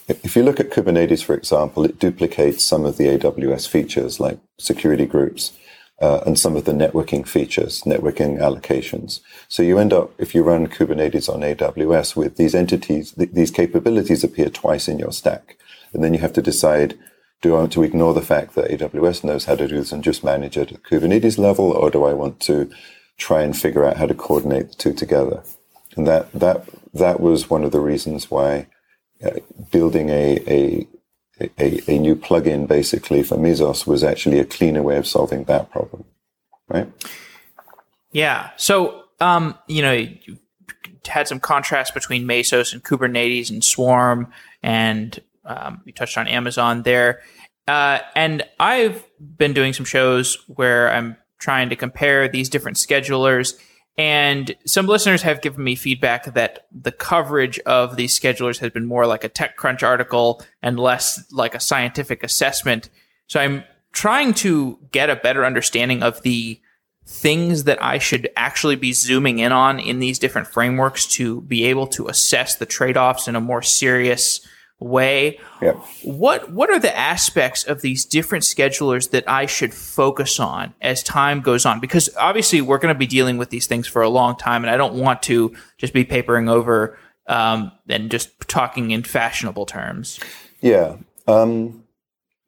If 0.07 0.35
you 0.35 0.43
look 0.43 0.59
at 0.59 0.71
Kubernetes, 0.71 1.23
for 1.23 1.35
example, 1.35 1.85
it 1.85 1.99
duplicates 1.99 2.63
some 2.63 2.85
of 2.85 2.97
the 2.97 3.05
AWS 3.05 3.67
features 3.67 4.19
like 4.19 4.39
security 4.59 5.05
groups 5.05 5.53
uh, 6.01 6.21
and 6.25 6.39
some 6.39 6.55
of 6.55 6.65
the 6.65 6.71
networking 6.71 7.27
features, 7.27 7.81
networking 7.81 8.39
allocations. 8.39 9.19
So 9.47 9.63
you 9.63 9.77
end 9.77 9.91
up, 9.91 10.11
if 10.17 10.33
you 10.33 10.43
run 10.43 10.67
Kubernetes 10.67 11.27
on 11.27 11.41
AWS 11.41 12.15
with 12.15 12.37
these 12.37 12.55
entities, 12.55 13.11
th- 13.11 13.31
these 13.33 13.51
capabilities 13.51 14.23
appear 14.23 14.49
twice 14.49 14.87
in 14.87 14.99
your 14.99 15.11
stack. 15.11 15.57
And 15.93 16.03
then 16.03 16.13
you 16.13 16.19
have 16.19 16.33
to 16.33 16.41
decide, 16.41 16.97
do 17.41 17.55
I 17.55 17.59
want 17.59 17.73
to 17.73 17.83
ignore 17.83 18.13
the 18.13 18.21
fact 18.21 18.55
that 18.55 18.69
AWS 18.69 19.23
knows 19.23 19.45
how 19.45 19.55
to 19.55 19.67
do 19.67 19.77
this 19.77 19.91
and 19.91 20.03
just 20.03 20.23
manage 20.23 20.57
it 20.57 20.71
at 20.71 20.83
Kubernetes 20.83 21.37
level, 21.37 21.71
or 21.71 21.89
do 21.89 22.05
I 22.05 22.13
want 22.13 22.39
to 22.41 22.71
try 23.17 23.41
and 23.41 23.57
figure 23.57 23.85
out 23.85 23.97
how 23.97 24.05
to 24.05 24.13
coordinate 24.13 24.69
the 24.69 24.75
two 24.75 24.93
together? 24.93 25.43
And 25.97 26.07
that, 26.07 26.31
that, 26.31 26.69
that 26.93 27.19
was 27.19 27.49
one 27.49 27.65
of 27.65 27.71
the 27.71 27.81
reasons 27.81 28.31
why 28.31 28.67
uh, 29.23 29.31
building 29.71 30.09
a, 30.09 30.39
a 30.47 30.87
a, 31.39 31.91
a 31.91 31.99
new 31.99 32.15
plugin 32.15 32.67
basically 32.67 33.23
for 33.23 33.37
Mesos 33.37 33.87
was 33.87 34.03
actually 34.03 34.39
a 34.39 34.45
cleaner 34.45 34.83
way 34.83 34.97
of 34.97 35.07
solving 35.07 35.43
that 35.45 35.71
problem, 35.71 36.05
right? 36.67 36.87
Yeah. 38.11 38.49
So, 38.57 39.03
um, 39.19 39.57
you 39.67 39.81
know, 39.81 39.93
you 39.93 40.37
had 41.07 41.27
some 41.27 41.39
contrast 41.39 41.93
between 41.93 42.25
Mesos 42.25 42.73
and 42.73 42.83
Kubernetes 42.83 43.49
and 43.49 43.63
Swarm, 43.63 44.31
and 44.61 45.19
um, 45.45 45.81
you 45.85 45.93
touched 45.93 46.17
on 46.17 46.27
Amazon 46.27 46.83
there. 46.83 47.21
Uh, 47.67 47.99
and 48.15 48.43
I've 48.59 49.05
been 49.19 49.53
doing 49.53 49.73
some 49.73 49.85
shows 49.85 50.37
where 50.47 50.91
I'm 50.91 51.17
trying 51.37 51.69
to 51.69 51.75
compare 51.75 52.27
these 52.27 52.49
different 52.49 52.77
schedulers 52.77 53.57
and 53.99 54.55
some 54.65 54.87
listeners 54.87 55.23
have 55.23 55.41
given 55.41 55.61
me 55.61 55.75
feedback 55.75 56.33
that 56.33 56.67
the 56.71 56.93
coverage 56.93 57.59
of 57.65 57.97
these 57.97 58.17
schedulers 58.17 58.59
has 58.59 58.71
been 58.71 58.85
more 58.85 59.05
like 59.05 59.25
a 59.25 59.29
TechCrunch 59.29 59.83
article 59.83 60.41
and 60.63 60.79
less 60.79 61.29
like 61.33 61.53
a 61.53 61.59
scientific 61.59 62.23
assessment. 62.23 62.89
So 63.27 63.41
I'm 63.41 63.65
trying 63.91 64.35
to 64.35 64.79
get 64.93 65.09
a 65.09 65.17
better 65.17 65.43
understanding 65.43 66.01
of 66.01 66.21
the 66.21 66.61
things 67.05 67.65
that 67.65 67.83
I 67.83 67.97
should 67.97 68.29
actually 68.37 68.77
be 68.77 68.93
zooming 68.93 69.39
in 69.39 69.51
on 69.51 69.81
in 69.81 69.99
these 69.99 70.17
different 70.17 70.47
frameworks 70.47 71.05
to 71.07 71.41
be 71.41 71.65
able 71.65 71.87
to 71.87 72.07
assess 72.07 72.55
the 72.55 72.65
trade 72.65 72.95
offs 72.95 73.27
in 73.27 73.35
a 73.35 73.41
more 73.41 73.61
serious 73.61 74.39
way. 74.79 75.39
Yeah. 75.61 75.73
What 76.03 76.51
what 76.51 76.69
are 76.69 76.79
the 76.79 76.95
aspects 76.97 77.63
of 77.63 77.81
these 77.81 78.05
different 78.05 78.43
schedulers 78.43 79.11
that 79.11 79.29
I 79.29 79.45
should 79.45 79.73
focus 79.73 80.39
on 80.39 80.73
as 80.81 81.03
time 81.03 81.41
goes 81.41 81.65
on? 81.65 81.79
Because 81.79 82.09
obviously 82.17 82.61
we're 82.61 82.77
going 82.77 82.93
to 82.93 82.97
be 82.97 83.07
dealing 83.07 83.37
with 83.37 83.49
these 83.49 83.67
things 83.67 83.87
for 83.87 84.01
a 84.01 84.09
long 84.09 84.37
time, 84.37 84.63
and 84.63 84.71
I 84.71 84.77
don't 84.77 84.95
want 84.95 85.21
to 85.23 85.53
just 85.77 85.93
be 85.93 86.05
papering 86.05 86.49
over 86.49 86.97
um, 87.27 87.71
and 87.87 88.09
just 88.09 88.29
talking 88.47 88.91
in 88.91 89.03
fashionable 89.03 89.65
terms. 89.65 90.19
Yeah. 90.61 90.97
Um, 91.27 91.83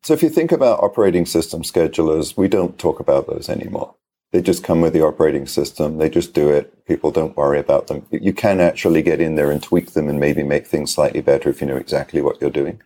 so 0.04 0.14
if 0.14 0.24
you 0.24 0.30
think 0.30 0.52
about 0.52 0.82
operating 0.82 1.26
system 1.26 1.62
schedulers, 1.62 2.36
we 2.36 2.48
don't 2.48 2.80
talk 2.80 3.00
about 3.00 3.28
those 3.28 3.50
anymore. 3.50 3.94
They 4.32 4.42
just 4.42 4.64
come 4.64 4.80
with 4.80 4.94
the 4.94 5.04
operating 5.04 5.46
system. 5.46 5.98
They 5.98 6.10
just 6.10 6.34
do 6.34 6.50
it. 6.50 6.86
People 6.86 7.12
don't 7.12 7.36
worry 7.36 7.60
about 7.60 7.88
them. 7.88 8.06
You 8.12 8.34
can 8.34 8.62
actually 8.62 9.02
get 9.02 9.20
in 9.20 9.36
there 9.36 9.52
and 9.52 9.62
tweak 9.62 9.92
them 9.92 10.08
and 10.08 10.20
maybe 10.20 10.44
make 10.44 10.68
things 10.68 10.94
slightly 10.94 11.22
better 11.22 11.50
if 11.50 11.60
you 11.60 11.68
know 11.68 11.76
exactly 11.76 12.22
what 12.22 12.40
you're 12.40 12.50
doing. 12.50 12.82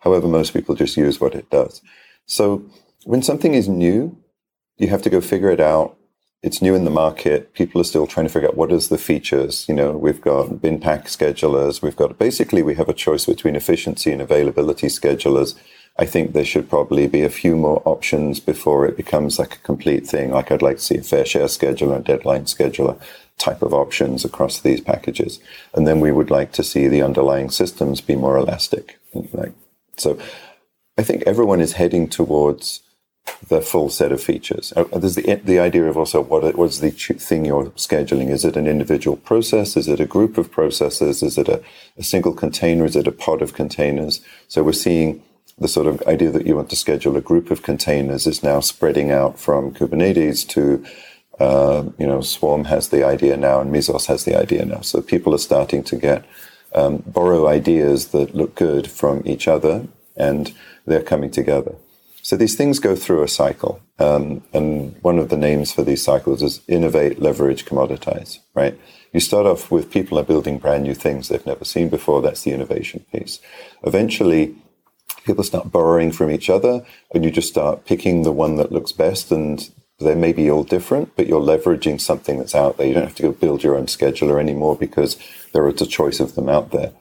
However, 0.00 0.28
most 0.28 0.52
people 0.52 0.74
just 0.74 0.96
use 0.96 1.20
what 1.20 1.34
it 1.34 1.48
does. 1.50 1.80
So 2.26 2.64
when 3.04 3.22
something 3.22 3.54
is 3.54 3.68
new, 3.68 4.18
you 4.76 4.88
have 4.88 5.02
to 5.02 5.10
go 5.10 5.20
figure 5.20 5.50
it 5.50 5.60
out. 5.60 5.96
It's 6.42 6.62
new 6.62 6.74
in 6.74 6.84
the 6.84 6.90
market. 6.90 7.52
People 7.54 7.80
are 7.80 7.84
still 7.84 8.06
trying 8.06 8.26
to 8.26 8.32
figure 8.32 8.48
out 8.48 8.56
what 8.56 8.72
is 8.72 8.88
the 8.88 8.98
features. 8.98 9.66
You 9.68 9.74
know, 9.74 9.92
we've 9.92 10.20
got 10.20 10.60
bin 10.60 10.80
pack 10.80 11.06
schedulers. 11.06 11.82
We've 11.82 11.96
got 11.96 12.18
basically 12.18 12.62
we 12.62 12.74
have 12.74 12.88
a 12.88 12.94
choice 12.94 13.26
between 13.26 13.56
efficiency 13.56 14.10
and 14.12 14.22
availability 14.22 14.88
schedulers 14.88 15.54
I 16.00 16.06
think 16.06 16.32
there 16.32 16.46
should 16.46 16.70
probably 16.70 17.06
be 17.08 17.22
a 17.22 17.28
few 17.28 17.54
more 17.54 17.82
options 17.84 18.40
before 18.40 18.86
it 18.86 18.96
becomes 18.96 19.38
like 19.38 19.56
a 19.56 19.58
complete 19.58 20.06
thing. 20.06 20.30
Like 20.30 20.50
I'd 20.50 20.62
like 20.62 20.78
to 20.78 20.82
see 20.82 20.96
a 20.96 21.02
fair 21.02 21.26
share 21.26 21.44
scheduler 21.44 21.96
and 21.96 22.04
deadline 22.06 22.46
scheduler 22.46 22.98
type 23.36 23.60
of 23.60 23.74
options 23.74 24.24
across 24.24 24.60
these 24.60 24.80
packages. 24.80 25.40
And 25.74 25.86
then 25.86 26.00
we 26.00 26.10
would 26.10 26.30
like 26.30 26.52
to 26.52 26.64
see 26.64 26.88
the 26.88 27.02
underlying 27.02 27.50
systems 27.50 28.00
be 28.00 28.16
more 28.16 28.38
elastic. 28.38 28.98
Like, 29.12 29.52
so 29.98 30.18
I 30.96 31.02
think 31.02 31.22
everyone 31.26 31.60
is 31.60 31.74
heading 31.74 32.08
towards 32.08 32.80
the 33.48 33.60
full 33.60 33.90
set 33.90 34.10
of 34.10 34.22
features. 34.22 34.72
Uh, 34.74 34.84
there's 34.96 35.16
the, 35.16 35.34
the 35.44 35.58
idea 35.58 35.84
of 35.84 35.98
also 35.98 36.22
what 36.22 36.56
what's 36.56 36.78
the 36.78 36.90
thing 36.90 37.44
you're 37.44 37.66
scheduling? 37.72 38.30
Is 38.30 38.46
it 38.46 38.56
an 38.56 38.66
individual 38.66 39.18
process? 39.18 39.76
Is 39.76 39.86
it 39.86 40.00
a 40.00 40.06
group 40.06 40.38
of 40.38 40.50
processes? 40.50 41.22
Is 41.22 41.36
it 41.36 41.48
a, 41.48 41.62
a 41.98 42.02
single 42.02 42.32
container? 42.32 42.86
Is 42.86 42.96
it 42.96 43.06
a 43.06 43.12
pod 43.12 43.42
of 43.42 43.52
containers? 43.52 44.22
So 44.48 44.62
we're 44.62 44.72
seeing 44.72 45.22
the 45.60 45.68
sort 45.68 45.86
of 45.86 46.02
idea 46.06 46.30
that 46.30 46.46
you 46.46 46.56
want 46.56 46.70
to 46.70 46.76
schedule 46.76 47.16
a 47.16 47.20
group 47.20 47.50
of 47.50 47.62
containers 47.62 48.26
is 48.26 48.42
now 48.42 48.60
spreading 48.60 49.10
out 49.10 49.38
from 49.38 49.72
Kubernetes 49.72 50.48
to, 50.48 50.84
uh, 51.38 51.84
you 51.98 52.06
know, 52.06 52.22
Swarm 52.22 52.64
has 52.64 52.88
the 52.88 53.04
idea 53.04 53.36
now 53.36 53.60
and 53.60 53.70
Mesos 53.70 54.06
has 54.06 54.24
the 54.24 54.36
idea 54.36 54.64
now. 54.64 54.80
So 54.80 55.02
people 55.02 55.34
are 55.34 55.38
starting 55.38 55.82
to 55.84 55.96
get, 55.96 56.24
um, 56.74 57.02
borrow 57.06 57.46
ideas 57.46 58.08
that 58.08 58.34
look 58.34 58.54
good 58.54 58.90
from 58.90 59.22
each 59.26 59.46
other 59.46 59.86
and 60.16 60.52
they're 60.86 61.02
coming 61.02 61.30
together. 61.30 61.74
So 62.22 62.36
these 62.36 62.56
things 62.56 62.78
go 62.78 62.94
through 62.96 63.22
a 63.22 63.28
cycle. 63.28 63.80
Um, 63.98 64.42
and 64.54 64.94
one 65.02 65.18
of 65.18 65.28
the 65.28 65.36
names 65.36 65.72
for 65.72 65.82
these 65.82 66.02
cycles 66.02 66.42
is 66.42 66.62
innovate, 66.68 67.20
leverage, 67.20 67.66
commoditize, 67.66 68.38
right? 68.54 68.78
You 69.12 69.20
start 69.20 69.46
off 69.46 69.70
with 69.70 69.90
people 69.90 70.18
are 70.18 70.24
building 70.24 70.58
brand 70.58 70.84
new 70.84 70.94
things 70.94 71.28
they've 71.28 71.44
never 71.44 71.64
seen 71.64 71.88
before. 71.88 72.22
That's 72.22 72.44
the 72.44 72.52
innovation 72.52 73.04
piece. 73.12 73.40
Eventually, 73.82 74.54
people 75.24 75.44
start 75.44 75.72
borrowing 75.72 76.12
from 76.12 76.30
each 76.30 76.50
other 76.50 76.84
and 77.14 77.24
you 77.24 77.30
just 77.30 77.48
start 77.48 77.84
picking 77.86 78.22
the 78.22 78.32
one 78.32 78.56
that 78.56 78.72
looks 78.72 78.92
best 78.92 79.30
and 79.30 79.70
they 79.98 80.14
may 80.14 80.32
be 80.32 80.50
all 80.50 80.64
different, 80.64 81.14
but 81.14 81.26
you're 81.26 81.40
leveraging 81.40 82.00
something 82.00 82.38
that's 82.38 82.54
out 82.54 82.78
there. 82.78 82.86
You 82.86 82.94
don't 82.94 83.04
have 83.04 83.16
to 83.16 83.22
go 83.22 83.32
build 83.32 83.62
your 83.62 83.76
own 83.76 83.86
scheduler 83.86 84.40
anymore 84.40 84.76
because 84.76 85.18
there 85.52 85.68
is 85.68 85.80
a 85.82 85.86
choice 85.86 86.20
of 86.20 86.34
them 86.34 86.48
out 86.48 86.70
there. 86.70 86.92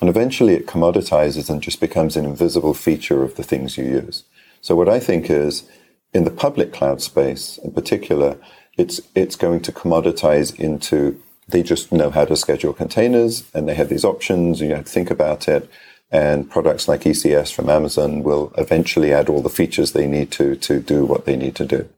And 0.00 0.08
eventually 0.08 0.54
it 0.54 0.66
commoditizes 0.66 1.50
and 1.50 1.62
just 1.62 1.80
becomes 1.80 2.16
an 2.16 2.24
invisible 2.24 2.74
feature 2.74 3.22
of 3.22 3.36
the 3.36 3.42
things 3.42 3.76
you 3.76 3.84
use. 3.84 4.24
So 4.60 4.74
what 4.74 4.88
I 4.88 5.00
think 5.00 5.30
is 5.30 5.68
in 6.12 6.24
the 6.24 6.30
public 6.30 6.72
cloud 6.72 7.02
space 7.02 7.58
in 7.58 7.72
particular, 7.72 8.38
it's, 8.78 9.00
it's 9.14 9.36
going 9.36 9.60
to 9.60 9.72
commoditize 9.72 10.58
into 10.58 11.20
they 11.48 11.62
just 11.62 11.92
know 11.92 12.10
how 12.10 12.24
to 12.24 12.36
schedule 12.36 12.72
containers 12.72 13.48
and 13.54 13.68
they 13.68 13.74
have 13.74 13.88
these 13.88 14.04
options. 14.04 14.60
You 14.60 14.74
have 14.74 14.86
to 14.86 14.90
think 14.90 15.10
about 15.10 15.46
it. 15.46 15.70
And 16.10 16.48
products 16.48 16.86
like 16.86 17.02
ECS 17.02 17.52
from 17.52 17.68
Amazon 17.68 18.22
will 18.22 18.52
eventually 18.56 19.12
add 19.12 19.28
all 19.28 19.42
the 19.42 19.48
features 19.48 19.92
they 19.92 20.06
need 20.06 20.30
to 20.32 20.54
to 20.56 20.80
do 20.80 21.04
what 21.04 21.24
they 21.24 21.36
need 21.36 21.56
to 21.56 21.66
do. 21.66 21.88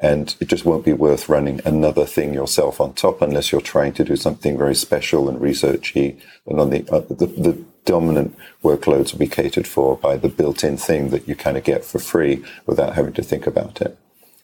And 0.00 0.34
it 0.40 0.48
just 0.48 0.64
won't 0.64 0.84
be 0.84 0.92
worth 0.92 1.28
running 1.28 1.60
another 1.64 2.04
thing 2.04 2.34
yourself 2.34 2.80
on 2.80 2.94
top 2.94 3.22
unless 3.22 3.52
you're 3.52 3.60
trying 3.60 3.92
to 3.94 4.04
do 4.04 4.16
something 4.16 4.58
very 4.58 4.74
special 4.74 5.28
and 5.28 5.40
researchy. 5.40 6.20
And 6.46 6.60
on 6.60 6.70
the, 6.70 6.88
uh, 6.90 7.00
the, 7.08 7.26
the, 7.26 7.64
dominant 7.84 8.34
workloads 8.62 9.12
will 9.12 9.18
be 9.18 9.26
catered 9.26 9.66
for 9.66 9.94
by 9.98 10.16
the 10.16 10.28
built-in 10.30 10.74
thing 10.74 11.10
that 11.10 11.28
you 11.28 11.36
kind 11.36 11.58
of 11.58 11.64
get 11.64 11.84
for 11.84 11.98
free 11.98 12.42
without 12.64 12.94
having 12.94 13.12
to 13.12 13.22
think 13.22 13.46
about 13.46 13.82
it. 13.82 13.98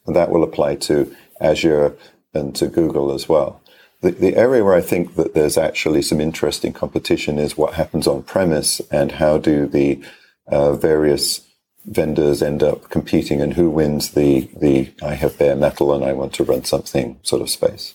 And 0.06 0.14
that 0.14 0.28
will 0.28 0.44
apply 0.44 0.74
to 0.76 1.16
Azure 1.40 1.96
and 2.34 2.54
to 2.56 2.66
Google 2.66 3.12
as 3.12 3.30
well. 3.30 3.62
The, 4.00 4.12
the 4.12 4.36
area 4.36 4.64
where 4.64 4.74
I 4.74 4.80
think 4.80 5.16
that 5.16 5.34
there's 5.34 5.58
actually 5.58 6.02
some 6.02 6.20
interesting 6.20 6.72
competition 6.72 7.38
is 7.38 7.56
what 7.56 7.74
happens 7.74 8.06
on 8.06 8.22
premise 8.22 8.80
and 8.90 9.12
how 9.12 9.38
do 9.38 9.66
the 9.66 10.02
uh, 10.46 10.72
various 10.74 11.46
vendors 11.84 12.42
end 12.42 12.62
up 12.62 12.88
competing 12.90 13.40
and 13.40 13.54
who 13.54 13.70
wins 13.70 14.12
the, 14.12 14.48
the 14.58 14.92
I 15.02 15.14
have 15.14 15.38
bare 15.38 15.56
metal 15.56 15.92
and 15.92 16.04
I 16.04 16.12
want 16.12 16.32
to 16.34 16.44
run 16.44 16.64
something 16.64 17.18
sort 17.22 17.42
of 17.42 17.50
space. 17.50 17.94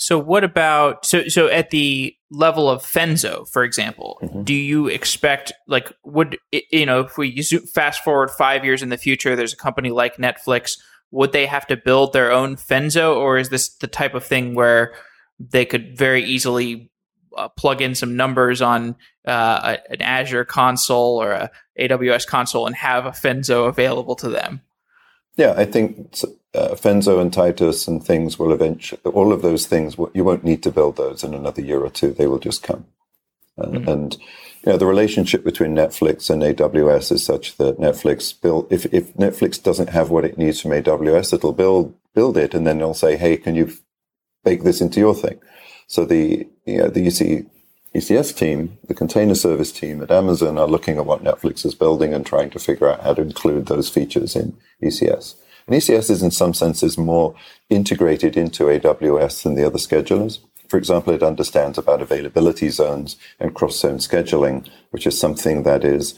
So 0.00 0.18
what 0.18 0.44
about 0.44 1.04
so 1.04 1.28
so 1.28 1.48
at 1.48 1.68
the 1.68 2.16
level 2.30 2.70
of 2.70 2.82
Fenzo, 2.82 3.46
for 3.46 3.62
example, 3.64 4.18
mm-hmm. 4.22 4.44
do 4.44 4.54
you 4.54 4.86
expect 4.86 5.52
like 5.66 5.92
would 6.04 6.38
you 6.52 6.86
know 6.86 7.00
if 7.00 7.18
we 7.18 7.42
fast 7.42 8.02
forward 8.02 8.30
five 8.30 8.64
years 8.64 8.82
in 8.82 8.88
the 8.88 8.96
future, 8.96 9.36
there's 9.36 9.52
a 9.52 9.58
company 9.58 9.90
like 9.90 10.16
Netflix, 10.16 10.78
would 11.10 11.32
they 11.32 11.46
have 11.46 11.66
to 11.66 11.76
build 11.76 12.12
their 12.12 12.30
own 12.30 12.56
Fenzo, 12.56 13.16
or 13.16 13.38
is 13.38 13.48
this 13.48 13.68
the 13.68 13.86
type 13.86 14.14
of 14.14 14.24
thing 14.24 14.54
where 14.54 14.94
they 15.38 15.64
could 15.64 15.96
very 15.96 16.22
easily 16.22 16.90
uh, 17.36 17.48
plug 17.48 17.80
in 17.80 17.94
some 17.94 18.16
numbers 18.16 18.62
on 18.62 18.96
uh, 19.26 19.76
a, 19.88 19.92
an 19.92 20.02
Azure 20.02 20.44
console 20.44 21.20
or 21.20 21.32
a 21.32 21.50
AWS 21.78 22.26
console 22.26 22.66
and 22.66 22.76
have 22.76 23.06
a 23.06 23.10
Fenzo 23.10 23.68
available 23.68 24.14
to 24.16 24.28
them? 24.28 24.60
Yeah, 25.36 25.54
I 25.56 25.64
think 25.64 26.14
uh, 26.54 26.74
Fenzo 26.74 27.20
and 27.20 27.32
Titus 27.32 27.88
and 27.88 28.04
things 28.04 28.38
will 28.38 28.52
eventually, 28.52 29.00
all 29.04 29.32
of 29.32 29.42
those 29.42 29.66
things, 29.66 29.96
you 30.12 30.24
won't 30.24 30.44
need 30.44 30.62
to 30.64 30.70
build 30.70 30.96
those 30.96 31.24
in 31.24 31.34
another 31.34 31.62
year 31.62 31.80
or 31.80 31.90
two. 31.90 32.12
They 32.12 32.26
will 32.26 32.38
just 32.38 32.62
come. 32.62 32.86
And, 33.56 33.74
mm-hmm. 33.74 33.88
and 33.88 34.16
you 34.64 34.72
know, 34.72 34.78
the 34.78 34.86
relationship 34.86 35.42
between 35.42 35.74
Netflix 35.74 36.28
and 36.28 36.42
AWS 36.42 37.12
is 37.12 37.24
such 37.24 37.56
that 37.56 37.78
Netflix 37.78 38.38
build, 38.38 38.70
if, 38.70 38.84
if 38.92 39.14
Netflix 39.14 39.62
doesn't 39.62 39.88
have 39.88 40.10
what 40.10 40.24
it 40.24 40.36
needs 40.36 40.60
from 40.60 40.72
AWS, 40.72 41.32
it'll 41.32 41.52
build, 41.52 41.94
build 42.14 42.36
it. 42.36 42.52
And 42.52 42.66
then 42.66 42.78
they'll 42.78 42.92
say, 42.92 43.16
Hey, 43.16 43.38
can 43.38 43.54
you 43.54 43.72
bake 44.44 44.62
this 44.62 44.82
into 44.82 45.00
your 45.00 45.14
thing? 45.14 45.40
So 45.86 46.04
the, 46.04 46.46
you 46.66 46.78
know, 46.78 46.88
the 46.88 47.06
EC, 47.06 47.46
ECS 47.94 48.36
team, 48.36 48.76
the 48.86 48.94
container 48.94 49.34
service 49.34 49.72
team 49.72 50.02
at 50.02 50.10
Amazon 50.10 50.58
are 50.58 50.68
looking 50.68 50.98
at 50.98 51.06
what 51.06 51.24
Netflix 51.24 51.64
is 51.64 51.74
building 51.74 52.12
and 52.12 52.26
trying 52.26 52.50
to 52.50 52.58
figure 52.58 52.88
out 52.88 53.02
how 53.02 53.14
to 53.14 53.22
include 53.22 53.66
those 53.66 53.88
features 53.88 54.36
in 54.36 54.56
ECS. 54.82 55.36
And 55.66 55.76
ECS 55.76 56.10
is 56.10 56.22
in 56.22 56.30
some 56.30 56.52
senses 56.52 56.98
more 56.98 57.34
integrated 57.70 58.36
into 58.36 58.64
AWS 58.64 59.42
than 59.42 59.54
the 59.54 59.66
other 59.66 59.78
schedulers. 59.78 60.38
For 60.70 60.78
example, 60.78 61.12
it 61.12 61.22
understands 61.24 61.78
about 61.78 62.00
availability 62.00 62.68
zones 62.68 63.16
and 63.40 63.56
cross-zone 63.56 63.98
scheduling, 63.98 64.68
which 64.90 65.04
is 65.04 65.18
something 65.18 65.64
that 65.64 65.82
is 65.82 66.14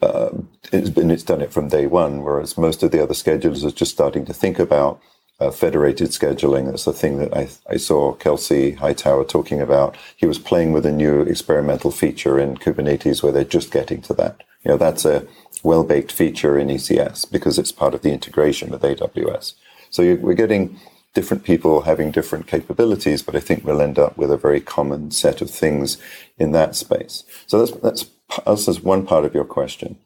uh, 0.00 0.30
it's 0.72 0.90
been 0.90 1.10
it's 1.10 1.24
done 1.24 1.40
it 1.40 1.52
from 1.52 1.68
day 1.68 1.86
one, 1.88 2.22
whereas 2.22 2.56
most 2.56 2.84
of 2.84 2.92
the 2.92 3.02
other 3.02 3.14
schedulers 3.14 3.64
are 3.64 3.72
just 3.72 3.90
starting 3.90 4.24
to 4.26 4.32
think 4.32 4.60
about 4.60 5.02
uh, 5.40 5.50
federated 5.50 6.10
scheduling. 6.10 6.66
That's 6.66 6.84
the 6.84 6.92
thing 6.92 7.18
that 7.18 7.36
I, 7.36 7.48
I 7.68 7.78
saw 7.78 8.12
Kelsey 8.12 8.72
Hightower 8.72 9.24
talking 9.24 9.60
about. 9.60 9.96
He 10.16 10.26
was 10.26 10.38
playing 10.38 10.70
with 10.72 10.86
a 10.86 10.92
new 10.92 11.22
experimental 11.22 11.90
feature 11.90 12.38
in 12.38 12.58
Kubernetes 12.58 13.24
where 13.24 13.32
they're 13.32 13.44
just 13.44 13.72
getting 13.72 14.02
to 14.02 14.14
that. 14.14 14.44
You 14.64 14.70
know, 14.70 14.76
that's 14.76 15.04
a 15.04 15.26
well 15.64 15.82
baked 15.82 16.12
feature 16.12 16.56
in 16.56 16.68
ECS 16.68 17.28
because 17.28 17.58
it's 17.58 17.72
part 17.72 17.94
of 17.94 18.02
the 18.02 18.12
integration 18.12 18.70
with 18.70 18.82
AWS. 18.82 19.54
So 19.90 20.14
we're 20.14 20.34
getting 20.34 20.78
different 21.14 21.44
people 21.44 21.82
having 21.82 22.10
different 22.10 22.46
capabilities, 22.46 23.22
but 23.22 23.34
I 23.34 23.40
think 23.40 23.64
we'll 23.64 23.82
end 23.82 23.98
up 23.98 24.16
with 24.16 24.30
a 24.30 24.36
very 24.36 24.60
common 24.60 25.10
set 25.10 25.40
of 25.40 25.50
things 25.50 25.98
in 26.38 26.52
that 26.52 26.76
space. 26.76 27.24
So 27.46 27.58
that's, 27.58 27.72
that's, 27.80 28.10
that's 28.44 28.80
one 28.80 29.06
part 29.06 29.24
of 29.24 29.34
your 29.34 29.44
question. 29.44 29.98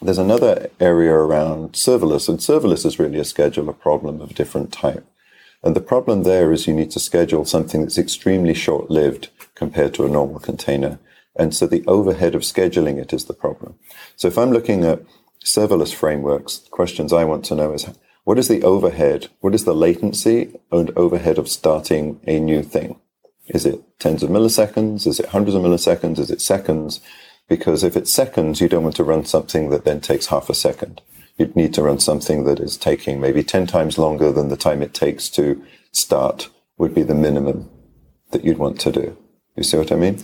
There's 0.00 0.18
another 0.18 0.70
area 0.78 1.12
around 1.12 1.72
serverless, 1.72 2.28
and 2.28 2.38
serverless 2.38 2.84
is 2.84 2.98
really 2.98 3.18
a 3.18 3.22
scheduler 3.22 3.76
problem 3.78 4.20
of 4.20 4.30
a 4.30 4.34
different 4.34 4.72
type. 4.72 5.06
And 5.62 5.74
the 5.74 5.80
problem 5.80 6.22
there 6.22 6.52
is 6.52 6.66
you 6.66 6.74
need 6.74 6.90
to 6.92 7.00
schedule 7.00 7.44
something 7.44 7.80
that's 7.80 7.98
extremely 7.98 8.54
short 8.54 8.90
lived 8.90 9.30
compared 9.54 9.94
to 9.94 10.04
a 10.04 10.08
normal 10.08 10.38
container. 10.38 10.98
And 11.34 11.54
so 11.54 11.66
the 11.66 11.84
overhead 11.86 12.34
of 12.34 12.42
scheduling 12.42 12.98
it 12.98 13.12
is 13.12 13.24
the 13.24 13.34
problem. 13.34 13.78
So 14.16 14.28
if 14.28 14.38
I'm 14.38 14.52
looking 14.52 14.84
at 14.84 15.02
serverless 15.44 15.94
frameworks, 15.94 16.58
questions 16.70 17.12
I 17.12 17.24
want 17.24 17.44
to 17.46 17.54
know 17.54 17.72
is 17.72 17.88
what 18.26 18.40
is 18.40 18.48
the 18.48 18.64
overhead? 18.64 19.28
What 19.38 19.54
is 19.54 19.64
the 19.64 19.72
latency 19.72 20.58
and 20.72 20.90
overhead 20.96 21.38
of 21.38 21.48
starting 21.48 22.20
a 22.26 22.40
new 22.40 22.60
thing? 22.60 22.98
Is 23.46 23.64
it 23.64 23.80
tens 24.00 24.24
of 24.24 24.30
milliseconds? 24.30 25.06
Is 25.06 25.20
it 25.20 25.26
hundreds 25.26 25.54
of 25.54 25.62
milliseconds? 25.62 26.18
Is 26.18 26.28
it 26.32 26.40
seconds? 26.40 26.98
Because 27.48 27.84
if 27.84 27.96
it's 27.96 28.12
seconds, 28.12 28.60
you 28.60 28.68
don't 28.68 28.82
want 28.82 28.96
to 28.96 29.04
run 29.04 29.24
something 29.24 29.70
that 29.70 29.84
then 29.84 30.00
takes 30.00 30.26
half 30.26 30.50
a 30.50 30.54
second. 30.54 31.02
You'd 31.38 31.54
need 31.54 31.72
to 31.74 31.84
run 31.84 32.00
something 32.00 32.42
that 32.46 32.58
is 32.58 32.76
taking 32.76 33.20
maybe 33.20 33.44
10 33.44 33.68
times 33.68 33.96
longer 33.96 34.32
than 34.32 34.48
the 34.48 34.56
time 34.56 34.82
it 34.82 34.92
takes 34.92 35.28
to 35.30 35.64
start 35.92 36.48
would 36.78 36.96
be 36.96 37.04
the 37.04 37.14
minimum 37.14 37.70
that 38.32 38.44
you'd 38.44 38.58
want 38.58 38.80
to 38.80 38.90
do. 38.90 39.16
You 39.54 39.62
see 39.62 39.76
what 39.76 39.92
I 39.92 39.96
mean? 39.96 40.18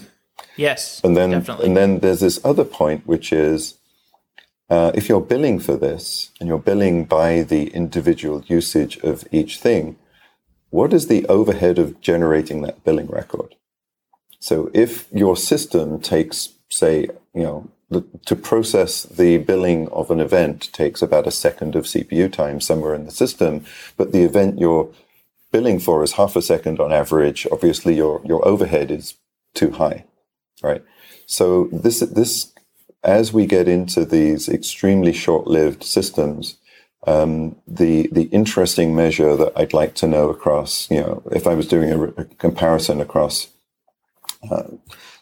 Yes. 0.56 1.00
And 1.04 1.16
then, 1.16 1.30
definitely. 1.30 1.66
and 1.66 1.76
then 1.76 2.00
there's 2.00 2.18
this 2.18 2.44
other 2.44 2.64
point, 2.64 3.06
which 3.06 3.32
is 3.32 3.78
uh, 4.70 4.92
if 4.94 5.08
you're 5.08 5.20
billing 5.20 5.58
for 5.58 5.76
this 5.76 6.30
and 6.40 6.48
you're 6.48 6.58
billing 6.58 7.04
by 7.04 7.42
the 7.42 7.68
individual 7.68 8.42
usage 8.46 8.98
of 8.98 9.24
each 9.30 9.58
thing, 9.58 9.96
what 10.70 10.92
is 10.92 11.06
the 11.06 11.26
overhead 11.26 11.78
of 11.78 12.00
generating 12.00 12.62
that 12.62 12.82
billing 12.84 13.08
record? 13.08 13.54
So 14.40 14.70
if 14.72 15.08
your 15.12 15.36
system 15.36 16.00
takes, 16.00 16.50
say, 16.70 17.08
you 17.34 17.42
know, 17.42 17.70
the, 17.90 18.04
to 18.24 18.34
process 18.34 19.02
the 19.02 19.36
billing 19.38 19.88
of 19.88 20.10
an 20.10 20.18
event 20.18 20.72
takes 20.72 21.02
about 21.02 21.26
a 21.26 21.30
second 21.30 21.76
of 21.76 21.84
CPU 21.84 22.32
time 22.32 22.60
somewhere 22.60 22.94
in 22.94 23.04
the 23.04 23.10
system, 23.10 23.66
but 23.98 24.12
the 24.12 24.22
event 24.22 24.58
you're 24.58 24.90
billing 25.50 25.78
for 25.78 26.02
is 26.02 26.12
half 26.12 26.34
a 26.34 26.40
second 26.40 26.80
on 26.80 26.92
average, 26.92 27.46
obviously 27.52 27.94
your, 27.94 28.22
your 28.24 28.46
overhead 28.48 28.90
is 28.90 29.14
too 29.54 29.72
high 29.72 30.06
right? 30.62 30.82
So 31.26 31.68
this 31.72 32.00
this 32.00 32.51
as 33.04 33.32
we 33.32 33.46
get 33.46 33.68
into 33.68 34.04
these 34.04 34.48
extremely 34.48 35.12
short-lived 35.12 35.82
systems, 35.82 36.58
um, 37.06 37.56
the 37.66 38.08
the 38.12 38.24
interesting 38.24 38.94
measure 38.94 39.36
that 39.36 39.52
I'd 39.56 39.72
like 39.72 39.94
to 39.96 40.06
know 40.06 40.28
across, 40.30 40.88
you 40.90 41.00
know, 41.00 41.22
if 41.32 41.46
I 41.46 41.54
was 41.54 41.66
doing 41.66 41.90
a, 41.90 42.02
a 42.04 42.24
comparison 42.24 43.00
across 43.00 43.48
uh, 44.50 44.64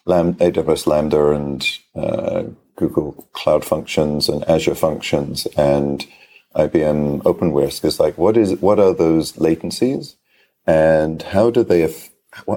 Lam- 0.05 0.35
AWS 0.35 0.85
Lambda 0.85 1.31
and 1.31 1.67
uh, 1.95 2.43
Google 2.75 3.27
Cloud 3.33 3.65
Functions 3.65 4.29
and 4.29 4.47
Azure 4.47 4.75
Functions 4.75 5.47
and 5.57 6.05
IBM 6.55 7.23
OpenWhisk 7.23 7.85
is 7.85 7.99
like, 7.99 8.17
what 8.17 8.37
is 8.37 8.55
what 8.61 8.79
are 8.79 8.93
those 8.93 9.33
latencies, 9.33 10.15
and 10.67 11.21
how 11.21 11.49
do 11.49 11.63
they 11.63 11.93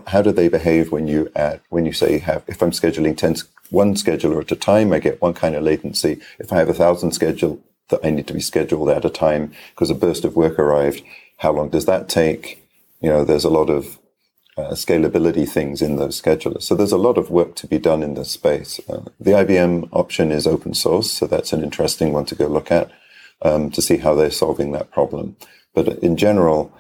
how 0.09 0.23
do 0.23 0.33
they 0.33 0.49
behave 0.49 0.93
when 0.93 1.07
you 1.09 1.31
add 1.35 1.61
when 1.71 1.87
you 1.87 1.93
say 1.93 2.19
have 2.19 2.43
if 2.47 2.63
I'm 2.63 2.73
scheduling 2.73 3.17
10, 3.17 3.37
one 3.71 3.95
scheduler 3.95 4.41
at 4.41 4.53
a 4.53 4.57
time, 4.57 4.93
I 4.93 4.99
get 4.99 5.21
one 5.21 5.35
kind 5.35 5.55
of 5.55 5.63
latency. 5.63 6.21
If 6.39 6.53
I 6.53 6.57
have 6.57 6.69
a 6.69 6.75
thousand 6.75 7.13
schedule 7.13 7.61
that 7.89 8.01
I 8.05 8.11
need 8.11 8.27
to 8.29 8.35
be 8.35 8.41
scheduled 8.41 8.89
at 8.89 9.05
a 9.05 9.11
time 9.11 9.53
because 9.71 9.91
a 9.91 9.95
burst 9.95 10.25
of 10.25 10.37
work 10.37 10.59
arrived, 10.59 11.03
how 11.39 11.53
long 11.53 11.69
does 11.71 11.87
that 11.87 12.09
take? 12.09 12.63
You 13.01 13.11
know, 13.11 13.25
there's 13.25 13.45
a 13.45 13.51
lot 13.51 13.69
of 13.71 13.99
uh, 14.57 14.71
scalability 14.71 15.49
things 15.49 15.83
in 15.83 15.97
those 15.97 16.21
schedulers. 16.21 16.63
So 16.63 16.75
there's 16.75 16.93
a 16.93 16.99
lot 16.99 17.19
of 17.19 17.31
work 17.31 17.57
to 17.57 17.67
be 17.67 17.79
done 17.79 18.03
in 18.03 18.15
this 18.15 18.31
space. 18.31 18.81
Uh, 18.89 19.03
the 19.19 19.33
IBM 19.33 19.89
option 19.93 20.31
is 20.31 20.47
open 20.47 20.75
source, 20.75 21.11
so 21.11 21.27
that's 21.27 21.53
an 21.53 21.63
interesting 21.63 22.13
one 22.13 22.25
to 22.27 22.35
go 22.35 22.47
look 22.47 22.71
at 22.71 22.91
um, 23.43 23.71
to 23.71 23.83
see 23.83 23.99
how 23.99 24.15
they're 24.15 24.31
solving 24.31 24.73
that 24.73 24.91
problem. 24.91 25.37
But 25.75 25.89
in 25.99 26.17
general, 26.17 26.73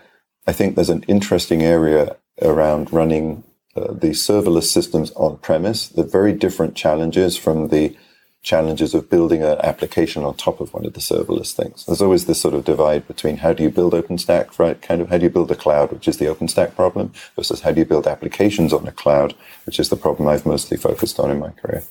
I 0.46 0.52
think 0.52 0.74
there's 0.74 0.90
an 0.90 1.04
interesting 1.08 1.62
area 1.62 2.16
around 2.40 2.92
running 2.92 3.42
uh, 3.76 3.92
the 3.92 4.10
serverless 4.10 4.64
systems 4.64 5.10
on 5.12 5.38
premise. 5.38 5.88
They're 5.88 6.04
very 6.04 6.32
different 6.32 6.74
challenges 6.74 7.36
from 7.36 7.68
the 7.68 7.96
challenges 8.44 8.94
of 8.94 9.08
building 9.08 9.42
an 9.42 9.58
application 9.62 10.22
on 10.22 10.36
top 10.36 10.60
of 10.60 10.72
one 10.74 10.84
of 10.84 10.92
the 10.92 11.00
serverless 11.00 11.52
things. 11.52 11.86
There's 11.86 12.02
always 12.02 12.26
this 12.26 12.40
sort 12.40 12.54
of 12.54 12.64
divide 12.64 13.08
between 13.08 13.38
how 13.38 13.54
do 13.54 13.62
you 13.62 13.70
build 13.70 13.94
OpenStack, 13.94 14.58
right? 14.58 14.80
Kind 14.80 15.00
of 15.00 15.08
how 15.08 15.16
do 15.18 15.24
you 15.24 15.30
build 15.30 15.50
a 15.50 15.56
cloud, 15.56 15.90
which 15.90 16.06
is 16.06 16.18
the 16.18 16.26
OpenStack 16.26 16.76
problem, 16.76 17.12
versus 17.34 17.62
how 17.62 17.72
do 17.72 17.80
you 17.80 17.86
build 17.86 18.06
applications 18.06 18.72
on 18.72 18.86
a 18.86 18.92
cloud, 18.92 19.34
which 19.64 19.80
is 19.80 19.88
the 19.88 19.96
problem 19.96 20.28
I've 20.28 20.46
mostly 20.46 20.76
focused 20.76 21.18
on 21.18 21.30
in 21.30 21.38
my 21.38 21.50
career. 21.50 21.84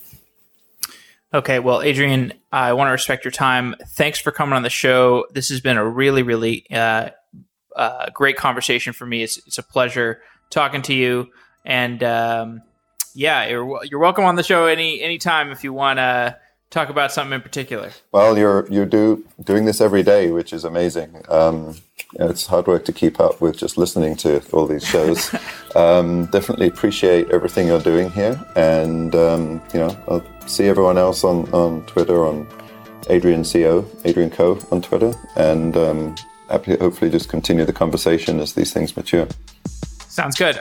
Okay, 1.34 1.58
well, 1.58 1.82
Adrian, 1.82 2.34
I 2.52 2.74
want 2.74 2.90
to 2.90 2.92
respect 2.92 3.26
your 3.26 3.32
time. 3.32 3.76
Thanks 3.88 4.20
for 4.20 4.32
coming 4.32 4.54
on 4.54 4.62
the 4.62 4.70
show. 4.70 5.26
This 5.34 5.50
has 5.50 5.60
been 5.60 5.78
a 5.78 5.90
really, 5.90 6.22
really 6.22 6.68
uh, 6.72 7.10
uh, 7.76 8.12
great 8.14 8.38
conversation 8.38 8.94
for 8.94 9.08
me. 9.08 9.24
It's, 9.24 9.40
it's 9.48 9.58
a 9.58 9.64
pleasure 9.64 10.22
talking 10.52 10.84
to 10.84 10.94
you. 10.94 11.30
And 11.66 12.04
um, 12.04 12.62
yeah, 13.16 13.48
you're, 13.48 13.84
you're 13.86 14.00
welcome 14.00 14.26
on 14.26 14.36
the 14.36 14.44
show 14.44 14.66
any 14.66 15.02
anytime 15.02 15.52
if 15.52 15.64
you 15.64 15.74
want 15.74 15.98
to 16.00 16.38
talk 16.74 16.90
about 16.90 17.12
something 17.12 17.34
in 17.34 17.42
particular? 17.42 17.92
Well, 18.12 18.38
you're 18.38 18.68
you 18.70 18.86
do 18.86 19.24
doing 19.42 19.66
this 19.66 19.80
every 19.80 20.04
day, 20.04 20.32
which 20.32 20.52
is 20.52 20.66
amazing. 20.66 21.24
Um, 21.30 21.76
it's 22.16 22.46
hard 22.46 22.68
work 22.68 22.86
to 22.86 22.94
keep 22.94 23.20
up 23.20 23.40
with 23.40 23.58
just 23.58 23.78
listening 23.78 24.16
to 24.18 24.42
all 24.52 24.68
these 24.68 24.86
shows. 24.86 25.34
um, 25.76 26.26
definitely 26.28 26.68
appreciate 26.68 27.30
everything 27.30 27.68
you're 27.68 27.80
doing 27.80 28.10
here, 28.12 28.44
and 28.56 29.16
um, 29.16 29.62
you 29.74 29.80
know, 29.80 29.98
I'll 30.08 30.26
see 30.48 30.68
everyone 30.68 30.98
else 30.98 31.24
on 31.24 31.50
on 31.54 31.86
Twitter 31.86 32.26
on 32.26 32.48
Adrian 33.10 33.44
Co, 33.44 33.86
Adrian 34.04 34.32
Co 34.32 34.60
on 34.72 34.82
Twitter, 34.82 35.14
and 35.36 35.78
um, 35.78 36.16
happy 36.50 36.76
hopefully 36.76 37.12
just 37.12 37.30
continue 37.30 37.66
the 37.66 37.74
conversation 37.74 38.40
as 38.40 38.54
these 38.54 38.74
things 38.74 38.98
mature. 38.98 39.28
Sounds 40.08 40.36
good. 40.36 40.60